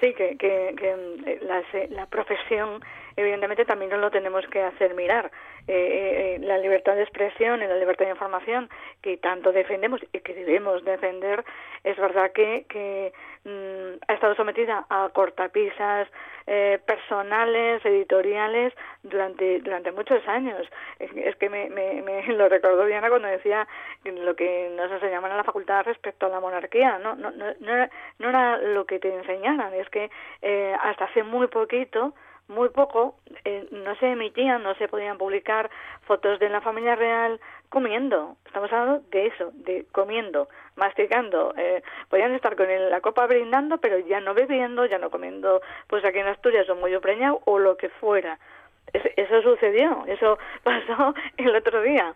Sí, 0.00 0.14
que, 0.14 0.36
que, 0.36 0.74
que 0.76 1.38
la, 1.42 1.62
la 1.90 2.06
profesión 2.06 2.80
evidentemente 3.16 3.64
también 3.64 3.90
nos 3.90 4.00
lo 4.00 4.10
tenemos 4.10 4.46
que 4.48 4.62
hacer 4.62 4.94
mirar. 4.94 5.30
Eh, 5.68 6.36
eh, 6.36 6.38
la 6.42 6.58
libertad 6.58 6.94
de 6.94 7.02
expresión 7.02 7.60
y 7.60 7.66
la 7.66 7.76
libertad 7.76 8.04
de 8.04 8.12
información 8.12 8.70
que 9.02 9.16
tanto 9.16 9.50
defendemos 9.50 10.00
y 10.12 10.20
que 10.20 10.32
debemos 10.32 10.84
defender, 10.84 11.44
es 11.82 11.96
verdad 11.96 12.30
que, 12.32 12.66
que 12.68 13.12
mm, 13.44 13.98
ha 14.06 14.14
estado 14.14 14.36
sometida 14.36 14.86
a 14.88 15.08
cortapisas 15.12 16.08
eh, 16.46 16.78
personales, 16.86 17.84
editoriales, 17.84 18.72
durante, 19.02 19.60
durante 19.60 19.90
muchos 19.90 20.26
años. 20.28 20.68
Es, 21.00 21.36
que 21.36 21.48
me, 21.48 21.68
me, 21.70 22.02
me, 22.02 22.22
lo 22.34 22.48
recordó 22.48 22.86
Diana 22.86 23.08
cuando 23.08 23.28
decía 23.28 23.66
lo 24.04 24.36
que 24.36 24.70
nos 24.76 24.90
enseñaban 24.92 25.32
en 25.32 25.36
la 25.36 25.44
facultad 25.44 25.84
respecto 25.84 26.26
a 26.26 26.28
la 26.28 26.40
monarquía. 26.40 26.98
No, 26.98 27.16
no, 27.16 27.32
no, 27.32 27.46
no, 27.58 27.72
era, 27.72 27.90
no 28.20 28.28
era 28.28 28.58
lo 28.58 28.84
que 28.86 29.00
te 29.00 29.12
enseñaran, 29.12 29.74
es 29.74 29.88
que 29.90 30.10
eh, 30.42 30.76
hasta 30.80 31.06
hace 31.06 31.24
muy 31.24 31.48
poquito 31.48 32.14
muy 32.48 32.68
poco, 32.68 33.16
eh, 33.44 33.66
no 33.70 33.94
se 33.96 34.12
emitían, 34.12 34.62
no 34.62 34.74
se 34.74 34.88
podían 34.88 35.18
publicar 35.18 35.70
fotos 36.02 36.38
de 36.38 36.48
la 36.48 36.60
familia 36.60 36.94
real 36.94 37.40
comiendo. 37.68 38.36
Estamos 38.46 38.72
hablando 38.72 39.02
de 39.10 39.26
eso, 39.26 39.50
de 39.54 39.86
comiendo, 39.92 40.48
masticando. 40.76 41.54
Eh, 41.56 41.82
podían 42.08 42.34
estar 42.34 42.56
con 42.56 42.66
la 42.90 43.00
copa 43.00 43.26
brindando, 43.26 43.78
pero 43.78 43.98
ya 43.98 44.20
no 44.20 44.34
bebiendo, 44.34 44.86
ya 44.86 44.98
no 44.98 45.10
comiendo, 45.10 45.60
pues 45.88 46.04
aquí 46.04 46.18
en 46.18 46.28
Asturias 46.28 46.68
o 46.68 46.76
muy 46.76 46.96
preñado 46.98 47.40
o 47.44 47.58
lo 47.58 47.76
que 47.76 47.88
fuera. 47.88 48.38
eso 48.92 49.42
sucedió, 49.42 50.04
eso 50.06 50.38
pasó 50.62 51.14
el 51.36 51.54
otro 51.54 51.82
día. 51.82 52.14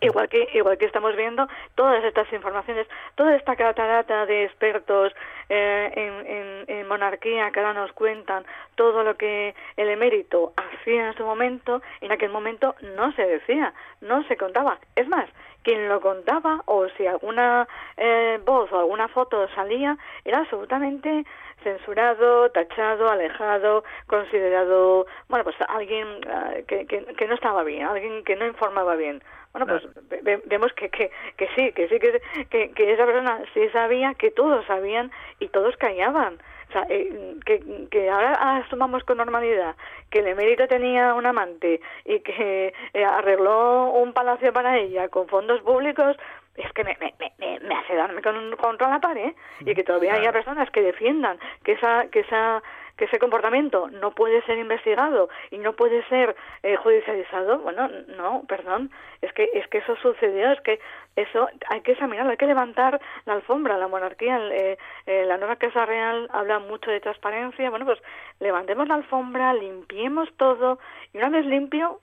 Igual 0.00 0.28
que, 0.28 0.48
igual 0.54 0.78
que 0.78 0.86
estamos 0.86 1.16
viendo 1.16 1.48
todas 1.74 2.04
estas 2.04 2.32
informaciones, 2.32 2.86
toda 3.16 3.34
esta 3.34 3.56
catarata 3.56 4.26
de 4.26 4.44
expertos 4.44 5.12
eh, 5.48 5.90
en, 5.94 6.76
en, 6.76 6.86
monarquía 6.86 7.50
que 7.50 7.60
ahora 7.60 7.74
nos 7.74 7.92
cuentan 7.92 8.44
todo 8.76 9.02
lo 9.02 9.16
que 9.16 9.54
el 9.76 9.88
emérito 9.88 10.52
hacía 10.56 11.08
en 11.08 11.16
su 11.16 11.24
momento, 11.24 11.82
en 12.00 12.12
aquel 12.12 12.30
momento 12.30 12.76
no 12.96 13.12
se 13.12 13.26
decía, 13.26 13.74
no 14.00 14.22
se 14.24 14.36
contaba. 14.36 14.78
Es 14.94 15.08
más, 15.08 15.28
quien 15.62 15.88
lo 15.88 16.00
contaba 16.00 16.62
o 16.66 16.88
si 16.90 17.06
alguna 17.06 17.66
eh, 17.96 18.40
voz 18.44 18.70
o 18.72 18.78
alguna 18.78 19.08
foto 19.08 19.48
salía, 19.48 19.98
era 20.24 20.38
absolutamente 20.38 21.24
censurado, 21.64 22.50
tachado, 22.50 23.10
alejado, 23.10 23.84
considerado, 24.06 25.06
bueno, 25.28 25.44
pues 25.44 25.56
alguien 25.68 26.06
eh, 26.26 26.64
que, 26.68 26.86
que, 26.86 27.04
que 27.04 27.26
no 27.26 27.34
estaba 27.34 27.64
bien, 27.64 27.84
alguien 27.84 28.22
que 28.24 28.36
no 28.36 28.46
informaba 28.46 28.94
bien. 28.94 29.22
Bueno, 29.52 29.66
pues 29.66 30.42
vemos 30.46 30.72
que, 30.74 30.88
que, 30.90 31.10
que 31.36 31.48
sí, 31.56 31.72
que 31.72 31.88
sí, 31.88 31.98
que, 31.98 32.70
que, 32.70 32.92
esa 32.92 33.06
persona 33.06 33.40
sí 33.54 33.68
sabía, 33.70 34.14
que 34.14 34.30
todos 34.30 34.64
sabían 34.66 35.10
y 35.40 35.48
todos 35.48 35.76
callaban. 35.76 36.38
O 36.68 36.72
sea, 36.72 36.86
eh, 36.90 37.36
que, 37.46 37.86
que 37.90 38.10
ahora 38.10 38.58
asumamos 38.58 39.02
con 39.04 39.16
normalidad 39.16 39.74
que 40.10 40.20
el 40.20 40.28
emérito 40.28 40.68
tenía 40.68 41.14
un 41.14 41.24
amante 41.24 41.80
y 42.04 42.20
que 42.20 42.74
eh, 42.92 43.04
arregló 43.04 43.90
un 43.90 44.12
palacio 44.12 44.52
para 44.52 44.78
ella 44.78 45.08
con 45.08 45.28
fondos 45.28 45.62
públicos, 45.62 46.16
es 46.56 46.72
que 46.72 46.84
me, 46.84 46.96
me, 47.00 47.14
me, 47.38 47.60
me 47.60 47.74
hace 47.74 47.94
darme 47.94 48.20
con, 48.20 48.56
contra 48.56 48.88
la 48.90 49.00
pared 49.00 49.32
y 49.60 49.74
que 49.74 49.84
todavía 49.84 50.14
haya 50.14 50.32
personas 50.32 50.70
que 50.70 50.82
defiendan 50.82 51.38
que 51.64 51.72
esa, 51.72 52.06
que 52.08 52.20
esa 52.20 52.62
que 52.98 53.04
ese 53.04 53.18
comportamiento 53.18 53.88
no 53.88 54.10
puede 54.10 54.42
ser 54.42 54.58
investigado 54.58 55.30
y 55.50 55.58
no 55.58 55.72
puede 55.74 56.06
ser 56.08 56.36
eh, 56.62 56.76
judicializado, 56.76 57.60
bueno, 57.60 57.88
no, 58.16 58.42
perdón, 58.46 58.90
es 59.22 59.32
que 59.32 59.48
es 59.54 59.66
que 59.68 59.78
eso 59.78 59.96
sucedió, 60.02 60.50
es 60.50 60.60
que 60.60 60.80
eso 61.16 61.48
hay 61.70 61.80
que 61.80 61.92
examinarlo, 61.92 62.32
hay 62.32 62.36
que 62.36 62.46
levantar 62.46 63.00
la 63.24 63.34
alfombra, 63.34 63.78
la 63.78 63.88
monarquía, 63.88 64.38
eh, 64.50 64.76
eh, 65.06 65.24
la 65.26 65.38
nueva 65.38 65.56
Casa 65.56 65.86
Real 65.86 66.28
habla 66.32 66.58
mucho 66.58 66.90
de 66.90 67.00
transparencia, 67.00 67.70
bueno, 67.70 67.86
pues 67.86 68.00
levantemos 68.40 68.88
la 68.88 68.96
alfombra, 68.96 69.54
limpiemos 69.54 70.28
todo 70.36 70.80
y 71.14 71.18
una 71.18 71.30
vez 71.30 71.46
limpio 71.46 72.00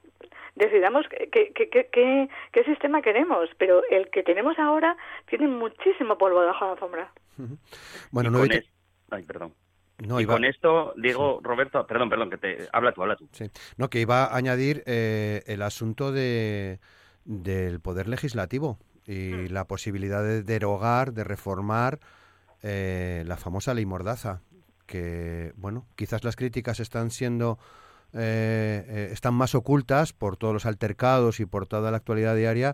decidamos 0.55 1.05
qué, 1.09 1.29
qué, 1.29 1.69
qué, 1.69 2.29
qué, 2.53 2.63
sistema 2.63 3.01
queremos, 3.01 3.49
pero 3.57 3.83
el 3.91 4.09
que 4.09 4.23
tenemos 4.23 4.57
ahora 4.57 4.95
tiene 5.27 5.49
muchísimo 5.49 6.17
polvo 6.17 6.39
debajo 6.39 6.63
de 6.63 6.69
la 6.69 6.73
alfombra. 6.73 7.11
Bueno, 8.11 8.31
no... 8.31 8.43
Ay, 9.11 9.23
perdón 9.23 9.53
y 9.97 10.25
con 10.25 10.43
esto, 10.43 10.93
Diego, 10.97 11.39
Roberto, 11.41 11.85
perdón, 11.87 12.09
perdón, 12.09 12.29
que 12.29 12.37
te 12.37 12.67
habla 12.73 12.91
tú, 12.91 13.01
habla 13.01 13.15
tú. 13.15 13.29
Sí. 13.31 13.49
No, 13.77 13.89
que 13.89 14.01
iba 14.01 14.25
a 14.25 14.35
añadir 14.35 14.83
eh, 14.85 15.43
el 15.47 15.61
asunto 15.61 16.11
de, 16.11 16.79
del 17.23 17.79
poder 17.79 18.07
legislativo 18.07 18.77
y 19.05 19.31
mm. 19.31 19.53
la 19.53 19.65
posibilidad 19.65 20.21
de 20.21 20.43
derogar, 20.43 21.13
de 21.13 21.23
reformar 21.23 21.99
eh, 22.61 23.23
la 23.25 23.37
famosa 23.37 23.73
ley 23.73 23.85
Mordaza, 23.85 24.41
que, 24.85 25.53
bueno, 25.55 25.85
quizás 25.95 26.23
las 26.23 26.35
críticas 26.35 26.79
están 26.79 27.11
siendo... 27.11 27.57
Eh, 28.17 29.09
están 29.11 29.33
más 29.33 29.55
ocultas 29.55 30.13
por 30.13 30.37
todos 30.37 30.53
los 30.53 30.65
altercados 30.65 31.41
y 31.41 31.45
por 31.45 31.67
toda 31.67 31.91
la 31.91 31.97
actualidad 31.97 32.33
diaria, 32.33 32.73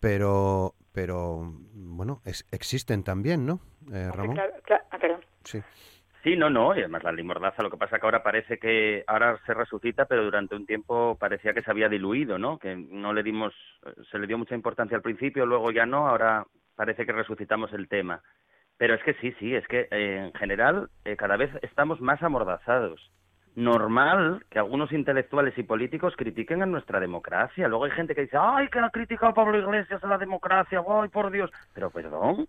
pero, 0.00 0.74
pero 0.90 1.54
bueno, 1.72 2.20
existen 2.50 3.04
también, 3.04 3.46
¿no, 3.46 3.60
Ramón? 3.86 4.34
Claro, 4.64 4.84
ah, 4.90 4.98
perdón. 4.98 5.20
Sí. 5.44 5.62
Sí, 6.22 6.36
no, 6.36 6.48
no, 6.48 6.76
y 6.76 6.78
además 6.78 7.02
la 7.02 7.10
ley 7.10 7.24
Mordaza, 7.24 7.64
lo 7.64 7.70
que 7.70 7.76
pasa 7.76 7.98
que 7.98 8.06
ahora 8.06 8.22
parece 8.22 8.58
que 8.58 9.02
ahora 9.08 9.40
se 9.44 9.54
resucita, 9.54 10.04
pero 10.04 10.22
durante 10.22 10.54
un 10.54 10.66
tiempo 10.66 11.16
parecía 11.18 11.52
que 11.52 11.62
se 11.62 11.70
había 11.70 11.88
diluido, 11.88 12.38
¿no? 12.38 12.58
Que 12.58 12.76
no 12.76 13.12
le 13.12 13.24
dimos, 13.24 13.52
se 14.08 14.20
le 14.20 14.28
dio 14.28 14.38
mucha 14.38 14.54
importancia 14.54 14.96
al 14.96 15.02
principio, 15.02 15.46
luego 15.46 15.72
ya 15.72 15.84
no, 15.84 16.08
ahora 16.08 16.46
parece 16.76 17.04
que 17.06 17.12
resucitamos 17.12 17.72
el 17.72 17.88
tema. 17.88 18.22
Pero 18.78 18.94
es 18.94 19.02
que 19.02 19.14
sí, 19.14 19.32
sí, 19.40 19.54
es 19.54 19.66
que 19.66 19.88
eh, 19.90 20.26
en 20.26 20.32
general 20.34 20.90
eh, 21.04 21.16
cada 21.16 21.36
vez 21.36 21.50
estamos 21.62 22.00
más 22.00 22.22
amordazados. 22.22 23.10
Normal 23.54 24.44
que 24.48 24.58
algunos 24.58 24.92
intelectuales 24.92 25.58
y 25.58 25.64
políticos 25.64 26.14
critiquen 26.16 26.62
a 26.62 26.66
nuestra 26.66 27.00
democracia. 27.00 27.68
Luego 27.68 27.84
hay 27.84 27.90
gente 27.90 28.14
que 28.14 28.22
dice, 28.22 28.36
ay, 28.40 28.68
que 28.68 28.78
ha 28.78 28.90
criticado 28.90 29.34
Pablo 29.34 29.58
Iglesias 29.58 30.02
a 30.02 30.06
la 30.06 30.18
democracia, 30.18 30.82
ay, 30.88 31.08
por 31.08 31.30
Dios. 31.30 31.50
Pero 31.74 31.90
perdón, 31.90 32.46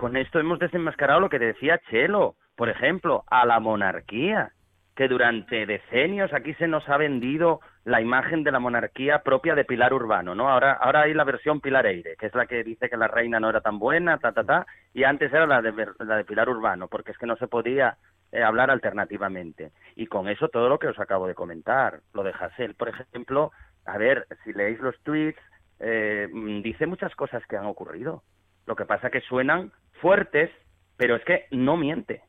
con 0.00 0.16
esto 0.16 0.40
hemos 0.40 0.58
desenmascarado 0.58 1.20
lo 1.20 1.28
que 1.28 1.38
decía 1.38 1.78
Chelo 1.90 2.34
por 2.56 2.70
ejemplo, 2.70 3.24
a 3.26 3.46
la 3.46 3.60
monarquía, 3.60 4.52
que 4.94 5.08
durante 5.08 5.64
decenios 5.64 6.32
aquí 6.34 6.52
se 6.54 6.68
nos 6.68 6.86
ha 6.90 6.98
vendido 6.98 7.60
la 7.84 8.02
imagen 8.02 8.44
de 8.44 8.50
la 8.50 8.58
monarquía 8.60 9.22
propia 9.22 9.54
de 9.54 9.64
Pilar 9.64 9.94
Urbano, 9.94 10.34
¿no? 10.34 10.50
Ahora, 10.50 10.72
ahora 10.72 11.02
hay 11.02 11.14
la 11.14 11.24
versión 11.24 11.62
Pilar 11.62 11.86
Eire, 11.86 12.16
que 12.16 12.26
es 12.26 12.34
la 12.34 12.44
que 12.44 12.62
dice 12.62 12.90
que 12.90 12.98
la 12.98 13.08
reina 13.08 13.40
no 13.40 13.48
era 13.48 13.62
tan 13.62 13.78
buena, 13.78 14.18
ta, 14.18 14.32
ta, 14.32 14.44
ta, 14.44 14.66
y 14.92 15.04
antes 15.04 15.32
era 15.32 15.46
la 15.46 15.62
de, 15.62 15.72
la 16.00 16.16
de 16.16 16.24
Pilar 16.24 16.50
Urbano, 16.50 16.88
porque 16.88 17.12
es 17.12 17.18
que 17.18 17.26
no 17.26 17.36
se 17.36 17.46
podía 17.46 17.96
eh, 18.32 18.42
hablar 18.42 18.70
alternativamente. 18.70 19.72
Y 19.96 20.06
con 20.06 20.28
eso 20.28 20.48
todo 20.48 20.68
lo 20.68 20.78
que 20.78 20.88
os 20.88 20.98
acabo 20.98 21.26
de 21.26 21.34
comentar, 21.34 22.00
lo 22.12 22.22
de 22.22 22.34
Hassel, 22.38 22.74
por 22.74 22.90
ejemplo, 22.90 23.52
a 23.86 23.96
ver, 23.96 24.26
si 24.44 24.52
leéis 24.52 24.80
los 24.80 24.98
tweets, 25.02 25.40
eh, 25.78 26.28
dice 26.62 26.86
muchas 26.86 27.14
cosas 27.14 27.42
que 27.46 27.56
han 27.56 27.66
ocurrido. 27.66 28.22
Lo 28.66 28.76
que 28.76 28.84
pasa 28.84 29.08
que 29.08 29.22
suenan 29.22 29.72
fuertes, 30.00 30.50
pero 30.96 31.16
es 31.16 31.24
que 31.24 31.46
no 31.50 31.76
miente 31.76 32.22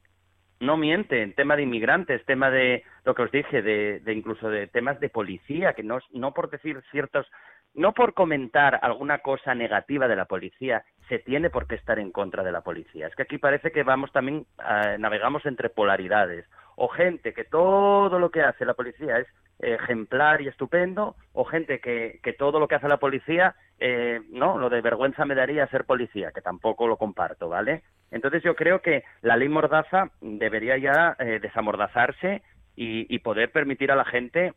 no 0.61 0.77
miente 0.77 1.21
en 1.23 1.33
tema 1.33 1.55
de 1.55 1.63
inmigrantes, 1.63 2.23
tema 2.25 2.49
de 2.51 2.83
lo 3.03 3.15
que 3.15 3.23
os 3.23 3.31
dije, 3.31 3.61
de, 3.61 3.99
de 3.99 4.13
incluso 4.13 4.49
de 4.49 4.67
temas 4.67 4.99
de 4.99 5.09
policía, 5.09 5.73
que 5.73 5.83
no, 5.83 5.99
no 6.11 6.33
por 6.33 6.49
decir 6.49 6.81
ciertos, 6.91 7.25
no 7.73 7.93
por 7.93 8.13
comentar 8.13 8.79
alguna 8.81 9.19
cosa 9.19 9.55
negativa 9.55 10.07
de 10.07 10.15
la 10.15 10.25
policía, 10.25 10.85
se 11.09 11.19
tiene 11.19 11.49
por 11.49 11.67
qué 11.67 11.75
estar 11.75 11.99
en 11.99 12.11
contra 12.11 12.43
de 12.43 12.51
la 12.51 12.61
policía. 12.61 13.07
Es 13.07 13.15
que 13.15 13.23
aquí 13.23 13.39
parece 13.39 13.71
que 13.71 13.83
vamos 13.83 14.11
también, 14.11 14.45
eh, 14.59 14.97
navegamos 14.99 15.45
entre 15.45 15.69
polaridades. 15.69 16.45
O 16.75 16.87
gente 16.87 17.33
que 17.33 17.43
todo 17.43 18.19
lo 18.19 18.29
que 18.29 18.41
hace 18.41 18.63
la 18.63 18.75
policía 18.75 19.17
es 19.17 19.27
ejemplar 19.61 20.41
y 20.41 20.47
estupendo, 20.47 21.15
o 21.33 21.45
gente 21.45 21.79
que, 21.79 22.19
que 22.23 22.33
todo 22.33 22.59
lo 22.59 22.67
que 22.67 22.75
hace 22.75 22.87
la 22.87 22.97
policía, 22.97 23.55
eh, 23.79 24.21
no, 24.29 24.57
lo 24.57 24.69
de 24.69 24.81
vergüenza 24.81 25.25
me 25.25 25.35
daría 25.35 25.67
ser 25.67 25.85
policía, 25.85 26.31
que 26.31 26.41
tampoco 26.41 26.87
lo 26.87 26.97
comparto, 26.97 27.49
¿vale? 27.49 27.83
Entonces 28.11 28.43
yo 28.43 28.55
creo 28.55 28.81
que 28.81 29.03
la 29.21 29.37
ley 29.37 29.49
Mordaza 29.49 30.11
debería 30.21 30.77
ya 30.77 31.15
eh, 31.19 31.39
desamordazarse 31.41 32.41
y, 32.75 33.19
poder 33.19 33.51
permitir 33.51 33.91
a 33.91 33.95
la 33.95 34.05
gente 34.05 34.53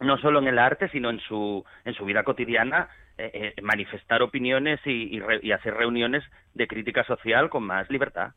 no 0.00 0.16
solo 0.18 0.38
en 0.38 0.48
el 0.48 0.58
arte, 0.58 0.88
sino 0.88 1.10
en 1.10 1.20
su, 1.20 1.64
en 1.84 1.92
su 1.94 2.04
vida 2.04 2.24
cotidiana, 2.24 2.88
eh, 3.18 3.52
eh, 3.56 3.62
manifestar 3.62 4.22
opiniones 4.22 4.80
y, 4.86 5.20
hacer 5.52 5.74
reuniones 5.74 6.24
de 6.54 6.66
crítica 6.66 7.04
social 7.04 7.50
con 7.50 7.64
más 7.64 7.90
libertad. 7.90 8.32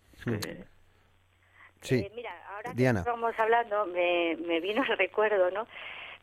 Sí. 1.82 2.10
mira, 2.16 2.32
ahora 2.56 2.74
que 2.74 2.84
estamos 2.84 3.39
hablando, 3.39 3.86
me, 3.88 4.38
me 4.47 4.60
vino 4.60 4.84
el 4.84 4.97
recuerdo, 4.97 5.51
¿no? 5.51 5.68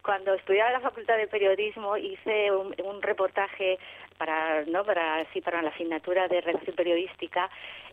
cuando 0.02 0.34
estudiaba 0.34 0.70
en 0.70 0.74
la 0.74 0.80
Facultad 0.80 1.16
de 1.16 1.28
Periodismo 1.28 1.96
hice 1.96 2.50
un, 2.50 2.74
un 2.84 3.00
reportaje 3.02 3.78
para, 4.18 4.64
¿no? 4.64 4.84
Para, 4.84 5.24
sí, 5.32 5.40
para 5.40 5.62
la 5.62 5.70
asignatura 5.70 6.26
de 6.26 6.40
redacción 6.40 6.74
periodística 6.74 7.48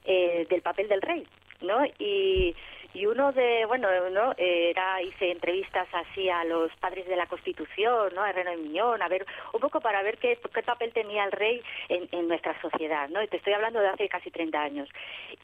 eh, 0.06 0.48
del 0.50 0.64
papel 0.64 0.88
del 0.88 1.04
rey, 1.04 1.28
¿no? 1.62 1.86
Y, 2.00 2.56
y 2.94 3.06
uno 3.06 3.32
de, 3.32 3.66
bueno, 3.66 3.88
¿no? 4.10 4.34
Era, 4.38 5.02
hice 5.02 5.32
entrevistas 5.32 5.88
así 5.94 6.30
a 6.30 6.44
los 6.44 6.72
padres 6.78 7.08
de 7.08 7.16
la 7.16 7.28
Constitución, 7.28 8.14
¿no? 8.16 8.24
A 8.24 8.32
Reno 8.32 8.52
de 8.52 8.58
Miñón, 8.58 9.02
a 9.02 9.08
ver, 9.08 9.26
un 9.54 9.60
poco 9.60 9.80
para 9.80 10.02
ver 10.02 10.18
qué, 10.18 10.40
qué 10.54 10.64
papel 10.64 10.92
tenía 10.94 11.26
el 11.26 11.32
rey 11.32 11.62
en, 11.90 12.08
en 12.12 12.28
nuestra 12.28 12.60
sociedad, 12.62 13.10
¿no? 13.10 13.22
Y 13.22 13.28
te 13.28 13.38
estoy 13.38 13.54
hablando 13.54 13.80
de 13.80 13.90
hace 13.90 14.10
casi 14.10 14.32
30 14.32 14.62
años. 14.62 14.90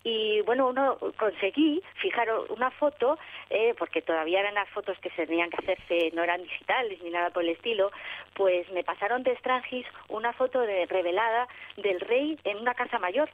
Y 0.04 0.42
bueno, 0.42 0.68
uno 0.68 0.98
conseguí, 1.18 1.82
fijaros, 1.96 2.50
una 2.50 2.72
foto, 2.72 3.18
eh, 3.50 3.74
porque 3.78 4.02
todavía 4.02 4.40
eran 4.40 4.56
las 4.56 4.70
fotos 4.70 4.98
que 5.00 5.10
se 5.12 5.28
tenían 5.28 5.50
que 5.50 5.58
hacerse, 5.58 6.12
no 6.16 6.24
eran 6.24 6.44
digitales 6.44 7.02
ni 7.02 7.10
nada 7.10 7.30
por 7.30 7.44
el 7.44 7.50
estilo, 7.50 7.92
pues 8.34 8.70
me 8.72 8.84
pasaron 8.84 9.24
de 9.24 9.36
Strangis 9.38 9.86
una 10.10 10.34
foto 10.34 10.62
de, 10.62 10.86
revelada 10.86 11.48
del 11.78 12.00
rey 12.00 12.38
en 12.44 12.58
una 12.58 12.74
casa 12.74 13.00
mayor 13.00 13.30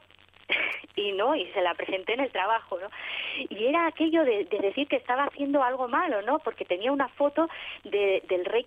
y 0.96 1.12
no 1.12 1.34
y 1.34 1.46
se 1.52 1.60
la 1.60 1.74
presenté 1.74 2.14
en 2.14 2.20
el 2.20 2.32
trabajo 2.32 2.78
no 2.78 2.88
y 3.48 3.66
era 3.66 3.86
aquello 3.86 4.24
de, 4.24 4.44
de, 4.44 4.58
decir 4.58 4.88
que 4.88 4.96
estaba 4.96 5.24
haciendo 5.24 5.62
algo 5.62 5.88
malo 5.88 6.22
no 6.22 6.38
porque 6.38 6.64
tenía 6.64 6.92
una 6.92 7.08
foto 7.08 7.48
de, 7.84 8.22
del 8.28 8.44
rey 8.44 8.64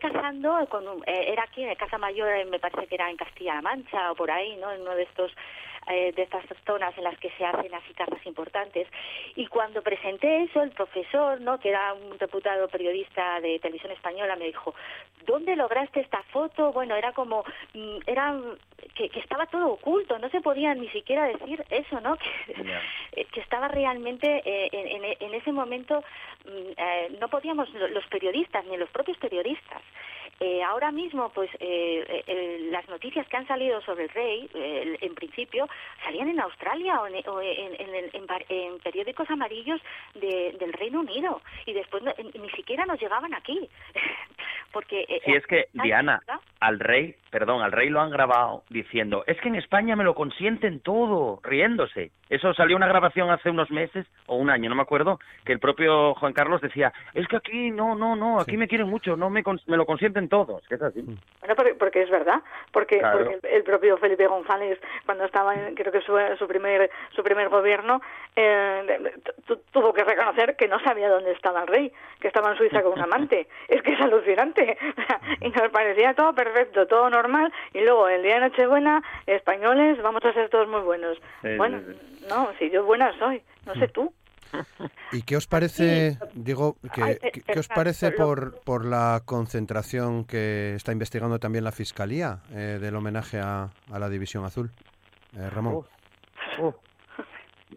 con 0.69 0.87
un, 0.87 1.03
eh, 1.05 1.25
era 1.27 1.43
aquí 1.43 1.63
en 1.63 1.73
casa 1.75 1.97
mayor 1.97 2.29
eh, 2.29 2.45
me 2.45 2.59
parece 2.59 2.87
que 2.87 2.95
era 2.95 3.09
en 3.09 3.17
Castilla-La 3.17 3.61
Mancha 3.61 4.11
o 4.11 4.15
por 4.15 4.29
ahí 4.29 4.55
no 4.57 4.71
en 4.71 4.81
uno 4.81 4.95
de 4.95 5.03
estos 5.03 5.31
eh, 5.87 6.13
de 6.15 6.23
estas 6.23 6.43
zonas 6.65 6.97
en 6.97 7.03
las 7.03 7.15
que 7.19 7.29
se 7.37 7.45
hacen 7.45 7.71
así 7.75 7.93
casas 7.93 8.25
importantes. 8.25 8.87
Y 9.35 9.45
cuando 9.45 9.83
presenté 9.83 10.41
eso 10.41 10.63
el 10.63 10.71
profesor 10.71 11.39
no 11.41 11.59
que 11.59 11.69
era 11.69 11.93
un 11.93 12.17
reputado 12.17 12.67
periodista 12.69 13.39
de 13.39 13.59
televisión 13.59 13.91
española 13.91 14.35
me 14.35 14.45
dijo 14.45 14.73
dónde 15.27 15.55
lograste 15.55 15.99
esta 15.99 16.23
foto 16.23 16.71
bueno 16.71 16.95
era 16.95 17.11
como 17.13 17.43
mm, 17.75 17.97
era 18.07 18.35
que, 18.95 19.09
que 19.09 19.19
estaba 19.19 19.45
todo 19.45 19.73
oculto 19.73 20.17
no 20.17 20.29
se 20.29 20.41
podía 20.41 20.73
ni 20.73 20.89
siquiera 20.89 21.27
decir 21.27 21.63
eso 21.69 22.01
no 22.01 22.17
que, 22.47 22.63
yeah. 22.63 22.81
que 23.31 23.39
estaba 23.39 23.67
realmente 23.67 24.41
eh, 24.43 24.54
en, 24.71 24.87
en, 24.87 25.15
en, 25.19 25.33
ese 25.33 25.51
momento 25.51 26.03
mm, 26.45 26.71
eh, 26.77 27.17
no 27.19 27.27
podíamos 27.29 27.69
los 27.73 28.05
periodistas 28.07 28.65
ni 28.65 28.77
los 28.77 28.89
propios 28.89 29.17
periodistas 29.17 29.81
eh, 30.39 30.61
ahora 30.63 30.91
mismo, 30.91 31.29
pues 31.29 31.49
eh, 31.59 32.23
eh, 32.27 32.67
las 32.69 32.87
noticias 32.89 33.25
que 33.27 33.37
han 33.37 33.47
salido 33.47 33.81
sobre 33.81 34.03
el 34.03 34.09
rey, 34.09 34.49
eh, 34.53 34.97
en 34.99 35.15
principio, 35.15 35.67
salían 36.03 36.27
en 36.27 36.41
Australia 36.41 36.99
o 36.99 37.07
en, 37.07 37.27
o 37.27 37.41
en, 37.41 37.73
en, 37.79 38.25
en 38.49 38.79
periódicos 38.79 39.29
amarillos 39.29 39.81
de, 40.13 40.55
del 40.59 40.73
Reino 40.73 40.99
Unido 40.99 41.41
y 41.65 41.73
después 41.73 42.03
no, 42.03 42.13
ni 42.17 42.49
siquiera 42.49 42.85
nos 42.85 42.99
llegaban 42.99 43.33
aquí. 43.33 43.69
Porque 44.73 45.21
si 45.23 45.31
es 45.31 45.47
que 45.47 45.67
Diana, 45.71 46.21
al 46.59 46.79
rey, 46.81 47.15
perdón, 47.31 47.61
al 47.61 47.71
rey 47.71 47.87
lo 47.87 48.01
han 48.01 48.09
grabado 48.09 48.63
diciendo, 48.69 49.23
es 49.25 49.39
que 49.39 49.47
en 49.47 49.55
España 49.55 49.95
me 49.95 50.03
lo 50.03 50.15
consienten 50.15 50.81
todo, 50.81 51.39
riéndose. 51.43 52.11
Eso 52.29 52.53
salió 52.53 52.75
una 52.75 52.87
grabación 52.87 53.29
hace 53.29 53.49
unos 53.49 53.71
meses 53.71 54.05
o 54.25 54.35
un 54.35 54.49
año, 54.49 54.69
no 54.69 54.75
me 54.75 54.81
acuerdo, 54.81 55.17
que 55.45 55.53
el 55.53 55.59
propio 55.59 56.13
Juan 56.15 56.33
Carlos 56.33 56.59
decía, 56.59 56.91
es 57.13 57.25
que 57.29 57.37
aquí 57.37 57.71
no, 57.71 57.95
no, 57.95 58.17
no, 58.17 58.41
aquí 58.41 58.51
sí. 58.51 58.57
me 58.57 58.67
quieren 58.67 58.89
mucho, 58.89 59.15
no 59.15 59.29
me, 59.29 59.43
me 59.67 59.77
lo 59.77 59.85
consienten 59.85 60.24
todos, 60.29 60.67
que 60.67 60.75
es 60.75 60.81
así. 60.81 61.01
Bueno, 61.01 61.55
porque, 61.55 61.75
porque 61.75 62.01
es 62.01 62.09
verdad, 62.09 62.41
porque, 62.71 62.99
claro. 62.99 63.19
porque 63.19 63.47
el, 63.47 63.55
el, 63.55 63.63
propio 63.63 63.97
Felipe 63.97 64.27
González, 64.27 64.79
cuando 65.05 65.25
estaba 65.25 65.53
en, 65.53 65.75
creo 65.75 65.91
que 65.91 66.01
su, 66.01 66.17
su 66.37 66.47
primer 66.47 66.89
su 67.15 67.23
primer 67.23 67.49
gobierno, 67.49 68.01
eh, 68.35 69.13
tuvo 69.71 69.93
que 69.93 70.03
reconocer 70.03 70.55
que 70.55 70.67
no 70.67 70.79
sabía 70.79 71.09
dónde 71.09 71.31
estaba 71.31 71.61
el 71.61 71.67
rey, 71.67 71.91
que 72.19 72.27
estaba 72.27 72.51
en 72.51 72.57
Suiza 72.57 72.81
con 72.81 72.93
un 72.93 73.01
amante. 73.01 73.47
es 73.67 73.81
que 73.81 73.93
es 73.93 74.01
alucinante. 74.01 74.77
y 75.41 75.49
nos 75.49 75.69
parecía 75.71 76.13
todo 76.13 76.33
perfecto, 76.33 76.87
todo 76.87 77.09
normal, 77.09 77.51
y 77.73 77.81
luego 77.81 78.07
el 78.07 78.23
día 78.23 78.35
de 78.35 78.41
Nochebuena, 78.41 79.03
españoles, 79.25 80.01
vamos 80.01 80.23
a 80.25 80.33
ser 80.33 80.49
todos 80.49 80.67
muy 80.67 80.81
buenos. 80.81 81.17
Sí, 81.41 81.55
bueno, 81.57 81.79
sí. 81.79 82.25
no, 82.29 82.49
si 82.59 82.69
yo 82.69 82.83
buena 82.83 83.17
soy, 83.17 83.41
no 83.65 83.73
sé 83.75 83.87
tú. 83.87 84.13
¿Y 85.11 85.21
qué 85.23 85.37
os 85.37 85.47
parece, 85.47 86.13
sí. 86.13 86.17
digo, 86.33 86.77
que, 86.93 87.19
¿qué, 87.33 87.41
qué 87.41 87.59
os 87.59 87.67
parece 87.67 88.11
por, 88.11 88.59
por 88.61 88.85
la 88.85 89.21
concentración 89.25 90.25
que 90.25 90.75
está 90.75 90.91
investigando 90.91 91.39
también 91.39 91.63
la 91.63 91.71
Fiscalía 91.71 92.39
eh, 92.51 92.77
del 92.79 92.95
homenaje 92.95 93.39
a, 93.39 93.69
a, 93.91 93.99
la 93.99 94.09
División 94.09 94.45
Azul? 94.45 94.71
Eh, 95.37 95.49
Ramón. 95.49 95.75
Uf, 95.75 95.87
uf. 96.59 96.75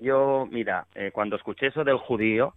Yo, 0.01 0.47
mira, 0.51 0.87
eh, 0.95 1.11
cuando 1.13 1.37
escuché 1.37 1.69
eso 1.69 1.83
del 1.83 1.99
judío, 1.99 2.55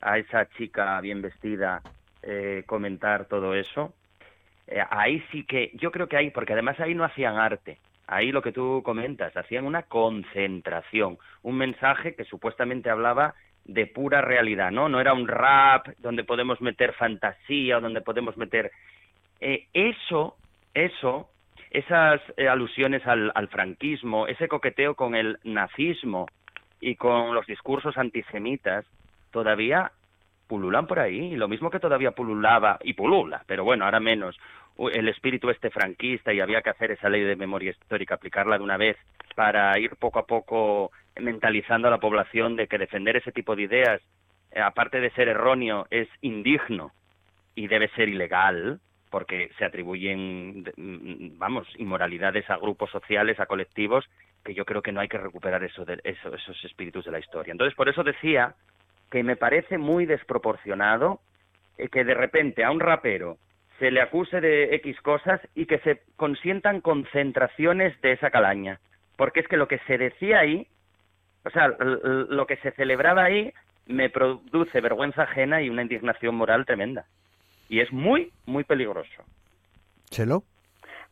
a 0.00 0.18
esa 0.18 0.48
chica 0.50 1.00
bien 1.00 1.22
vestida 1.22 1.80
eh, 2.22 2.64
comentar 2.66 3.26
todo 3.26 3.54
eso, 3.54 3.94
eh, 4.66 4.82
ahí 4.90 5.22
sí 5.30 5.44
que, 5.44 5.70
yo 5.74 5.90
creo 5.90 6.08
que 6.08 6.16
ahí, 6.16 6.30
porque 6.30 6.52
además 6.52 6.78
ahí 6.80 6.94
no 6.94 7.04
hacían 7.04 7.36
arte, 7.36 7.78
ahí 8.06 8.32
lo 8.32 8.42
que 8.42 8.52
tú 8.52 8.82
comentas, 8.84 9.36
hacían 9.36 9.64
una 9.64 9.84
concentración, 9.84 11.18
un 11.42 11.56
mensaje 11.56 12.14
que 12.14 12.24
supuestamente 12.24 12.90
hablaba 12.90 13.34
de 13.64 13.86
pura 13.86 14.20
realidad, 14.20 14.70
¿no? 14.70 14.88
No 14.88 15.00
era 15.00 15.12
un 15.12 15.28
rap 15.28 15.88
donde 15.98 16.24
podemos 16.24 16.60
meter 16.60 16.92
fantasía 16.94 17.80
donde 17.80 18.00
podemos 18.00 18.36
meter... 18.36 18.70
Eh, 19.40 19.66
eso, 19.72 20.36
eso, 20.72 21.28
esas 21.70 22.20
eh, 22.36 22.48
alusiones 22.48 23.04
al, 23.06 23.32
al 23.34 23.48
franquismo, 23.48 24.26
ese 24.28 24.46
coqueteo 24.46 24.94
con 24.94 25.16
el 25.16 25.38
nazismo 25.42 26.26
y 26.80 26.94
con 26.94 27.34
los 27.34 27.46
discursos 27.46 27.96
antisemitas, 27.98 28.84
todavía 29.32 29.90
pululan 30.46 30.86
por 30.86 30.98
ahí, 30.98 31.34
lo 31.34 31.48
mismo 31.48 31.70
que 31.70 31.80
todavía 31.80 32.10
pululaba, 32.10 32.78
y 32.84 32.92
pulula, 32.92 33.42
pero 33.46 33.64
bueno, 33.64 33.84
ahora 33.84 34.00
menos, 34.00 34.38
el 34.92 35.08
espíritu 35.08 35.50
este 35.50 35.70
franquista 35.70 36.32
y 36.32 36.40
había 36.40 36.62
que 36.62 36.70
hacer 36.70 36.90
esa 36.90 37.08
ley 37.08 37.22
de 37.22 37.36
memoria 37.36 37.70
histórica, 37.70 38.16
aplicarla 38.16 38.58
de 38.58 38.64
una 38.64 38.76
vez 38.76 38.96
para 39.34 39.78
ir 39.78 39.96
poco 39.96 40.18
a 40.18 40.26
poco 40.26 40.92
mentalizando 41.20 41.88
a 41.88 41.90
la 41.90 42.00
población 42.00 42.56
de 42.56 42.66
que 42.66 42.78
defender 42.78 43.16
ese 43.16 43.32
tipo 43.32 43.56
de 43.56 43.62
ideas, 43.62 44.00
eh, 44.50 44.60
aparte 44.60 45.00
de 45.00 45.10
ser 45.10 45.28
erróneo, 45.28 45.86
es 45.90 46.08
indigno 46.20 46.92
y 47.54 47.68
debe 47.68 47.88
ser 47.88 48.08
ilegal, 48.08 48.80
porque 49.10 49.50
se 49.58 49.64
atribuyen, 49.64 50.64
vamos, 51.36 51.68
inmoralidades 51.76 52.48
a 52.48 52.56
grupos 52.56 52.90
sociales, 52.90 53.38
a 53.40 53.46
colectivos, 53.46 54.08
que 54.42 54.54
yo 54.54 54.64
creo 54.64 54.82
que 54.82 54.92
no 54.92 55.00
hay 55.00 55.08
que 55.08 55.18
recuperar 55.18 55.62
eso 55.64 55.84
de, 55.84 56.00
eso, 56.02 56.34
esos 56.34 56.64
espíritus 56.64 57.04
de 57.04 57.12
la 57.12 57.18
historia. 57.18 57.52
Entonces, 57.52 57.76
por 57.76 57.88
eso 57.88 58.02
decía 58.02 58.54
que 59.10 59.22
me 59.22 59.36
parece 59.36 59.76
muy 59.76 60.06
desproporcionado 60.06 61.20
eh, 61.76 61.88
que 61.88 62.04
de 62.04 62.14
repente 62.14 62.64
a 62.64 62.70
un 62.70 62.80
rapero 62.80 63.36
se 63.78 63.90
le 63.90 64.00
acuse 64.00 64.40
de 64.40 64.74
X 64.76 65.00
cosas 65.02 65.40
y 65.54 65.66
que 65.66 65.78
se 65.80 66.02
consientan 66.16 66.80
concentraciones 66.80 68.00
de 68.00 68.12
esa 68.12 68.30
calaña. 68.30 68.80
Porque 69.16 69.40
es 69.40 69.48
que 69.48 69.56
lo 69.56 69.68
que 69.68 69.78
se 69.86 69.98
decía 69.98 70.40
ahí, 70.40 70.66
o 71.44 71.50
sea, 71.50 71.68
lo 71.78 72.46
que 72.46 72.56
se 72.56 72.72
celebraba 72.72 73.24
ahí 73.24 73.52
me 73.86 74.10
produce 74.10 74.80
vergüenza 74.80 75.22
ajena 75.22 75.60
y 75.60 75.68
una 75.68 75.82
indignación 75.82 76.34
moral 76.34 76.64
tremenda. 76.66 77.06
Y 77.68 77.80
es 77.80 77.92
muy, 77.92 78.32
muy 78.46 78.64
peligroso. 78.64 79.24
¿Chelo? 80.10 80.44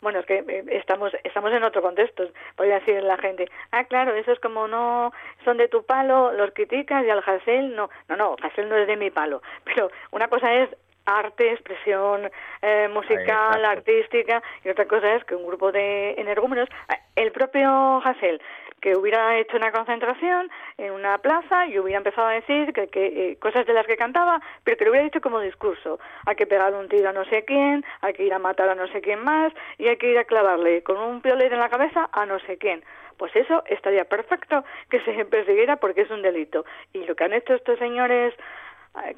Bueno, 0.01 0.21
es 0.21 0.27
que 0.27 0.39
eh, 0.39 0.65
estamos 0.71 1.13
estamos 1.25 1.53
en 1.53 1.63
otro 1.63 1.83
contexto. 1.83 2.25
Podría 2.57 2.81
decir 2.81 3.03
la 3.03 3.19
gente, 3.19 3.49
ah, 3.73 3.85
claro, 3.85 4.15
eso 4.15 4.33
es 4.33 4.41
como 4.41 4.67
no 4.67 5.13
son 5.45 5.59
de 5.59 5.69
tu 5.69 5.85
palo, 5.85 6.33
los 6.33 6.53
criticas 6.53 7.05
y 7.05 7.11
al 7.11 7.23
Hassel 7.25 7.75
no. 7.75 7.91
No, 8.09 8.17
no, 8.17 8.37
Hassel 8.43 8.69
no 8.69 8.77
es 8.77 8.87
de 8.87 8.97
mi 8.97 9.11
palo. 9.11 9.43
Pero 9.65 9.91
una 10.11 10.29
cosa 10.29 10.53
es 10.55 10.71
arte, 11.07 11.53
expresión 11.53 12.31
eh, 12.63 12.89
musical, 12.89 13.65
Ahí, 13.65 13.77
artística, 13.77 14.43
y 14.65 14.69
otra 14.69 14.87
cosa 14.87 15.15
es 15.15 15.25
que 15.25 15.35
un 15.35 15.47
grupo 15.47 15.73
de 15.73 16.13
energúmenos, 16.13 16.69
el 17.17 17.33
propio 17.33 18.01
Hassel, 18.05 18.41
que 18.81 18.97
hubiera 18.97 19.39
hecho 19.39 19.57
una 19.57 19.73
concentración 19.73 20.51
en 20.79 20.93
una 20.93 21.19
plaza 21.19 21.67
y 21.67 21.79
hubiera 21.79 21.99
empezado 21.99 22.29
a 22.29 22.33
decir 22.33 22.73
que, 22.73 22.89
que 22.89 23.07
eh, 23.07 23.37
cosas 23.37 23.67
de 23.67 23.75
las 23.75 23.87
que 23.87 23.97
cantaba, 23.97 24.41
pero 24.65 24.77
que 24.77 24.85
lo 24.85 24.91
hubiera 24.91 25.05
dicho 25.05 25.21
como 25.21 25.41
discurso. 25.41 25.99
Hay 26.27 26.37
que 26.37 26.47
pegar 26.47 26.75
un 26.75 26.89
tiro 26.89 27.09
a 27.09 27.13
no 27.13 27.25
sé 27.27 27.45
quién, 27.45 27.85
hay 28.01 28.13
que 28.15 28.25
ir 28.25 28.35
a 28.35 28.39
matar 28.39 28.69
a 28.69 28.75
no 28.75 28.87
sé 28.89 29.01
quién 29.01 29.23
más 29.23 29.53
y 29.79 29.89
hay 29.89 29.97
que 29.97 30.11
ir 30.11 30.19
a 30.19 30.25
clavarle 30.25 30.83
con 30.83 30.99
un 30.99 31.21
piolet 31.21 31.53
en 31.53 31.61
la 31.61 31.69
cabeza 31.69 32.09
a 32.13 32.27
no 32.27 32.39
sé 32.41 32.59
quién. 32.59 32.83
Pues 33.17 33.37
eso 33.37 33.63
estaría 33.67 34.07
perfecto 34.07 34.65
que 34.89 35.01
se 35.01 35.25
persiguiera 35.27 35.77
porque 35.77 36.03
es 36.03 36.11
un 36.11 36.23
delito. 36.23 36.65
Y 36.93 37.05
lo 37.05 37.15
que 37.15 37.25
han 37.25 37.35
hecho 37.35 37.55
estos 37.55 37.79
señores 37.79 38.35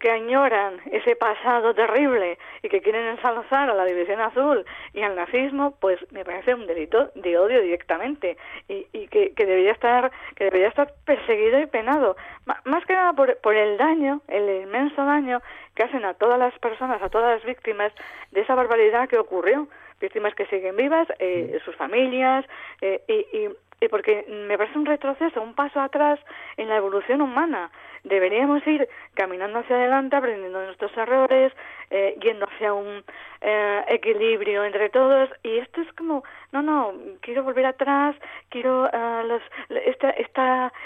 que 0.00 0.10
añoran 0.10 0.80
ese 0.90 1.16
pasado 1.16 1.74
terrible 1.74 2.38
y 2.62 2.68
que 2.68 2.82
quieren 2.82 3.06
ensalzar 3.06 3.70
a 3.70 3.74
la 3.74 3.84
división 3.84 4.20
azul 4.20 4.66
y 4.92 5.02
al 5.02 5.16
nazismo, 5.16 5.74
pues 5.80 5.98
me 6.12 6.24
parece 6.24 6.54
un 6.54 6.66
delito 6.66 7.10
de 7.14 7.38
odio 7.38 7.60
directamente 7.62 8.36
y, 8.68 8.86
y 8.92 9.08
que, 9.08 9.32
que, 9.32 9.46
debería 9.46 9.72
estar 9.72 10.12
que 10.36 10.44
debería 10.44 10.68
estar 10.68 10.92
perseguido 11.06 11.58
y 11.60 11.66
penado, 11.66 12.16
M 12.46 12.54
más 12.64 12.84
que 12.84 12.92
nada 12.92 13.12
por, 13.14 13.38
por 13.38 13.54
el 13.54 13.78
daño, 13.78 14.20
el 14.28 14.62
inmenso 14.62 15.04
daño 15.04 15.40
que 15.74 15.84
hacen 15.84 16.04
a 16.04 16.14
todas 16.14 16.38
las 16.38 16.56
personas, 16.58 17.02
a 17.02 17.08
todas 17.08 17.36
las 17.36 17.44
víctimas 17.44 17.92
de 18.30 18.42
esa 18.42 18.54
barbaridad 18.54 19.08
que 19.08 19.18
ocurrió, 19.18 19.68
víctimas 20.00 20.34
que 20.34 20.46
siguen 20.46 20.76
vivas, 20.76 21.08
eh, 21.18 21.58
sus 21.64 21.76
familias 21.76 22.44
eh, 22.82 23.02
y, 23.08 23.38
y 23.38 23.48
y 23.48 23.48
porque 23.88 24.24
me 24.28 24.56
parece 24.56 24.78
un 24.78 24.86
retroceso, 24.86 25.42
un 25.42 25.54
paso 25.54 25.80
atrás 25.80 26.18
en 26.56 26.68
la 26.68 26.76
evolución 26.76 27.20
humana. 27.20 27.70
Deberíamos 28.04 28.66
ir 28.66 28.88
caminando 29.14 29.60
hacia 29.60 29.76
adelante, 29.76 30.16
aprendiendo 30.16 30.64
nuestros 30.64 30.96
errores, 30.96 31.52
eh, 31.90 32.16
yendo 32.20 32.46
hacia 32.46 32.72
un 32.74 33.04
eh, 33.40 33.84
equilibrio 33.88 34.64
entre 34.64 34.88
todos. 34.88 35.30
Y 35.42 35.58
esto 35.58 35.80
es 35.80 35.92
como, 35.92 36.24
no, 36.50 36.62
no, 36.62 36.92
quiero 37.20 37.44
volver 37.44 37.66
atrás, 37.66 38.16
quiero, 38.48 38.84
uh, 38.84 39.26
los, 39.26 39.42
este, 39.68 40.20
este 40.20 40.42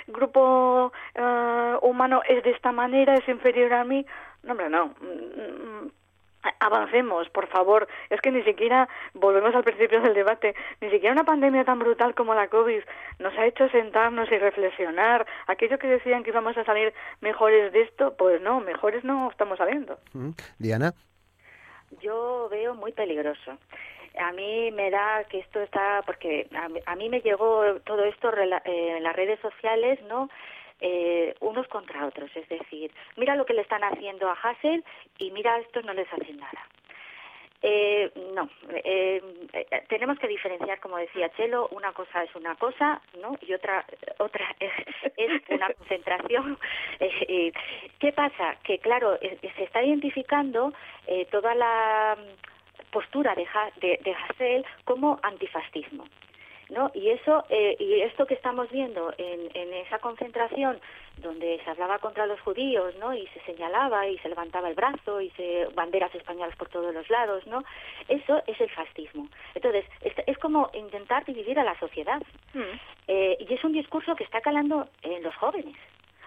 grupo 0.09 0.93
uh, 1.19 1.87
humano 1.87 2.23
es 2.29 2.43
de 2.45 2.51
esta 2.51 2.73
manera, 2.73 3.15
es 3.15 3.29
inferior 3.29 3.73
a 3.73 3.85
mí. 3.85 4.05
No, 4.43 4.53
hombre, 4.53 4.69
no. 4.69 4.95
Mm, 6.47 6.49
mm, 6.49 6.55
avancemos, 6.61 7.29
por 7.31 7.47
favor. 7.49 7.89
Es 8.11 8.21
que 8.21 8.31
ni 8.31 8.43
siquiera, 8.43 8.89
volvemos 9.15 9.55
al 9.55 9.65
principio 9.65 10.01
del 10.01 10.15
debate, 10.15 10.55
ni 10.81 10.91
siquiera 10.91 11.13
una 11.13 11.25
pandemia 11.25 11.65
tan 11.65 11.79
brutal 11.79 12.15
como 12.15 12.35
la 12.35 12.49
COVID 12.49 12.83
nos 13.19 13.37
ha 13.39 13.47
hecho 13.47 13.69
sentarnos 13.69 14.31
y 14.31 14.39
reflexionar. 14.39 15.27
Aquello 15.47 15.79
que 15.79 15.89
decían 15.89 16.23
que 16.23 16.31
íbamos 16.31 16.57
a 16.57 16.65
salir 16.65 16.93
mejores 17.21 17.73
de 17.73 17.83
esto, 17.83 18.17
pues 18.17 18.41
no, 18.41 18.61
mejores 18.61 19.05
no 19.05 19.31
estamos 19.31 19.59
saliendo. 19.59 19.99
Diana. 20.59 20.93
Yo 22.01 22.49
veo 22.51 22.75
muy 22.75 22.93
peligroso. 22.93 23.59
A 24.19 24.33
mí 24.33 24.71
me 24.73 24.91
da 24.91 25.25
que 25.25 25.39
esto 25.41 25.61
está, 25.61 26.03
porque 26.07 26.49
a, 26.87 26.97
mí 26.97 27.09
me 27.09 27.21
llegó 27.21 27.81
todo 27.85 28.05
esto 28.05 28.33
eh, 28.35 28.97
en 28.97 29.03
las 29.03 29.15
redes 29.15 29.39
sociales, 29.41 30.01
¿no? 30.09 30.31
Eh, 30.81 31.35
unos 31.41 31.67
contra 31.69 32.07
otros. 32.07 32.31
Es 32.35 32.49
decir, 32.49 32.91
mira 33.17 33.37
lo 33.37 33.47
que 33.47 33.55
le 33.55 33.63
están 33.63 33.83
haciendo 33.85 34.29
a 34.29 34.35
Hassel 34.35 34.85
y 35.19 35.31
mira 35.31 35.55
a 35.55 35.61
estos 35.61 35.85
no 35.85 35.93
les 35.93 36.13
hacen 36.13 36.37
nada. 36.39 36.67
Eh, 37.63 38.13
no, 38.35 38.49
eh, 38.69 39.21
eh, 39.53 39.83
tenemos 39.89 40.19
que 40.19 40.29
diferenciar, 40.29 40.79
como 40.79 40.99
decía 40.99 41.31
Chelo, 41.31 41.69
una 41.73 41.93
cosa 41.93 42.23
es 42.23 42.35
una 42.37 42.55
cosa, 42.55 43.01
¿no? 43.21 43.37
Y 43.41 43.55
otra 43.55 43.85
otra 44.19 44.55
es, 44.61 45.43
una 45.49 45.73
concentración. 45.75 46.59
Eh, 46.99 47.53
¿Qué 47.99 48.13
pasa? 48.13 48.57
Que 48.63 48.79
claro, 48.79 49.19
se 49.19 49.65
está 49.65 49.83
identificando 49.83 50.73
toda 51.31 51.55
la 51.55 52.17
postura 52.91 53.35
de, 53.35 53.47
de, 53.81 54.01
de 54.03 54.15
Hassel 54.15 54.65
como 54.85 55.19
antifascismo. 55.23 56.05
¿No? 56.71 56.91
Y 56.95 57.11
eso 57.11 57.45
eh, 57.49 57.77
y 57.79 58.01
esto 58.03 58.27
que 58.27 58.35
estamos 58.35 58.71
viendo 58.71 59.13
en, 59.19 59.51
en 59.55 59.73
esa 59.75 59.99
concentración 59.99 60.81
donde 61.19 61.61
se 61.65 61.71
hablaba 61.71 61.99
contra 61.99 62.27
los 62.27 62.41
judíos, 62.41 62.95
¿no? 62.99 63.15
Y 63.15 63.27
se 63.29 63.41
señalaba 63.41 64.07
y 64.07 64.19
se 64.19 64.29
levantaba 64.29 64.69
el 64.69 64.75
brazo 64.75 65.21
y 65.21 65.31
se 65.31 65.67
banderas 65.75 66.15
españolas 66.15 66.57
por 66.57 66.69
todos 66.69 66.93
los 66.93 67.09
lados, 67.09 67.47
¿no? 67.47 67.63
Eso 68.09 68.43
es 68.47 68.61
el 68.61 68.71
fascismo. 68.71 69.29
Entonces 69.55 69.85
es, 70.03 70.13
es 70.27 70.39
como 70.39 70.71
intentar 70.75 71.25
dividir 71.25 71.59
a 71.59 71.65
la 71.65 71.79
sociedad 71.79 72.21
mm. 72.53 72.61
eh, 73.09 73.37
y 73.41 73.55
es 73.55 73.65
un 73.65 73.73
discurso 73.73 74.15
que 74.15 74.25
está 74.25 74.41
calando 74.41 74.89
en 75.03 75.23
los 75.23 75.35
jóvenes, 75.37 75.77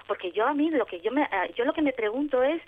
porque 0.08 0.32
yo 0.32 0.48
a 0.48 0.54
mí 0.54 0.70
lo 0.72 0.86
que 0.86 1.02
yo 1.02 1.12
me 1.12 1.24
eh, 1.24 1.54
yo 1.56 1.66
lo 1.66 1.74
que 1.74 1.82
me 1.82 1.94
pregunto 1.94 2.42
es 2.42 2.62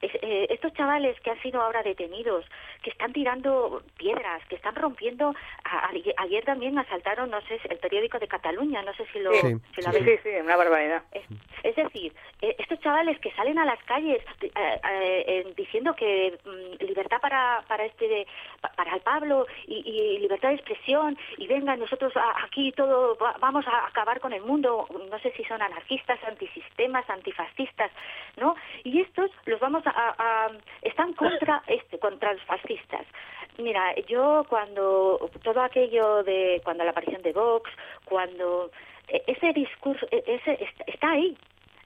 eh, 0.00 0.46
estos 0.50 0.72
chavales 0.74 1.18
que 1.20 1.30
han 1.30 1.42
sido 1.42 1.60
ahora 1.60 1.82
detenidos, 1.82 2.44
que 2.82 2.90
están 2.90 3.12
tirando 3.12 3.82
piedras, 3.96 4.44
que 4.48 4.54
están 4.54 4.74
rompiendo, 4.76 5.34
ayer 6.18 6.44
también 6.44 6.78
asaltaron, 6.78 7.30
no 7.30 7.40
sé, 7.42 7.58
el 7.68 7.78
periódico 7.78 8.18
de 8.18 8.28
Cataluña, 8.28 8.82
no 8.82 8.94
sé 8.94 9.06
si 9.12 9.18
lo, 9.18 9.32
sí, 9.32 9.56
sí, 9.74 10.18
sí, 10.22 10.28
una 10.42 10.56
barbaridad. 10.56 11.02
Es, 11.62 11.76
decir, 11.76 12.12
eh, 12.42 12.54
estos 12.58 12.78
chavales 12.80 13.18
que 13.20 13.32
salen 13.32 13.58
a 13.58 13.64
las 13.64 13.82
calles 13.84 14.22
eh, 14.40 15.52
diciendo 15.56 15.94
que 15.94 16.38
mm, 16.44 16.84
libertad 16.84 17.20
para 17.20 17.62
para 17.66 17.84
este 17.84 18.26
para 18.76 18.94
el 18.94 19.00
Pablo 19.00 19.46
y, 19.66 20.18
libertad 20.18 20.48
de 20.50 20.56
expresión 20.56 21.16
y 21.36 21.46
venga 21.46 21.76
nosotros 21.76 22.12
aquí 22.42 22.72
todo 22.72 23.16
vamos 23.40 23.66
a 23.66 23.86
acabar 23.86 24.20
con 24.20 24.32
el 24.32 24.42
mundo, 24.42 24.86
no 25.10 25.18
sé 25.20 25.32
si 25.32 25.44
son 25.44 25.62
anarquistas, 25.62 26.18
antisistemas, 26.24 27.08
antifascistas, 27.08 27.90
¿no? 28.36 28.54
Y 28.84 29.00
estos 29.00 29.30
los 29.46 29.60
vamos 29.60 29.86
están 30.82 31.12
contra 31.14 31.62
este, 31.66 31.98
contra 31.98 32.32
los 32.32 32.42
fascistas. 32.42 33.06
Mira, 33.58 33.94
yo 34.06 34.44
cuando 34.48 35.30
todo 35.42 35.60
aquello 35.60 36.22
de 36.22 36.60
cuando 36.64 36.84
la 36.84 36.90
aparición 36.90 37.22
de 37.22 37.32
Vox, 37.32 37.70
cuando 38.04 38.70
e, 39.08 39.22
ese 39.26 39.52
discurso, 39.52 40.06
e, 40.10 40.22
ese 40.26 40.58
está 40.86 41.10
ahí, 41.10 41.36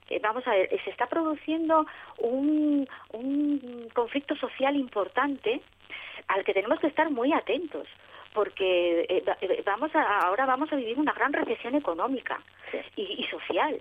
eh, 0.09 0.19
vamos 0.21 0.45
a 0.47 0.51
ver, 0.51 0.69
se 0.83 0.89
está 0.91 1.07
produciendo 1.07 1.85
un, 2.19 2.87
un 3.13 3.89
conflicto 3.93 4.35
social 4.35 4.75
importante 4.75 5.61
al 6.27 6.43
que 6.43 6.53
tenemos 6.53 6.79
que 6.79 6.87
estar 6.87 7.09
muy 7.09 7.33
atentos 7.33 7.87
porque 8.33 9.05
eh, 9.09 9.23
eh, 9.41 9.63
vamos 9.65 9.93
a, 9.95 10.19
ahora 10.19 10.45
vamos 10.45 10.71
a 10.71 10.75
vivir 10.75 10.97
una 10.99 11.13
gran 11.13 11.33
recesión 11.33 11.75
económica 11.75 12.41
y, 12.95 13.23
social 13.25 13.79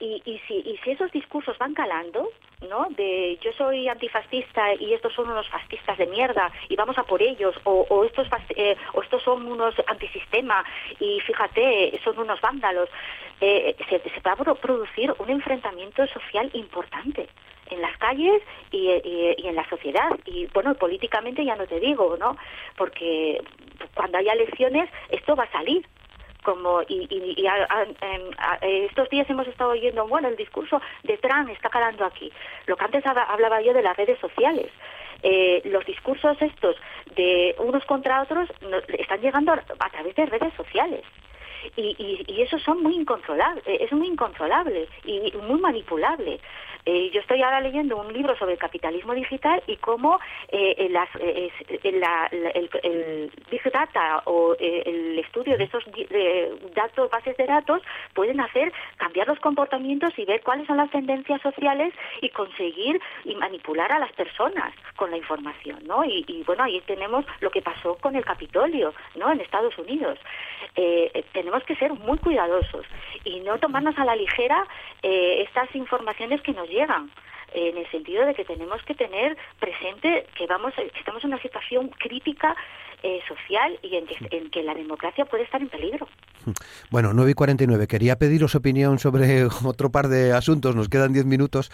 y, 0.00 0.22
y, 0.24 0.38
si, 0.46 0.54
y 0.54 0.76
si 0.78 0.90
esos 0.90 1.10
discursos 1.12 1.56
van 1.58 1.74
calando 1.74 2.28
¿no? 2.68 2.86
De 2.90 3.38
yo 3.42 3.52
soy 3.52 3.88
antifascista 3.88 4.74
y 4.74 4.94
estos 4.94 5.12
son 5.14 5.28
unos 5.28 5.48
fascistas 5.48 5.98
de 5.98 6.06
mierda 6.06 6.50
y 6.68 6.76
vamos 6.76 6.96
a 6.98 7.02
por 7.02 7.22
ellos, 7.22 7.54
o, 7.64 7.86
o 7.88 8.04
estos, 8.04 8.28
eh, 8.50 8.76
o 8.94 9.02
estos 9.02 9.22
son 9.22 9.46
unos 9.46 9.74
antisistema 9.86 10.64
y 11.00 11.20
fíjate, 11.20 12.00
son 12.04 12.18
unos 12.18 12.40
vándalos. 12.40 12.88
Eh, 13.40 13.74
se, 13.88 13.98
se 13.98 14.20
va 14.20 14.32
a 14.32 14.54
producir 14.54 15.12
un 15.18 15.30
enfrentamiento 15.30 16.06
social 16.06 16.48
importante 16.52 17.28
en 17.70 17.80
las 17.80 17.96
calles 17.96 18.42
y, 18.70 18.88
y, 18.88 19.48
en 19.48 19.56
la 19.56 19.68
sociedad 19.68 20.10
y 20.26 20.46
bueno 20.46 20.74
políticamente 20.74 21.44
ya 21.44 21.56
no 21.56 21.66
te 21.66 21.80
digo 21.80 22.16
no 22.18 22.36
porque 22.76 23.42
cuando 23.94 24.18
haya 24.18 24.32
elecciones 24.32 24.88
esto 25.10 25.36
va 25.36 25.44
a 25.44 25.52
salir. 25.52 25.86
Como 26.42 26.82
y, 26.88 27.06
y, 27.08 27.46
estos 28.62 29.08
días 29.10 29.30
hemos 29.30 29.46
estado 29.46 29.70
oyendo 29.70 30.08
bueno 30.08 30.26
el 30.26 30.34
discurso 30.34 30.80
de 31.04 31.16
Trump 31.18 31.48
está 31.50 31.68
calando 31.68 32.04
aquí. 32.04 32.32
Lo 32.66 32.76
que 32.76 32.84
antes 32.84 33.06
hablaba 33.06 33.62
yo 33.62 33.72
de 33.72 33.82
las 33.82 33.96
redes 33.96 34.18
sociales. 34.18 34.66
Eh, 35.22 35.62
los 35.66 35.86
discursos 35.86 36.36
estos 36.42 36.74
de 37.14 37.54
unos 37.58 37.84
contra 37.84 38.22
otros 38.22 38.48
están 38.98 39.20
llegando 39.20 39.52
a, 39.52 39.90
través 39.90 40.16
de 40.16 40.26
redes 40.26 40.52
sociales 40.54 41.04
y, 41.76 41.82
y, 41.98 42.24
y, 42.26 42.42
eso 42.42 42.58
son 42.58 42.82
muy 42.82 42.94
incontrolables, 42.96 43.64
es 43.66 43.92
muy 43.92 44.08
incontrolable 44.08 44.88
y 45.04 45.32
muy 45.48 45.60
manipulable. 45.60 46.40
Eh, 46.84 47.10
yo 47.12 47.20
estoy 47.20 47.40
ahora 47.42 47.60
leyendo 47.60 47.96
un 47.96 48.12
libro 48.12 48.36
sobre 48.36 48.54
el 48.54 48.58
capitalismo 48.58 49.14
digital 49.14 49.62
y 49.68 49.76
cómo 49.76 50.18
eh, 50.48 50.74
eh, 50.78 51.50
el, 51.84 53.30
Big 53.50 53.62
Data 53.72 54.22
o 54.24 54.54
eh, 54.58 54.82
el 54.86 55.18
estudio 55.20 55.56
de 55.56 55.64
esos 55.64 55.84
datos, 56.74 57.10
bases 57.10 57.36
de 57.36 57.46
datos, 57.46 57.82
pueden 58.14 58.40
hacer 58.40 58.72
cambiar 58.96 59.28
los 59.28 59.38
comportamientos 59.38 60.12
y 60.18 60.24
ver 60.24 60.42
cuáles 60.42 60.66
son 60.66 60.76
las 60.76 60.90
tendencias 60.90 61.40
sociales 61.42 61.94
y 62.20 62.30
conseguir 62.30 63.00
y 63.24 63.34
manipular 63.36 63.92
a 63.92 64.00
las 64.00 64.12
personas 64.12 64.74
con 64.96 65.10
la 65.10 65.16
información, 65.16 65.78
¿no? 65.86 66.04
Y, 66.04 66.24
y 66.26 66.42
bueno, 66.42 66.64
ahí 66.64 66.80
tenemos 66.86 67.24
lo 67.40 67.50
que 67.50 67.62
pasó 67.62 67.96
con 67.96 68.16
el 68.16 68.24
Capitolio, 68.24 68.92
¿no? 69.14 69.30
En 69.30 69.40
Estados 69.40 69.76
Unidos. 69.78 70.18
tenemos 71.32 71.51
que 71.64 71.76
ser 71.76 71.92
muy 71.92 72.18
cuidadosos 72.18 72.86
y 73.24 73.40
no 73.40 73.58
tomarnos 73.58 73.98
a 73.98 74.04
la 74.04 74.16
ligera 74.16 74.66
estas 75.02 75.74
informaciones 75.74 76.40
que 76.42 76.52
nos 76.52 76.68
llegan 76.68 77.10
en 77.54 77.76
el 77.76 77.90
sentido 77.90 78.24
de 78.24 78.34
que 78.34 78.44
tenemos 78.44 78.82
que 78.84 78.94
tener 78.94 79.36
presente 79.60 80.26
que 80.36 80.46
vamos 80.46 80.72
que 80.74 80.98
estamos 80.98 81.22
en 81.24 81.32
una 81.32 81.42
situación 81.42 81.88
crítica 81.88 82.56
eh, 83.04 83.20
social 83.26 83.78
y 83.82 83.96
en 83.96 84.06
que, 84.06 84.16
en 84.30 84.48
que, 84.48 84.62
la 84.62 84.74
democracia 84.74 85.24
puede 85.24 85.42
estar 85.42 85.60
en 85.60 85.68
peligro. 85.68 86.08
Bueno, 86.90 87.12
9 87.12 87.30
y 87.30 87.34
49. 87.34 87.86
Quería 87.86 88.16
pediros 88.16 88.54
opinión 88.54 88.98
sobre 88.98 89.44
otro 89.64 89.90
par 89.90 90.08
de 90.08 90.32
asuntos. 90.32 90.76
Nos 90.76 90.88
quedan 90.88 91.12
10 91.12 91.24
minutos. 91.24 91.70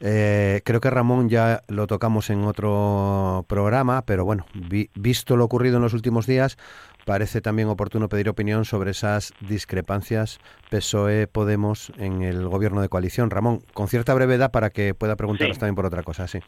Eh, 0.00 0.62
creo 0.64 0.80
que 0.80 0.88
Ramón 0.88 1.28
ya 1.28 1.62
lo 1.68 1.86
tocamos 1.86 2.30
en 2.30 2.44
otro 2.44 3.44
programa, 3.48 4.02
pero 4.06 4.24
bueno, 4.24 4.46
visto 4.94 5.36
lo 5.36 5.44
ocurrido 5.44 5.76
en 5.76 5.82
los 5.82 5.92
últimos 5.92 6.26
días, 6.26 6.56
parece 7.04 7.40
también 7.40 7.68
oportuno 7.68 8.08
pedir 8.08 8.28
opinión 8.28 8.64
sobre 8.64 8.90
esas 8.90 9.32
discrepancias 9.40 10.38
PSOE-Podemos 10.70 11.92
en 11.98 12.22
el 12.22 12.46
gobierno 12.48 12.80
de 12.80 12.88
coalición. 12.88 13.30
Ramón, 13.30 13.60
con 13.72 13.88
cierta 13.88 14.14
brevedad 14.14 14.50
para 14.50 14.70
que 14.70 14.94
pueda 14.94 15.16
preguntaros 15.16 15.58
también 15.58 15.74
por 15.74 15.86
otra 15.86 16.02
cosa, 16.02 16.26
sí. 16.26 16.40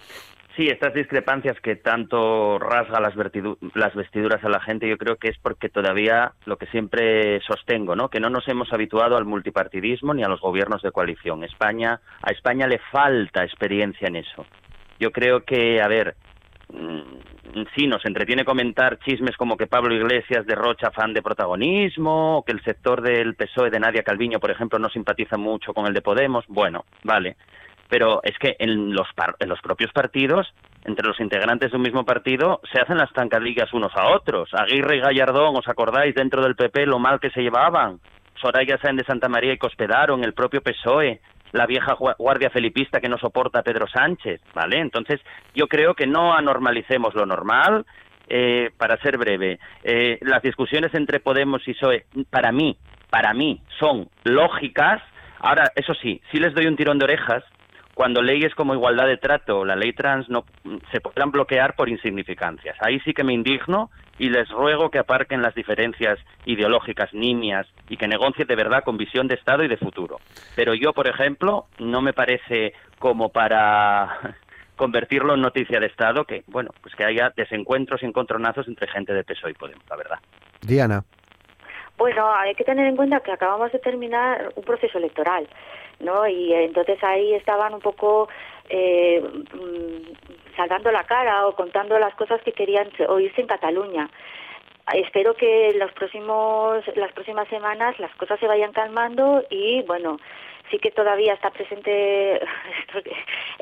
Sí, 0.56 0.68
estas 0.68 0.92
discrepancias 0.92 1.58
que 1.60 1.76
tanto 1.76 2.58
rasga 2.58 3.00
las, 3.00 3.14
las 3.74 3.94
vestiduras 3.94 4.44
a 4.44 4.50
la 4.50 4.60
gente, 4.60 4.86
yo 4.86 4.98
creo 4.98 5.16
que 5.16 5.28
es 5.28 5.38
porque 5.38 5.70
todavía 5.70 6.32
lo 6.44 6.58
que 6.58 6.66
siempre 6.66 7.40
sostengo, 7.40 7.96
¿no? 7.96 8.10
Que 8.10 8.20
no 8.20 8.28
nos 8.28 8.46
hemos 8.48 8.70
habituado 8.70 9.16
al 9.16 9.24
multipartidismo 9.24 10.12
ni 10.12 10.22
a 10.22 10.28
los 10.28 10.40
gobiernos 10.40 10.82
de 10.82 10.90
coalición. 10.90 11.42
España, 11.42 12.00
a 12.22 12.32
España 12.32 12.66
le 12.66 12.80
falta 12.90 13.44
experiencia 13.44 14.08
en 14.08 14.16
eso. 14.16 14.44
Yo 15.00 15.10
creo 15.10 15.42
que, 15.44 15.80
a 15.80 15.88
ver, 15.88 16.16
sí, 17.74 17.86
nos 17.86 18.04
entretiene 18.04 18.44
comentar 18.44 18.98
chismes 19.00 19.36
como 19.36 19.56
que 19.56 19.66
Pablo 19.66 19.94
Iglesias 19.94 20.46
derrocha 20.46 20.90
fan 20.90 21.12
de 21.12 21.22
protagonismo, 21.22 22.38
o 22.38 22.44
que 22.44 22.52
el 22.52 22.62
sector 22.62 23.02
del 23.02 23.34
PSOE 23.34 23.70
de 23.70 23.80
Nadia 23.80 24.02
Calviño, 24.02 24.40
por 24.40 24.50
ejemplo, 24.50 24.78
no 24.78 24.88
simpatiza 24.88 25.36
mucho 25.36 25.74
con 25.74 25.86
el 25.86 25.94
de 25.94 26.02
Podemos. 26.02 26.44
Bueno, 26.48 26.84
vale. 27.04 27.36
Pero 27.88 28.20
es 28.22 28.38
que 28.38 28.56
en 28.58 28.94
los, 28.94 29.06
en 29.38 29.48
los 29.48 29.60
propios 29.60 29.92
partidos, 29.92 30.52
entre 30.84 31.06
los 31.06 31.20
integrantes 31.20 31.70
de 31.70 31.76
un 31.76 31.82
mismo 31.82 32.04
partido, 32.04 32.60
se 32.72 32.80
hacen 32.80 32.96
las 32.96 33.12
tancadillas 33.12 33.72
unos 33.74 33.92
a 33.94 34.14
otros. 34.14 34.48
Aguirre 34.54 34.96
y 34.96 35.00
Gallardón, 35.00 35.56
¿os 35.56 35.68
acordáis 35.68 36.14
dentro 36.14 36.42
del 36.42 36.56
PP 36.56 36.86
lo 36.86 36.98
mal 36.98 37.20
que 37.20 37.30
se 37.30 37.42
llevaban? 37.42 38.00
Soraya 38.40 38.78
Sáenz 38.78 38.98
de 38.98 39.04
Santa 39.04 39.28
María 39.28 39.52
y 39.52 39.58
Cospedaro, 39.58 40.16
el 40.16 40.32
propio 40.32 40.62
PSOE, 40.62 41.20
la 41.52 41.66
vieja 41.66 41.94
guardia 42.18 42.50
felipista 42.50 43.00
que 43.00 43.08
no 43.08 43.18
soporta 43.18 43.60
a 43.60 43.62
Pedro 43.62 43.86
Sánchez, 43.86 44.40
¿vale? 44.54 44.80
Entonces, 44.80 45.20
yo 45.54 45.68
creo 45.68 45.94
que 45.94 46.06
no 46.06 46.34
anormalicemos 46.34 47.14
lo 47.14 47.26
normal. 47.26 47.84
Eh, 48.28 48.70
para 48.78 48.96
ser 48.98 49.18
breve, 49.18 49.58
eh, 49.82 50.18
las 50.22 50.42
discusiones 50.42 50.94
entre 50.94 51.20
Podemos 51.20 51.66
y 51.66 51.74
PSOE, 51.74 52.06
para 52.30 52.50
mí, 52.50 52.78
para 53.10 53.34
mí, 53.34 53.60
son 53.78 54.08
lógicas. 54.24 55.02
Ahora, 55.40 55.70
eso 55.74 55.92
sí, 55.94 56.22
sí 56.30 56.38
les 56.38 56.54
doy 56.54 56.66
un 56.66 56.76
tirón 56.76 56.98
de 56.98 57.04
orejas 57.04 57.44
cuando 57.94 58.22
leyes 58.22 58.54
como 58.54 58.74
igualdad 58.74 59.06
de 59.06 59.18
trato 59.18 59.60
o 59.60 59.64
la 59.64 59.76
ley 59.76 59.92
trans 59.92 60.28
no 60.28 60.44
se 60.90 61.00
podrán 61.00 61.30
bloquear 61.30 61.74
por 61.74 61.88
insignificancias. 61.88 62.76
Ahí 62.80 63.00
sí 63.00 63.12
que 63.12 63.24
me 63.24 63.34
indigno 63.34 63.90
y 64.18 64.30
les 64.30 64.48
ruego 64.48 64.90
que 64.90 64.98
aparquen 64.98 65.42
las 65.42 65.54
diferencias 65.54 66.18
ideológicas 66.44 67.12
nimias 67.12 67.66
y 67.88 67.96
que 67.96 68.08
negocien 68.08 68.46
de 68.46 68.56
verdad 68.56 68.82
con 68.84 68.96
visión 68.96 69.28
de 69.28 69.34
Estado 69.34 69.64
y 69.64 69.68
de 69.68 69.76
futuro. 69.76 70.20
Pero 70.56 70.74
yo, 70.74 70.92
por 70.92 71.06
ejemplo, 71.06 71.66
no 71.78 72.00
me 72.00 72.12
parece 72.12 72.72
como 72.98 73.28
para 73.28 74.36
convertirlo 74.76 75.34
en 75.34 75.42
noticia 75.42 75.78
de 75.78 75.86
Estado 75.86 76.24
que, 76.24 76.44
bueno, 76.46 76.70
pues 76.80 76.94
que 76.94 77.04
haya 77.04 77.32
desencuentros 77.36 78.02
y 78.02 78.06
encontronazos 78.06 78.68
entre 78.68 78.88
gente 78.88 79.12
de 79.12 79.24
PSOE 79.24 79.50
y 79.50 79.54
Podemos, 79.54 79.84
la 79.88 79.96
verdad. 79.96 80.18
Diana. 80.62 81.04
Bueno, 81.98 82.34
hay 82.34 82.54
que 82.54 82.64
tener 82.64 82.86
en 82.86 82.96
cuenta 82.96 83.20
que 83.20 83.32
acabamos 83.32 83.70
de 83.70 83.78
terminar 83.78 84.52
un 84.56 84.64
proceso 84.64 84.98
electoral 84.98 85.46
¿no? 86.00 86.26
Y 86.26 86.52
entonces 86.52 87.02
ahí 87.02 87.34
estaban 87.34 87.74
un 87.74 87.80
poco 87.80 88.28
eh, 88.68 89.22
mm, 89.22 90.92
la 90.92 91.04
cara 91.04 91.46
o 91.46 91.54
contando 91.54 91.98
las 91.98 92.14
cosas 92.14 92.40
que 92.42 92.52
querían 92.52 92.88
oírse 93.08 93.40
en 93.40 93.46
Cataluña. 93.46 94.08
Espero 94.92 95.34
que 95.34 95.72
los 95.74 95.92
próximos, 95.92 96.84
las 96.96 97.12
próximas 97.12 97.48
semanas 97.48 97.98
las 97.98 98.14
cosas 98.16 98.38
se 98.40 98.46
vayan 98.46 98.72
calmando 98.72 99.44
y, 99.48 99.82
bueno, 99.82 100.18
sí 100.72 100.78
que 100.78 100.90
todavía 100.90 101.34
está 101.34 101.50
presente 101.50 102.40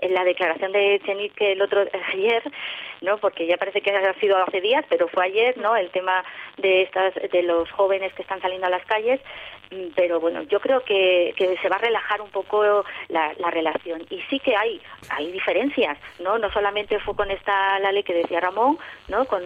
en 0.01 0.15
la 0.15 0.25
declaración 0.25 0.73
de 0.73 1.01
Chenit 1.05 1.35
que 1.35 1.53
el 1.53 1.61
otro 1.61 1.85
ayer, 2.15 2.43
¿no? 3.03 3.19
Porque 3.19 3.47
ya 3.47 3.59
parece 3.59 3.83
que 3.83 3.91
ha 3.91 4.15
sido 4.15 4.39
hace 4.39 4.63
días, 4.63 4.85
pero 4.89 5.09
fue 5.09 5.27
ayer, 5.27 5.59
¿no? 5.59 5.77
El 5.77 5.91
tema 5.91 6.25
de 6.57 6.83
estas 6.83 7.15
de 7.15 7.43
los 7.43 7.71
jóvenes 7.73 8.15
que 8.15 8.23
están 8.23 8.41
saliendo 8.41 8.69
a 8.69 8.71
las 8.71 8.85
calles 8.87 9.21
Mm, 9.71 9.93
pero 9.95 10.19
bueno, 10.19 10.43
yo 10.43 10.59
creo 10.59 10.83
que, 10.83 11.33
que 11.37 11.57
se 11.59 11.69
va 11.69 11.77
a 11.77 11.81
relajar 11.81 12.21
un 12.21 12.31
poco 12.31 12.85
la, 13.09 13.33
relación. 13.51 14.03
Y 14.11 14.21
sí 14.23 14.39
que 14.41 14.57
hay 14.57 14.81
hay 15.11 15.31
diferencias, 15.33 15.99
¿no? 16.21 16.39
No 16.39 16.51
solamente 16.53 16.99
fue 17.01 17.15
con 17.17 17.31
esta 17.31 17.79
la 17.81 17.93
ley 17.93 18.03
que 18.03 18.15
decía 18.15 18.41
Ramón, 18.41 18.79
¿no? 19.09 19.25
Con, 19.27 19.43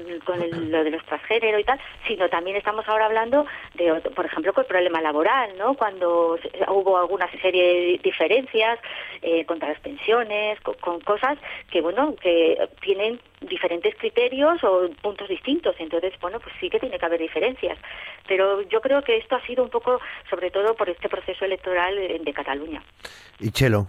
lo 0.71 0.85
de 0.85 0.91
los 0.91 1.05
transgénero 1.05 1.59
y 1.59 1.65
tal, 1.65 1.79
sino 2.07 2.29
también 2.29 2.57
estamos 2.57 2.87
ahora 2.89 3.07
hablando 3.07 3.47
de, 3.75 3.93
por 4.15 4.27
ejemplo, 4.27 4.53
con 4.53 4.63
el 4.63 4.69
problema 4.69 5.01
laboral, 5.01 5.57
¿no? 5.59 5.75
Cuando 5.75 6.39
hubo 6.69 6.99
alguna 6.99 7.31
serie 7.43 7.54
de 7.59 8.01
diferencias 8.03 8.79
eh, 9.23 9.45
contra 9.47 9.69
las 9.69 9.81
pensiones, 9.81 10.59
con, 10.61 11.01
cosas 11.01 11.39
que, 11.71 11.81
bueno, 11.81 12.15
que 12.17 12.59
tienen 12.81 13.21
diferentes 13.41 13.95
criterios 13.97 14.63
o 14.65 14.89
puntos 15.03 15.29
distintos. 15.29 15.75
Entonces, 15.79 16.13
bueno, 16.21 16.41
pues 16.41 16.55
sí 16.61 16.69
que 16.69 16.81
tiene 16.81 16.99
que 16.99 17.07
haber 17.07 17.21
diferencias. 17.21 17.79
Pero 18.27 18.63
yo 18.63 18.81
creo 18.81 19.03
que 19.03 19.17
esto 19.17 19.37
ha 19.37 19.47
sido 19.47 19.65
un 19.65 19.71
poco, 19.71 20.01
sobre 20.29 20.51
todo 20.51 20.75
por 20.75 20.89
este 20.89 21.09
proceso 21.09 21.45
electoral 21.45 21.97
de 21.97 22.33
Cataluña. 22.33 22.83
Y 23.41 23.51
Chelo. 23.51 23.87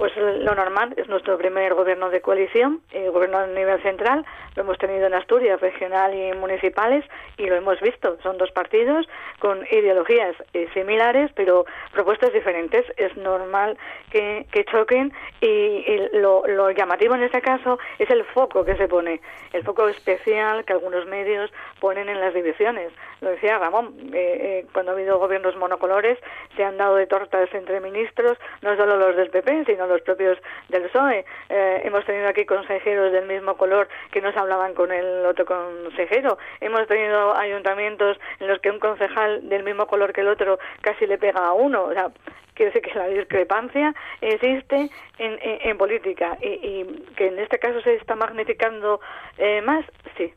Pues 0.00 0.16
lo 0.16 0.54
normal, 0.54 0.94
es 0.96 1.08
nuestro 1.08 1.36
primer 1.36 1.74
gobierno 1.74 2.08
de 2.08 2.22
coalición, 2.22 2.80
el 2.90 3.10
gobierno 3.10 3.36
a 3.36 3.46
nivel 3.46 3.82
central, 3.82 4.24
lo 4.56 4.62
hemos 4.62 4.78
tenido 4.78 5.06
en 5.06 5.12
Asturias, 5.12 5.60
regional 5.60 6.14
y 6.14 6.32
municipales, 6.32 7.04
y 7.36 7.44
lo 7.44 7.56
hemos 7.56 7.78
visto. 7.82 8.16
Son 8.22 8.38
dos 8.38 8.50
partidos 8.50 9.06
con 9.40 9.58
ideologías 9.70 10.34
eh, 10.54 10.68
similares, 10.72 11.30
pero 11.34 11.66
propuestas 11.92 12.32
diferentes. 12.32 12.86
Es 12.96 13.14
normal 13.18 13.76
que, 14.10 14.46
choquen 14.70 15.12
y, 15.42 15.84
lo, 16.14 16.70
llamativo 16.70 17.14
en 17.14 17.24
este 17.24 17.42
caso 17.42 17.78
es 17.98 18.08
el 18.08 18.24
foco 18.24 18.64
que 18.64 18.76
se 18.76 18.88
pone, 18.88 19.20
el 19.52 19.62
foco 19.64 19.86
especial 19.86 20.64
que 20.64 20.72
algunos 20.72 21.04
medios 21.04 21.52
ponen 21.78 22.08
en 22.08 22.20
las 22.20 22.32
divisiones. 22.32 22.90
Lo 23.20 23.30
decía 23.30 23.58
Ramón, 23.58 23.94
eh, 24.14 24.62
eh, 24.62 24.66
cuando 24.72 24.92
ha 24.92 24.94
habido 24.94 25.18
gobiernos 25.18 25.56
monocolores 25.56 26.18
se 26.56 26.64
han 26.64 26.78
dado 26.78 26.96
de 26.96 27.06
tortas 27.06 27.52
entre 27.54 27.80
ministros, 27.80 28.38
no 28.62 28.76
solo 28.76 28.96
los 28.96 29.16
del 29.16 29.30
PP, 29.30 29.64
sino 29.66 29.86
los 29.86 30.00
propios 30.02 30.38
del 30.68 30.84
PSOE. 30.84 31.24
Eh, 31.48 31.82
hemos 31.84 32.04
tenido 32.06 32.28
aquí 32.28 32.46
consejeros 32.46 33.12
del 33.12 33.26
mismo 33.26 33.56
color 33.56 33.88
que 34.10 34.22
no 34.22 34.32
se 34.32 34.38
hablaban 34.38 34.74
con 34.74 34.90
el 34.90 35.26
otro 35.26 35.44
consejero. 35.44 36.38
Hemos 36.60 36.86
tenido 36.86 37.36
ayuntamientos 37.36 38.18
en 38.38 38.48
los 38.48 38.58
que 38.60 38.70
un 38.70 38.78
concejal 38.78 39.48
del 39.48 39.64
mismo 39.64 39.86
color 39.86 40.12
que 40.12 40.22
el 40.22 40.28
otro 40.28 40.58
casi 40.80 41.06
le 41.06 41.18
pega 41.18 41.46
a 41.46 41.52
uno. 41.52 41.84
O 41.84 41.92
sea, 41.92 42.10
quiere 42.54 42.72
decir 42.72 42.90
que 42.90 42.98
la 42.98 43.08
discrepancia 43.08 43.94
existe 44.20 44.90
en, 45.18 45.38
en, 45.42 45.78
política 45.78 46.38
y, 46.40 46.46
y, 46.46 47.04
que 47.16 47.28
en 47.28 47.38
este 47.38 47.58
caso 47.58 47.80
se 47.82 47.94
está 47.94 48.16
magnificando 48.16 49.00
eh, 49.38 49.60
más, 49.62 49.84
sí. 50.16 50.32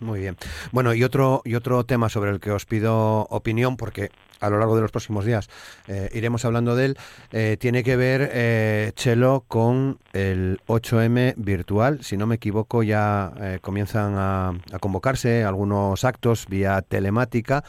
Muy 0.00 0.20
bien. 0.20 0.36
Bueno, 0.72 0.94
y 0.94 1.02
otro, 1.02 1.42
y 1.44 1.54
otro 1.54 1.84
tema 1.84 2.08
sobre 2.08 2.30
el 2.30 2.40
que 2.40 2.50
os 2.50 2.66
pido 2.66 3.22
opinión, 3.30 3.76
porque 3.76 4.10
a 4.40 4.50
lo 4.50 4.58
largo 4.58 4.76
de 4.76 4.82
los 4.82 4.90
próximos 4.90 5.24
días 5.24 5.48
eh, 5.88 6.08
iremos 6.12 6.44
hablando 6.44 6.76
de 6.76 6.86
él, 6.86 6.98
eh, 7.32 7.56
tiene 7.58 7.82
que 7.82 7.96
ver, 7.96 8.30
eh, 8.32 8.92
Chelo, 8.94 9.44
con 9.48 9.98
el 10.12 10.60
8M 10.66 11.34
virtual. 11.36 12.02
Si 12.02 12.16
no 12.16 12.26
me 12.26 12.36
equivoco, 12.36 12.82
ya 12.82 13.32
eh, 13.40 13.58
comienzan 13.60 14.14
a, 14.16 14.52
convocarse 14.80 15.44
algunos 15.44 16.04
actos 16.04 16.46
vía 16.48 16.82
telemática. 16.82 17.64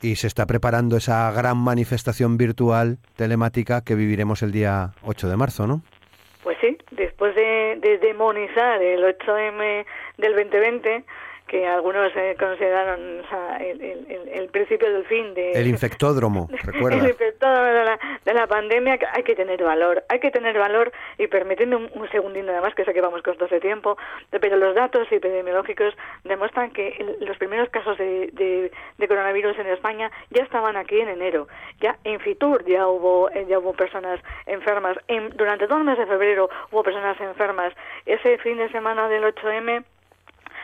y 0.00 0.16
se 0.16 0.26
está 0.26 0.46
preparando 0.46 0.96
esa 0.96 1.30
gran 1.32 1.58
manifestación 1.58 2.38
virtual 2.38 2.96
telemática 3.14 3.82
que 3.82 3.94
viviremos 3.94 4.42
el 4.42 4.52
día 4.52 4.92
8 5.02 5.28
de 5.28 5.36
marzo, 5.36 5.66
¿no? 5.66 5.82
Pues 6.42 6.56
sí, 6.62 6.78
después 7.22 7.34
de, 7.36 7.76
de 7.80 7.98
demonizar 7.98 8.82
el 8.82 9.04
8M 9.04 9.86
del 10.16 10.34
2020, 10.34 11.04
que 11.52 11.66
algunos 11.66 12.10
eh, 12.16 12.34
consideraron 12.38 13.20
el, 13.60 14.48
principio 14.48 14.90
del 14.90 15.04
fin 15.04 15.34
de... 15.34 15.52
El 15.52 15.66
infectódromo, 15.66 16.48
recuerda. 16.64 16.98
el 16.98 17.10
infectódromo 17.10 17.66
de 17.66 17.84
la, 17.84 17.98
de 18.24 18.32
la 18.32 18.46
pandemia, 18.46 18.98
hay 19.12 19.22
que 19.22 19.34
tener 19.34 19.62
valor, 19.62 20.02
hay 20.08 20.18
que 20.18 20.30
tener 20.30 20.56
valor 20.56 20.90
y 21.18 21.26
permitiendo 21.26 21.76
un, 21.76 22.08
segundito 22.10 22.46
nada 22.46 22.62
más, 22.62 22.74
que 22.74 22.86
sé 22.86 22.94
que 22.94 23.02
vamos 23.02 23.20
con 23.20 23.34
todo 23.34 23.44
ese 23.44 23.60
tiempo, 23.60 23.98
pero 24.30 24.56
los 24.56 24.74
datos 24.74 25.06
epidemiológicos 25.10 25.94
demuestran 26.24 26.70
que 26.70 27.18
los 27.20 27.36
primeros 27.36 27.68
casos 27.68 27.98
de, 27.98 28.70
de, 28.96 29.08
coronavirus 29.08 29.58
en 29.58 29.66
España 29.66 30.10
ya 30.30 30.44
estaban 30.44 30.78
aquí 30.78 31.00
en 31.00 31.10
enero. 31.10 31.48
Ya 31.82 31.98
en 32.04 32.18
Fitur 32.20 32.64
ya 32.64 32.88
hubo, 32.88 33.28
eh, 33.28 33.44
ya 33.46 33.58
hubo 33.58 33.74
personas 33.74 34.20
enfermas. 34.46 34.96
En, 35.06 35.28
durante 35.36 35.66
todo 35.68 35.76
el 35.76 35.84
mes 35.84 35.98
de 35.98 36.06
febrero 36.06 36.48
hubo 36.70 36.82
personas 36.82 37.20
enfermas. 37.20 37.74
Ese 38.06 38.38
fin 38.38 38.56
de 38.56 38.70
semana 38.70 39.06
del 39.08 39.24
8M 39.24 39.84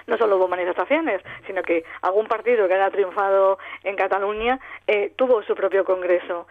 no 0.08 0.16
solo 0.16 0.36
hubo 0.36 0.48
manifestaciones, 0.48 1.22
sino 1.46 1.62
que 1.62 1.84
algún 2.02 2.26
partido 2.26 2.66
que 2.66 2.74
haya 2.74 2.90
triunfado 2.90 3.58
en 3.84 3.94
Cataluña 3.94 4.58
eh, 4.86 5.12
tuvo 5.14 5.42
su 5.42 5.54
propio 5.54 5.84
congreso. 5.84 6.46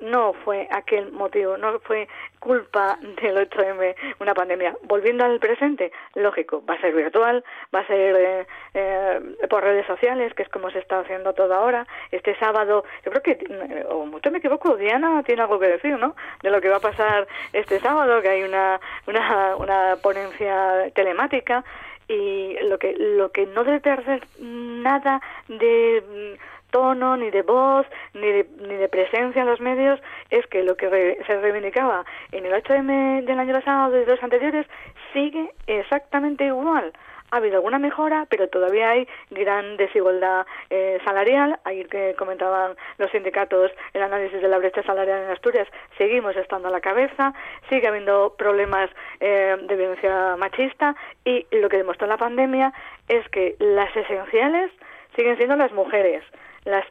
no 0.00 0.34
fue 0.44 0.68
aquel 0.70 1.10
motivo, 1.10 1.56
no 1.56 1.80
fue 1.80 2.08
culpa 2.38 2.98
del 3.22 3.48
8M 3.48 3.94
una 4.20 4.34
pandemia. 4.34 4.76
Volviendo 4.82 5.24
al 5.24 5.40
presente, 5.40 5.92
lógico, 6.14 6.62
va 6.68 6.74
a 6.74 6.80
ser 6.80 6.94
virtual, 6.94 7.42
va 7.74 7.80
a 7.80 7.86
ser 7.86 8.16
eh, 8.16 8.46
eh, 8.74 9.20
por 9.48 9.62
redes 9.62 9.86
sociales, 9.86 10.34
que 10.34 10.42
es 10.42 10.48
como 10.50 10.70
se 10.70 10.78
está 10.78 11.00
haciendo 11.00 11.32
todo 11.32 11.54
ahora. 11.54 11.86
Este 12.10 12.36
sábado, 12.36 12.84
yo 13.04 13.10
creo 13.12 13.22
que, 13.22 13.86
o 13.88 14.04
mucho 14.04 14.30
me 14.30 14.38
equivoco, 14.38 14.76
Diana 14.76 15.22
tiene 15.22 15.42
algo 15.42 15.58
que 15.58 15.68
decir, 15.68 15.98
¿no? 15.98 16.14
De 16.42 16.50
lo 16.50 16.60
que 16.60 16.68
va 16.68 16.76
a 16.76 16.80
pasar 16.80 17.26
este 17.52 17.80
sábado, 17.80 18.20
que 18.20 18.28
hay 18.28 18.42
una, 18.42 18.78
una, 19.06 19.56
una 19.56 19.96
ponencia 20.02 20.90
telemática 20.94 21.64
y 22.10 22.58
lo 22.64 22.78
que 22.78 22.94
lo 22.98 23.30
que 23.30 23.46
no 23.46 23.62
debe 23.62 23.80
perder 23.80 24.26
nada 24.40 25.20
de 25.46 26.02
mm, 26.02 26.70
tono, 26.72 27.16
ni 27.16 27.30
de 27.30 27.42
voz, 27.42 27.86
ni 28.14 28.26
de, 28.26 28.46
ni 28.60 28.74
de 28.74 28.88
presencia 28.88 29.42
en 29.42 29.48
los 29.48 29.60
medios, 29.60 30.00
es 30.30 30.46
que 30.48 30.64
lo 30.64 30.76
que 30.76 31.18
se 31.26 31.40
reivindicaba 31.40 32.04
en 32.32 32.46
el 32.46 32.52
8M 32.52 33.24
del 33.24 33.38
año 33.38 33.54
pasado, 33.54 33.92
de 33.92 34.06
los 34.06 34.22
anteriores, 34.22 34.66
sigue 35.12 35.52
exactamente 35.66 36.46
igual 36.46 36.92
ha 37.30 37.36
habido 37.36 37.56
alguna 37.56 37.78
mejora, 37.78 38.26
pero 38.28 38.48
todavía 38.48 38.90
hay 38.90 39.08
gran 39.30 39.76
desigualdad 39.76 40.46
eh, 40.68 40.98
salarial. 41.04 41.58
Ayer 41.64 41.88
que 41.88 42.14
comentaban 42.18 42.76
los 42.98 43.10
sindicatos 43.10 43.70
el 43.92 44.02
análisis 44.02 44.40
de 44.40 44.48
la 44.48 44.58
brecha 44.58 44.82
salarial 44.82 45.24
en 45.24 45.30
Asturias, 45.30 45.68
seguimos 45.96 46.36
estando 46.36 46.68
a 46.68 46.70
la 46.70 46.80
cabeza, 46.80 47.32
sigue 47.68 47.86
habiendo 47.86 48.34
problemas 48.36 48.90
eh, 49.20 49.56
de 49.60 49.76
violencia 49.76 50.36
machista 50.36 50.94
y 51.24 51.46
lo 51.52 51.68
que 51.68 51.78
demostró 51.78 52.06
la 52.06 52.16
pandemia 52.16 52.72
es 53.08 53.28
que 53.28 53.56
las 53.58 53.94
esenciales 53.96 54.70
siguen 55.16 55.36
siendo 55.36 55.56
las 55.56 55.72
mujeres. 55.72 56.24
Las, 56.66 56.84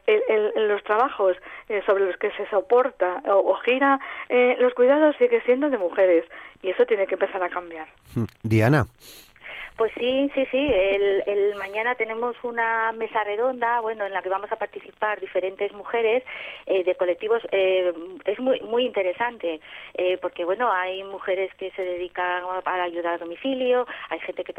los 0.56 0.82
trabajos 0.82 1.36
eh, 1.68 1.80
sobre 1.86 2.04
los 2.04 2.16
que 2.16 2.32
se 2.32 2.44
soporta 2.50 3.22
o, 3.28 3.54
gira 3.54 4.00
los 4.58 4.74
cuidados 4.74 5.14
sigue 5.16 5.40
siendo 5.42 5.70
de 5.70 5.78
mujeres 5.78 6.24
y 6.60 6.70
eso 6.70 6.84
tiene 6.86 7.06
que 7.06 7.14
empezar 7.14 7.40
a 7.42 7.48
cambiar. 7.48 7.86
Diana. 8.42 8.86
Pues 9.80 9.92
sí, 9.98 10.30
sí, 10.34 10.46
sí. 10.50 10.70
El, 10.70 11.54
mañana 11.56 11.94
tenemos 11.94 12.36
una 12.42 12.92
mesa 12.92 13.24
redonda, 13.24 13.80
bueno, 13.80 14.04
en 14.04 14.12
la 14.12 14.20
que 14.20 14.28
vamos 14.28 14.52
a 14.52 14.56
participar 14.56 15.18
diferentes 15.18 15.72
mujeres 15.72 16.22
eh, 16.66 16.84
de 16.84 16.94
colectivos. 16.96 17.40
Eh, 17.50 17.90
es 18.26 18.38
muy 18.38 18.60
muy 18.60 18.84
interesante 18.84 19.58
eh, 19.94 20.18
porque 20.20 20.44
bueno, 20.44 20.70
hay 20.70 21.02
mujeres 21.04 21.50
que 21.54 21.70
se 21.70 21.82
dedican 21.82 22.42
a 22.62 22.82
ayudar 22.82 23.14
a 23.14 23.18
domicilio, 23.18 23.86
hay 24.10 24.20
gente 24.20 24.44
que 24.44 24.52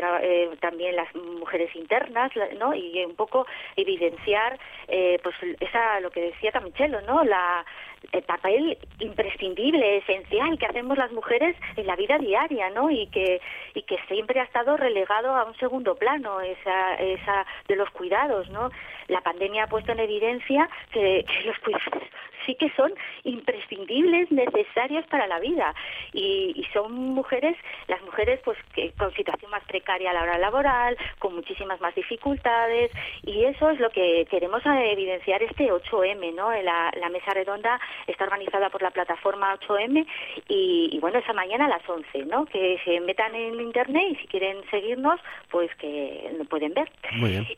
también 0.60 0.96
las 0.96 1.14
mujeres 1.14 1.70
internas, 1.76 2.32
¿no? 2.58 2.74
Y 2.74 3.06
un 3.06 3.16
poco 3.16 3.46
evidenciar, 3.76 4.58
pues 4.88 5.36
esa 5.60 6.00
lo 6.00 6.10
que 6.10 6.22
decía 6.22 6.52
Camichelo, 6.52 7.00
¿no? 7.02 7.24
La 7.24 7.64
el 8.12 8.24
papel 8.24 8.78
imprescindible, 9.00 9.98
esencial 9.98 10.58
que 10.58 10.66
hacemos 10.66 10.98
las 10.98 11.12
mujeres 11.12 11.56
en 11.76 11.88
la 11.88 11.96
vida 11.96 12.18
diaria, 12.18 12.70
¿no? 12.70 12.90
Y 12.90 13.08
que 13.08 13.42
y 13.74 13.84
que 13.84 13.98
siempre 14.08 14.40
ha 14.40 14.44
estado 14.44 14.78
relegado 14.78 15.36
a 15.36 15.46
un 15.46 15.56
segundo 15.58 15.96
plano 15.96 16.42
esa 16.42 16.96
esa 16.96 17.46
de 17.68 17.76
los 17.76 17.90
cuidados, 17.92 18.50
¿no? 18.50 18.72
La 19.08 19.22
pandemia 19.22 19.64
ha 19.64 19.68
puesto 19.68 19.92
en 19.92 20.00
evidencia 20.00 20.70
que, 20.92 21.26
que 21.26 21.44
los 21.48 21.58
cuidados 21.60 22.04
sí 22.46 22.56
que 22.56 22.70
son 22.72 22.94
imprescindibles, 23.24 24.32
necesarios 24.32 25.06
para 25.08 25.28
la 25.28 25.40
vida. 25.40 25.74
Y, 26.14 26.66
son 26.74 26.94
mujeres, 26.94 27.58
las 27.88 28.02
mujeres 28.04 28.40
pues 28.46 28.58
que 28.74 28.92
con 28.94 29.14
situación 29.14 29.52
más 29.52 29.64
precaria 29.66 30.12
a 30.12 30.14
la 30.14 30.24
hora 30.24 30.38
laboral, 30.38 30.98
con 31.20 31.36
muchísimas 31.36 31.82
más 31.82 31.94
dificultades, 31.96 32.92
y 33.24 33.44
eso 33.44 33.70
es 33.72 33.80
lo 33.80 33.90
que 33.90 34.26
queremos 34.30 34.62
evidenciar 34.66 35.44
este 35.44 35.72
8M, 35.72 36.34
¿no? 36.34 36.52
La, 36.62 36.92
la 36.98 37.10
mesa 37.10 37.32
redonda 37.32 37.80
está 38.08 38.24
organizada 38.24 38.70
por 38.70 38.82
la 38.82 38.92
plataforma 38.92 39.58
8M 39.60 40.06
y, 40.48 40.98
bueno, 41.02 41.20
esa 41.20 41.34
mañana 41.34 41.66
a 41.66 41.70
las 41.70 41.88
11, 41.88 42.26
¿no? 42.26 42.46
Que 42.46 42.80
se 42.86 43.00
metan 43.02 43.36
en 43.36 43.60
internet 43.60 44.04
y 44.12 44.16
si 44.16 44.28
quieren 44.28 44.58
seguirnos, 44.70 45.20
pues 45.50 45.74
que 45.76 46.32
lo 46.38 46.46
pueden 46.46 46.74
ver. 46.74 46.90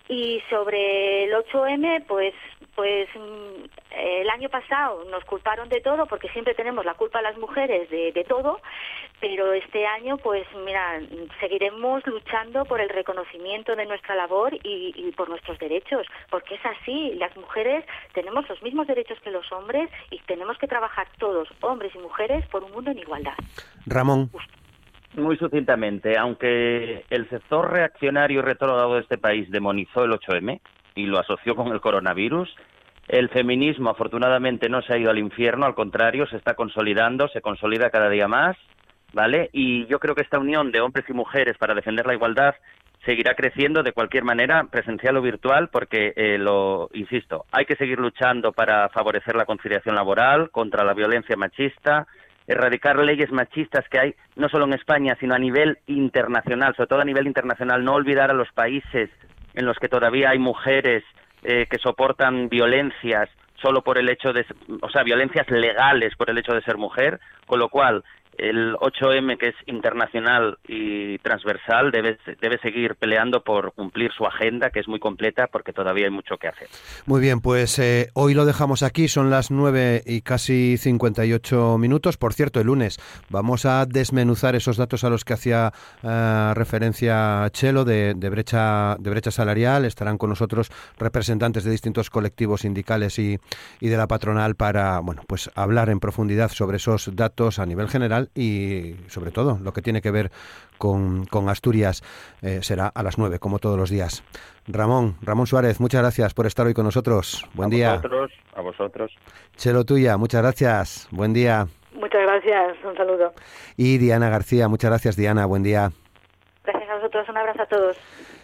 Y 0.09 0.41
sobre 0.49 1.25
el 1.25 1.33
8M, 1.33 2.05
pues 2.07 2.33
pues 2.75 3.07
mm, 3.15 3.65
el 3.99 4.29
año 4.29 4.49
pasado 4.49 4.72
nos 5.09 5.23
culparon 5.25 5.69
de 5.69 5.81
todo 5.81 6.05
porque 6.05 6.29
siempre 6.29 6.53
tenemos 6.53 6.85
la 6.85 6.93
culpa 6.93 7.19
a 7.19 7.21
las 7.21 7.37
mujeres 7.37 7.89
de, 7.89 8.11
de, 8.11 8.23
todo, 8.23 8.59
pero 9.19 9.53
este 9.53 9.85
año 9.85 10.17
pues 10.17 10.45
mira, 10.65 10.99
seguiremos 11.39 12.05
luchando 12.07 12.65
por 12.65 12.81
el 12.81 12.89
reconocimiento 12.89 13.75
de 13.75 13.85
nuestra 13.85 14.15
labor 14.15 14.53
y, 14.53 14.93
y, 14.95 15.11
por 15.11 15.29
nuestros 15.29 15.59
derechos, 15.59 16.05
porque 16.29 16.55
es 16.55 16.65
así, 16.65 17.13
las 17.15 17.35
mujeres 17.37 17.85
tenemos 18.13 18.47
los 18.49 18.61
mismos 18.63 18.87
derechos 18.87 19.19
que 19.21 19.31
los 19.31 19.51
hombres 19.51 19.89
y 20.11 20.19
tenemos 20.21 20.57
que 20.57 20.67
trabajar 20.67 21.07
todos, 21.17 21.47
hombres 21.61 21.93
y 21.95 21.99
mujeres, 21.99 22.45
por 22.47 22.63
un 22.63 22.71
mundo 22.71 22.91
en 22.91 22.99
igualdad. 22.99 23.35
Ramón. 23.85 24.29
Muy 25.15 25.37
sucintamente, 25.37 26.17
aunque 26.17 27.05
el 27.11 27.29
sector 27.29 27.71
reaccionario 27.71 28.39
y 28.39 28.41
retrógrado 28.41 28.95
de 28.95 29.01
este 29.01 29.19
país 29.19 29.49
demonizó 29.51 30.05
el 30.05 30.11
8M, 30.11 30.59
y 30.95 31.05
lo 31.05 31.19
asoció 31.19 31.55
con 31.55 31.71
el 31.71 31.81
coronavirus. 31.81 32.53
El 33.07 33.29
feminismo 33.29 33.89
afortunadamente 33.89 34.69
no 34.69 34.81
se 34.81 34.93
ha 34.93 34.97
ido 34.97 35.11
al 35.11 35.19
infierno, 35.19 35.65
al 35.65 35.75
contrario, 35.75 36.25
se 36.27 36.37
está 36.37 36.55
consolidando, 36.55 37.27
se 37.27 37.41
consolida 37.41 37.89
cada 37.89 38.09
día 38.09 38.27
más, 38.27 38.55
¿vale? 39.13 39.49
Y 39.51 39.85
yo 39.87 39.99
creo 39.99 40.15
que 40.15 40.21
esta 40.21 40.39
unión 40.39 40.71
de 40.71 40.81
hombres 40.81 41.05
y 41.09 41.13
mujeres 41.13 41.57
para 41.57 41.75
defender 41.75 42.05
la 42.05 42.13
igualdad 42.13 42.55
seguirá 43.05 43.35
creciendo 43.35 43.83
de 43.83 43.91
cualquier 43.91 44.23
manera, 44.23 44.63
presencial 44.71 45.17
o 45.17 45.21
virtual, 45.21 45.69
porque, 45.69 46.13
eh, 46.15 46.37
lo 46.37 46.89
insisto, 46.93 47.45
hay 47.51 47.65
que 47.65 47.75
seguir 47.75 47.99
luchando 47.99 48.53
para 48.53 48.87
favorecer 48.89 49.35
la 49.35 49.45
conciliación 49.45 49.95
laboral, 49.95 50.49
contra 50.51 50.85
la 50.85 50.93
violencia 50.93 51.35
machista, 51.35 52.07
erradicar 52.47 52.97
leyes 52.97 53.31
machistas 53.31 53.87
que 53.89 53.99
hay 53.99 54.15
no 54.35 54.47
solo 54.49 54.65
en 54.65 54.73
España, 54.73 55.17
sino 55.19 55.35
a 55.35 55.39
nivel 55.39 55.79
internacional, 55.87 56.75
sobre 56.75 56.87
todo 56.87 57.01
a 57.01 57.05
nivel 57.05 57.27
internacional, 57.27 57.83
no 57.83 57.93
olvidar 57.93 58.31
a 58.31 58.33
los 58.33 58.51
países 58.53 59.09
en 59.53 59.65
los 59.65 59.77
que 59.77 59.89
todavía 59.89 60.29
hay 60.29 60.39
mujeres 60.39 61.03
eh, 61.43 61.67
que 61.69 61.77
soportan 61.77 62.49
violencias 62.49 63.29
solo 63.61 63.81
por 63.81 63.97
el 63.97 64.09
hecho 64.09 64.33
de, 64.33 64.45
o 64.81 64.89
sea, 64.89 65.03
violencias 65.03 65.49
legales 65.49 66.15
por 66.15 66.29
el 66.29 66.37
hecho 66.37 66.53
de 66.53 66.61
ser 66.63 66.77
mujer, 66.77 67.19
con 67.45 67.59
lo 67.59 67.69
cual 67.69 68.03
el 68.37 68.75
8M, 68.75 69.37
que 69.37 69.49
es 69.49 69.55
internacional 69.65 70.57
y 70.67 71.17
transversal, 71.19 71.91
debe, 71.91 72.17
debe 72.41 72.57
seguir 72.59 72.95
peleando 72.95 73.43
por 73.43 73.73
cumplir 73.73 74.11
su 74.11 74.25
agenda, 74.25 74.69
que 74.69 74.79
es 74.79 74.87
muy 74.87 74.99
completa, 74.99 75.47
porque 75.47 75.73
todavía 75.73 76.05
hay 76.05 76.11
mucho 76.11 76.37
que 76.37 76.47
hacer. 76.47 76.67
Muy 77.05 77.21
bien, 77.21 77.41
pues 77.41 77.77
eh, 77.79 78.09
hoy 78.13 78.33
lo 78.33 78.45
dejamos 78.45 78.83
aquí, 78.83 79.07
son 79.07 79.29
las 79.29 79.51
9 79.51 80.03
y 80.05 80.21
casi 80.21 80.77
58 80.77 81.77
minutos. 81.77 82.17
Por 82.17 82.33
cierto, 82.33 82.59
el 82.59 82.67
lunes 82.67 82.99
vamos 83.29 83.65
a 83.65 83.85
desmenuzar 83.85 84.55
esos 84.55 84.77
datos 84.77 85.03
a 85.03 85.09
los 85.09 85.25
que 85.25 85.33
hacía 85.33 85.71
eh, 86.03 86.51
referencia 86.55 87.47
Chelo 87.51 87.85
de, 87.85 88.13
de, 88.15 88.29
brecha, 88.29 88.95
de 88.99 89.09
brecha 89.09 89.31
salarial. 89.31 89.85
Estarán 89.85 90.17
con 90.17 90.29
nosotros 90.29 90.71
representantes 90.97 91.63
de 91.63 91.71
distintos 91.71 92.09
colectivos 92.09 92.61
sindicales 92.61 93.19
y, 93.19 93.37
y 93.79 93.89
de 93.89 93.97
la 93.97 94.07
patronal 94.07 94.55
para 94.55 94.99
bueno, 94.99 95.23
pues 95.27 95.51
hablar 95.55 95.89
en 95.89 95.99
profundidad 95.99 96.51
sobre 96.51 96.77
esos 96.77 97.15
datos 97.15 97.59
a 97.59 97.65
nivel 97.65 97.89
general 97.89 98.22
y 98.35 98.95
sobre 99.07 99.31
todo 99.31 99.59
lo 99.61 99.73
que 99.73 99.81
tiene 99.81 100.01
que 100.01 100.11
ver 100.11 100.31
con, 100.77 101.27
Asturias 101.49 102.03
eh, 102.41 102.59
será 102.61 102.87
a 102.87 103.03
las 103.03 103.17
9, 103.17 103.39
como 103.39 103.59
todos 103.59 103.77
los 103.77 103.89
días. 103.89 104.23
Ramón, 104.67 105.15
Ramón 105.21 105.47
Suárez, 105.47 105.79
muchas 105.79 106.01
gracias 106.01 106.33
por 106.33 106.45
estar 106.45 106.65
hoy 106.65 106.73
con 106.73 106.85
nosotros. 106.85 107.45
Buen 107.53 107.69
día. 107.69 107.93
A 107.93 107.95
vosotros, 107.95 108.31
a 108.55 108.61
vosotros. 108.61 109.11
Chelo 109.55 109.83
Tuya, 109.83 110.17
muchas 110.17 110.41
gracias. 110.41 111.07
Buen 111.11 111.33
día. 111.33 111.67
Muchas 111.93 112.21
gracias, 112.21 112.77
un 112.83 112.95
saludo. 112.95 113.33
Y 113.77 113.97
Diana 113.97 114.29
García, 114.29 114.67
muchas 114.67 114.89
gracias 114.89 115.15
Diana, 115.15 115.45
buen 115.45 115.63
día. 115.63 115.91
Gracias 116.63 116.89
a 116.89 116.95
vosotros, 116.95 117.29
un 117.29 117.37
abrazo 117.37 117.61
a 117.61 117.65
todos. 117.65 117.97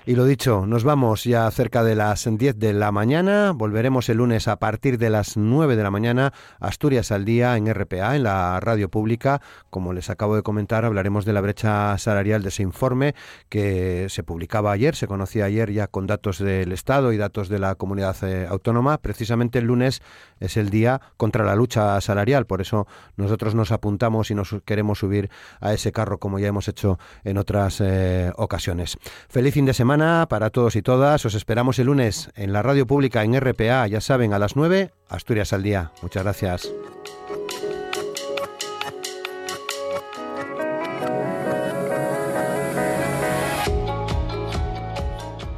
Y 0.10 0.16
lo 0.16 0.26
dicho, 0.26 0.66
nos 0.66 0.84
vamos 0.84 1.24
ya 1.24 1.52
cerca 1.52 1.84
de 1.84 1.94
las 1.94 2.28
10 2.28 2.58
de 2.58 2.74
la 2.74 2.92
mañana. 2.92 3.52
Volveremos 3.54 4.10
el 4.10 4.18
lunes 4.18 4.48
a 4.48 4.58
partir 4.58 4.98
de 4.98 5.12
las 5.12 5.38
9 5.38 5.76
de 5.76 5.84
la 5.84 5.92
mañana. 5.92 6.34
Asturias 6.60 7.12
al 7.12 7.26
día 7.26 7.56
en 7.58 7.72
RPA, 7.72 8.16
en 8.16 8.24
la 8.24 8.60
radio 8.60 8.90
pública. 8.90 9.40
Como 9.70 9.94
les 9.94 10.10
acabo 10.10 10.36
de 10.36 10.42
comentar, 10.42 10.84
hablaremos 10.84 11.26
de 11.26 11.34
la 11.34 11.42
brecha 11.42 11.96
salarial 12.00 12.42
de 12.42 12.50
ese 12.50 12.64
informe 12.64 13.14
que 13.50 14.08
se 14.10 14.24
publicaba 14.24 14.72
ayer, 14.72 14.96
se 14.96 15.06
conocía 15.06 15.46
ayer 15.46 15.72
ya 15.72 15.86
con 15.86 16.08
datos 16.08 16.40
del 16.40 16.72
Estado 16.72 17.14
y 17.14 17.18
datos 17.18 17.48
de 17.48 17.60
la 17.60 17.76
comunidad 17.76 18.16
eh, 18.24 18.48
autónoma. 18.50 18.98
Precisamente 18.98 19.60
el 19.60 19.66
lunes 19.66 20.02
es 20.40 20.58
el 20.58 20.72
día 20.72 21.02
contra 21.18 21.46
la 21.46 21.54
lucha 21.54 22.02
salarial. 22.02 22.48
Por 22.48 22.62
eso 22.62 22.88
nosotros 23.16 23.54
nos 23.54 23.72
apuntamos 23.72 24.32
y 24.32 24.34
nos 24.34 24.56
queremos 24.66 24.98
subir 24.98 25.30
a 25.62 25.72
ese 25.72 25.92
carro 25.92 26.18
como 26.18 26.40
ya 26.40 26.48
hemos 26.48 26.68
hecho 26.68 26.98
en 27.24 27.38
otras 27.38 27.80
eh, 27.80 28.32
ocasiones. 28.38 28.98
Feliz 29.28 29.54
fin 29.54 29.68
de 29.68 29.76
para 30.00 30.50
todos 30.50 30.76
y 30.76 30.82
todas. 30.82 31.26
Os 31.26 31.36
esperamos 31.36 31.78
el 31.80 31.88
lunes 31.88 32.30
en 32.36 32.54
la 32.54 32.62
radio 32.62 32.88
pública 32.88 33.24
en 33.24 33.40
RPA, 33.40 33.86
ya 33.88 34.02
saben, 34.02 34.34
a 34.34 34.40
las 34.40 34.56
9, 34.56 34.92
Asturias 35.10 35.54
al 35.54 35.64
día. 35.64 35.92
Muchas 36.02 36.24
gracias. 36.24 36.72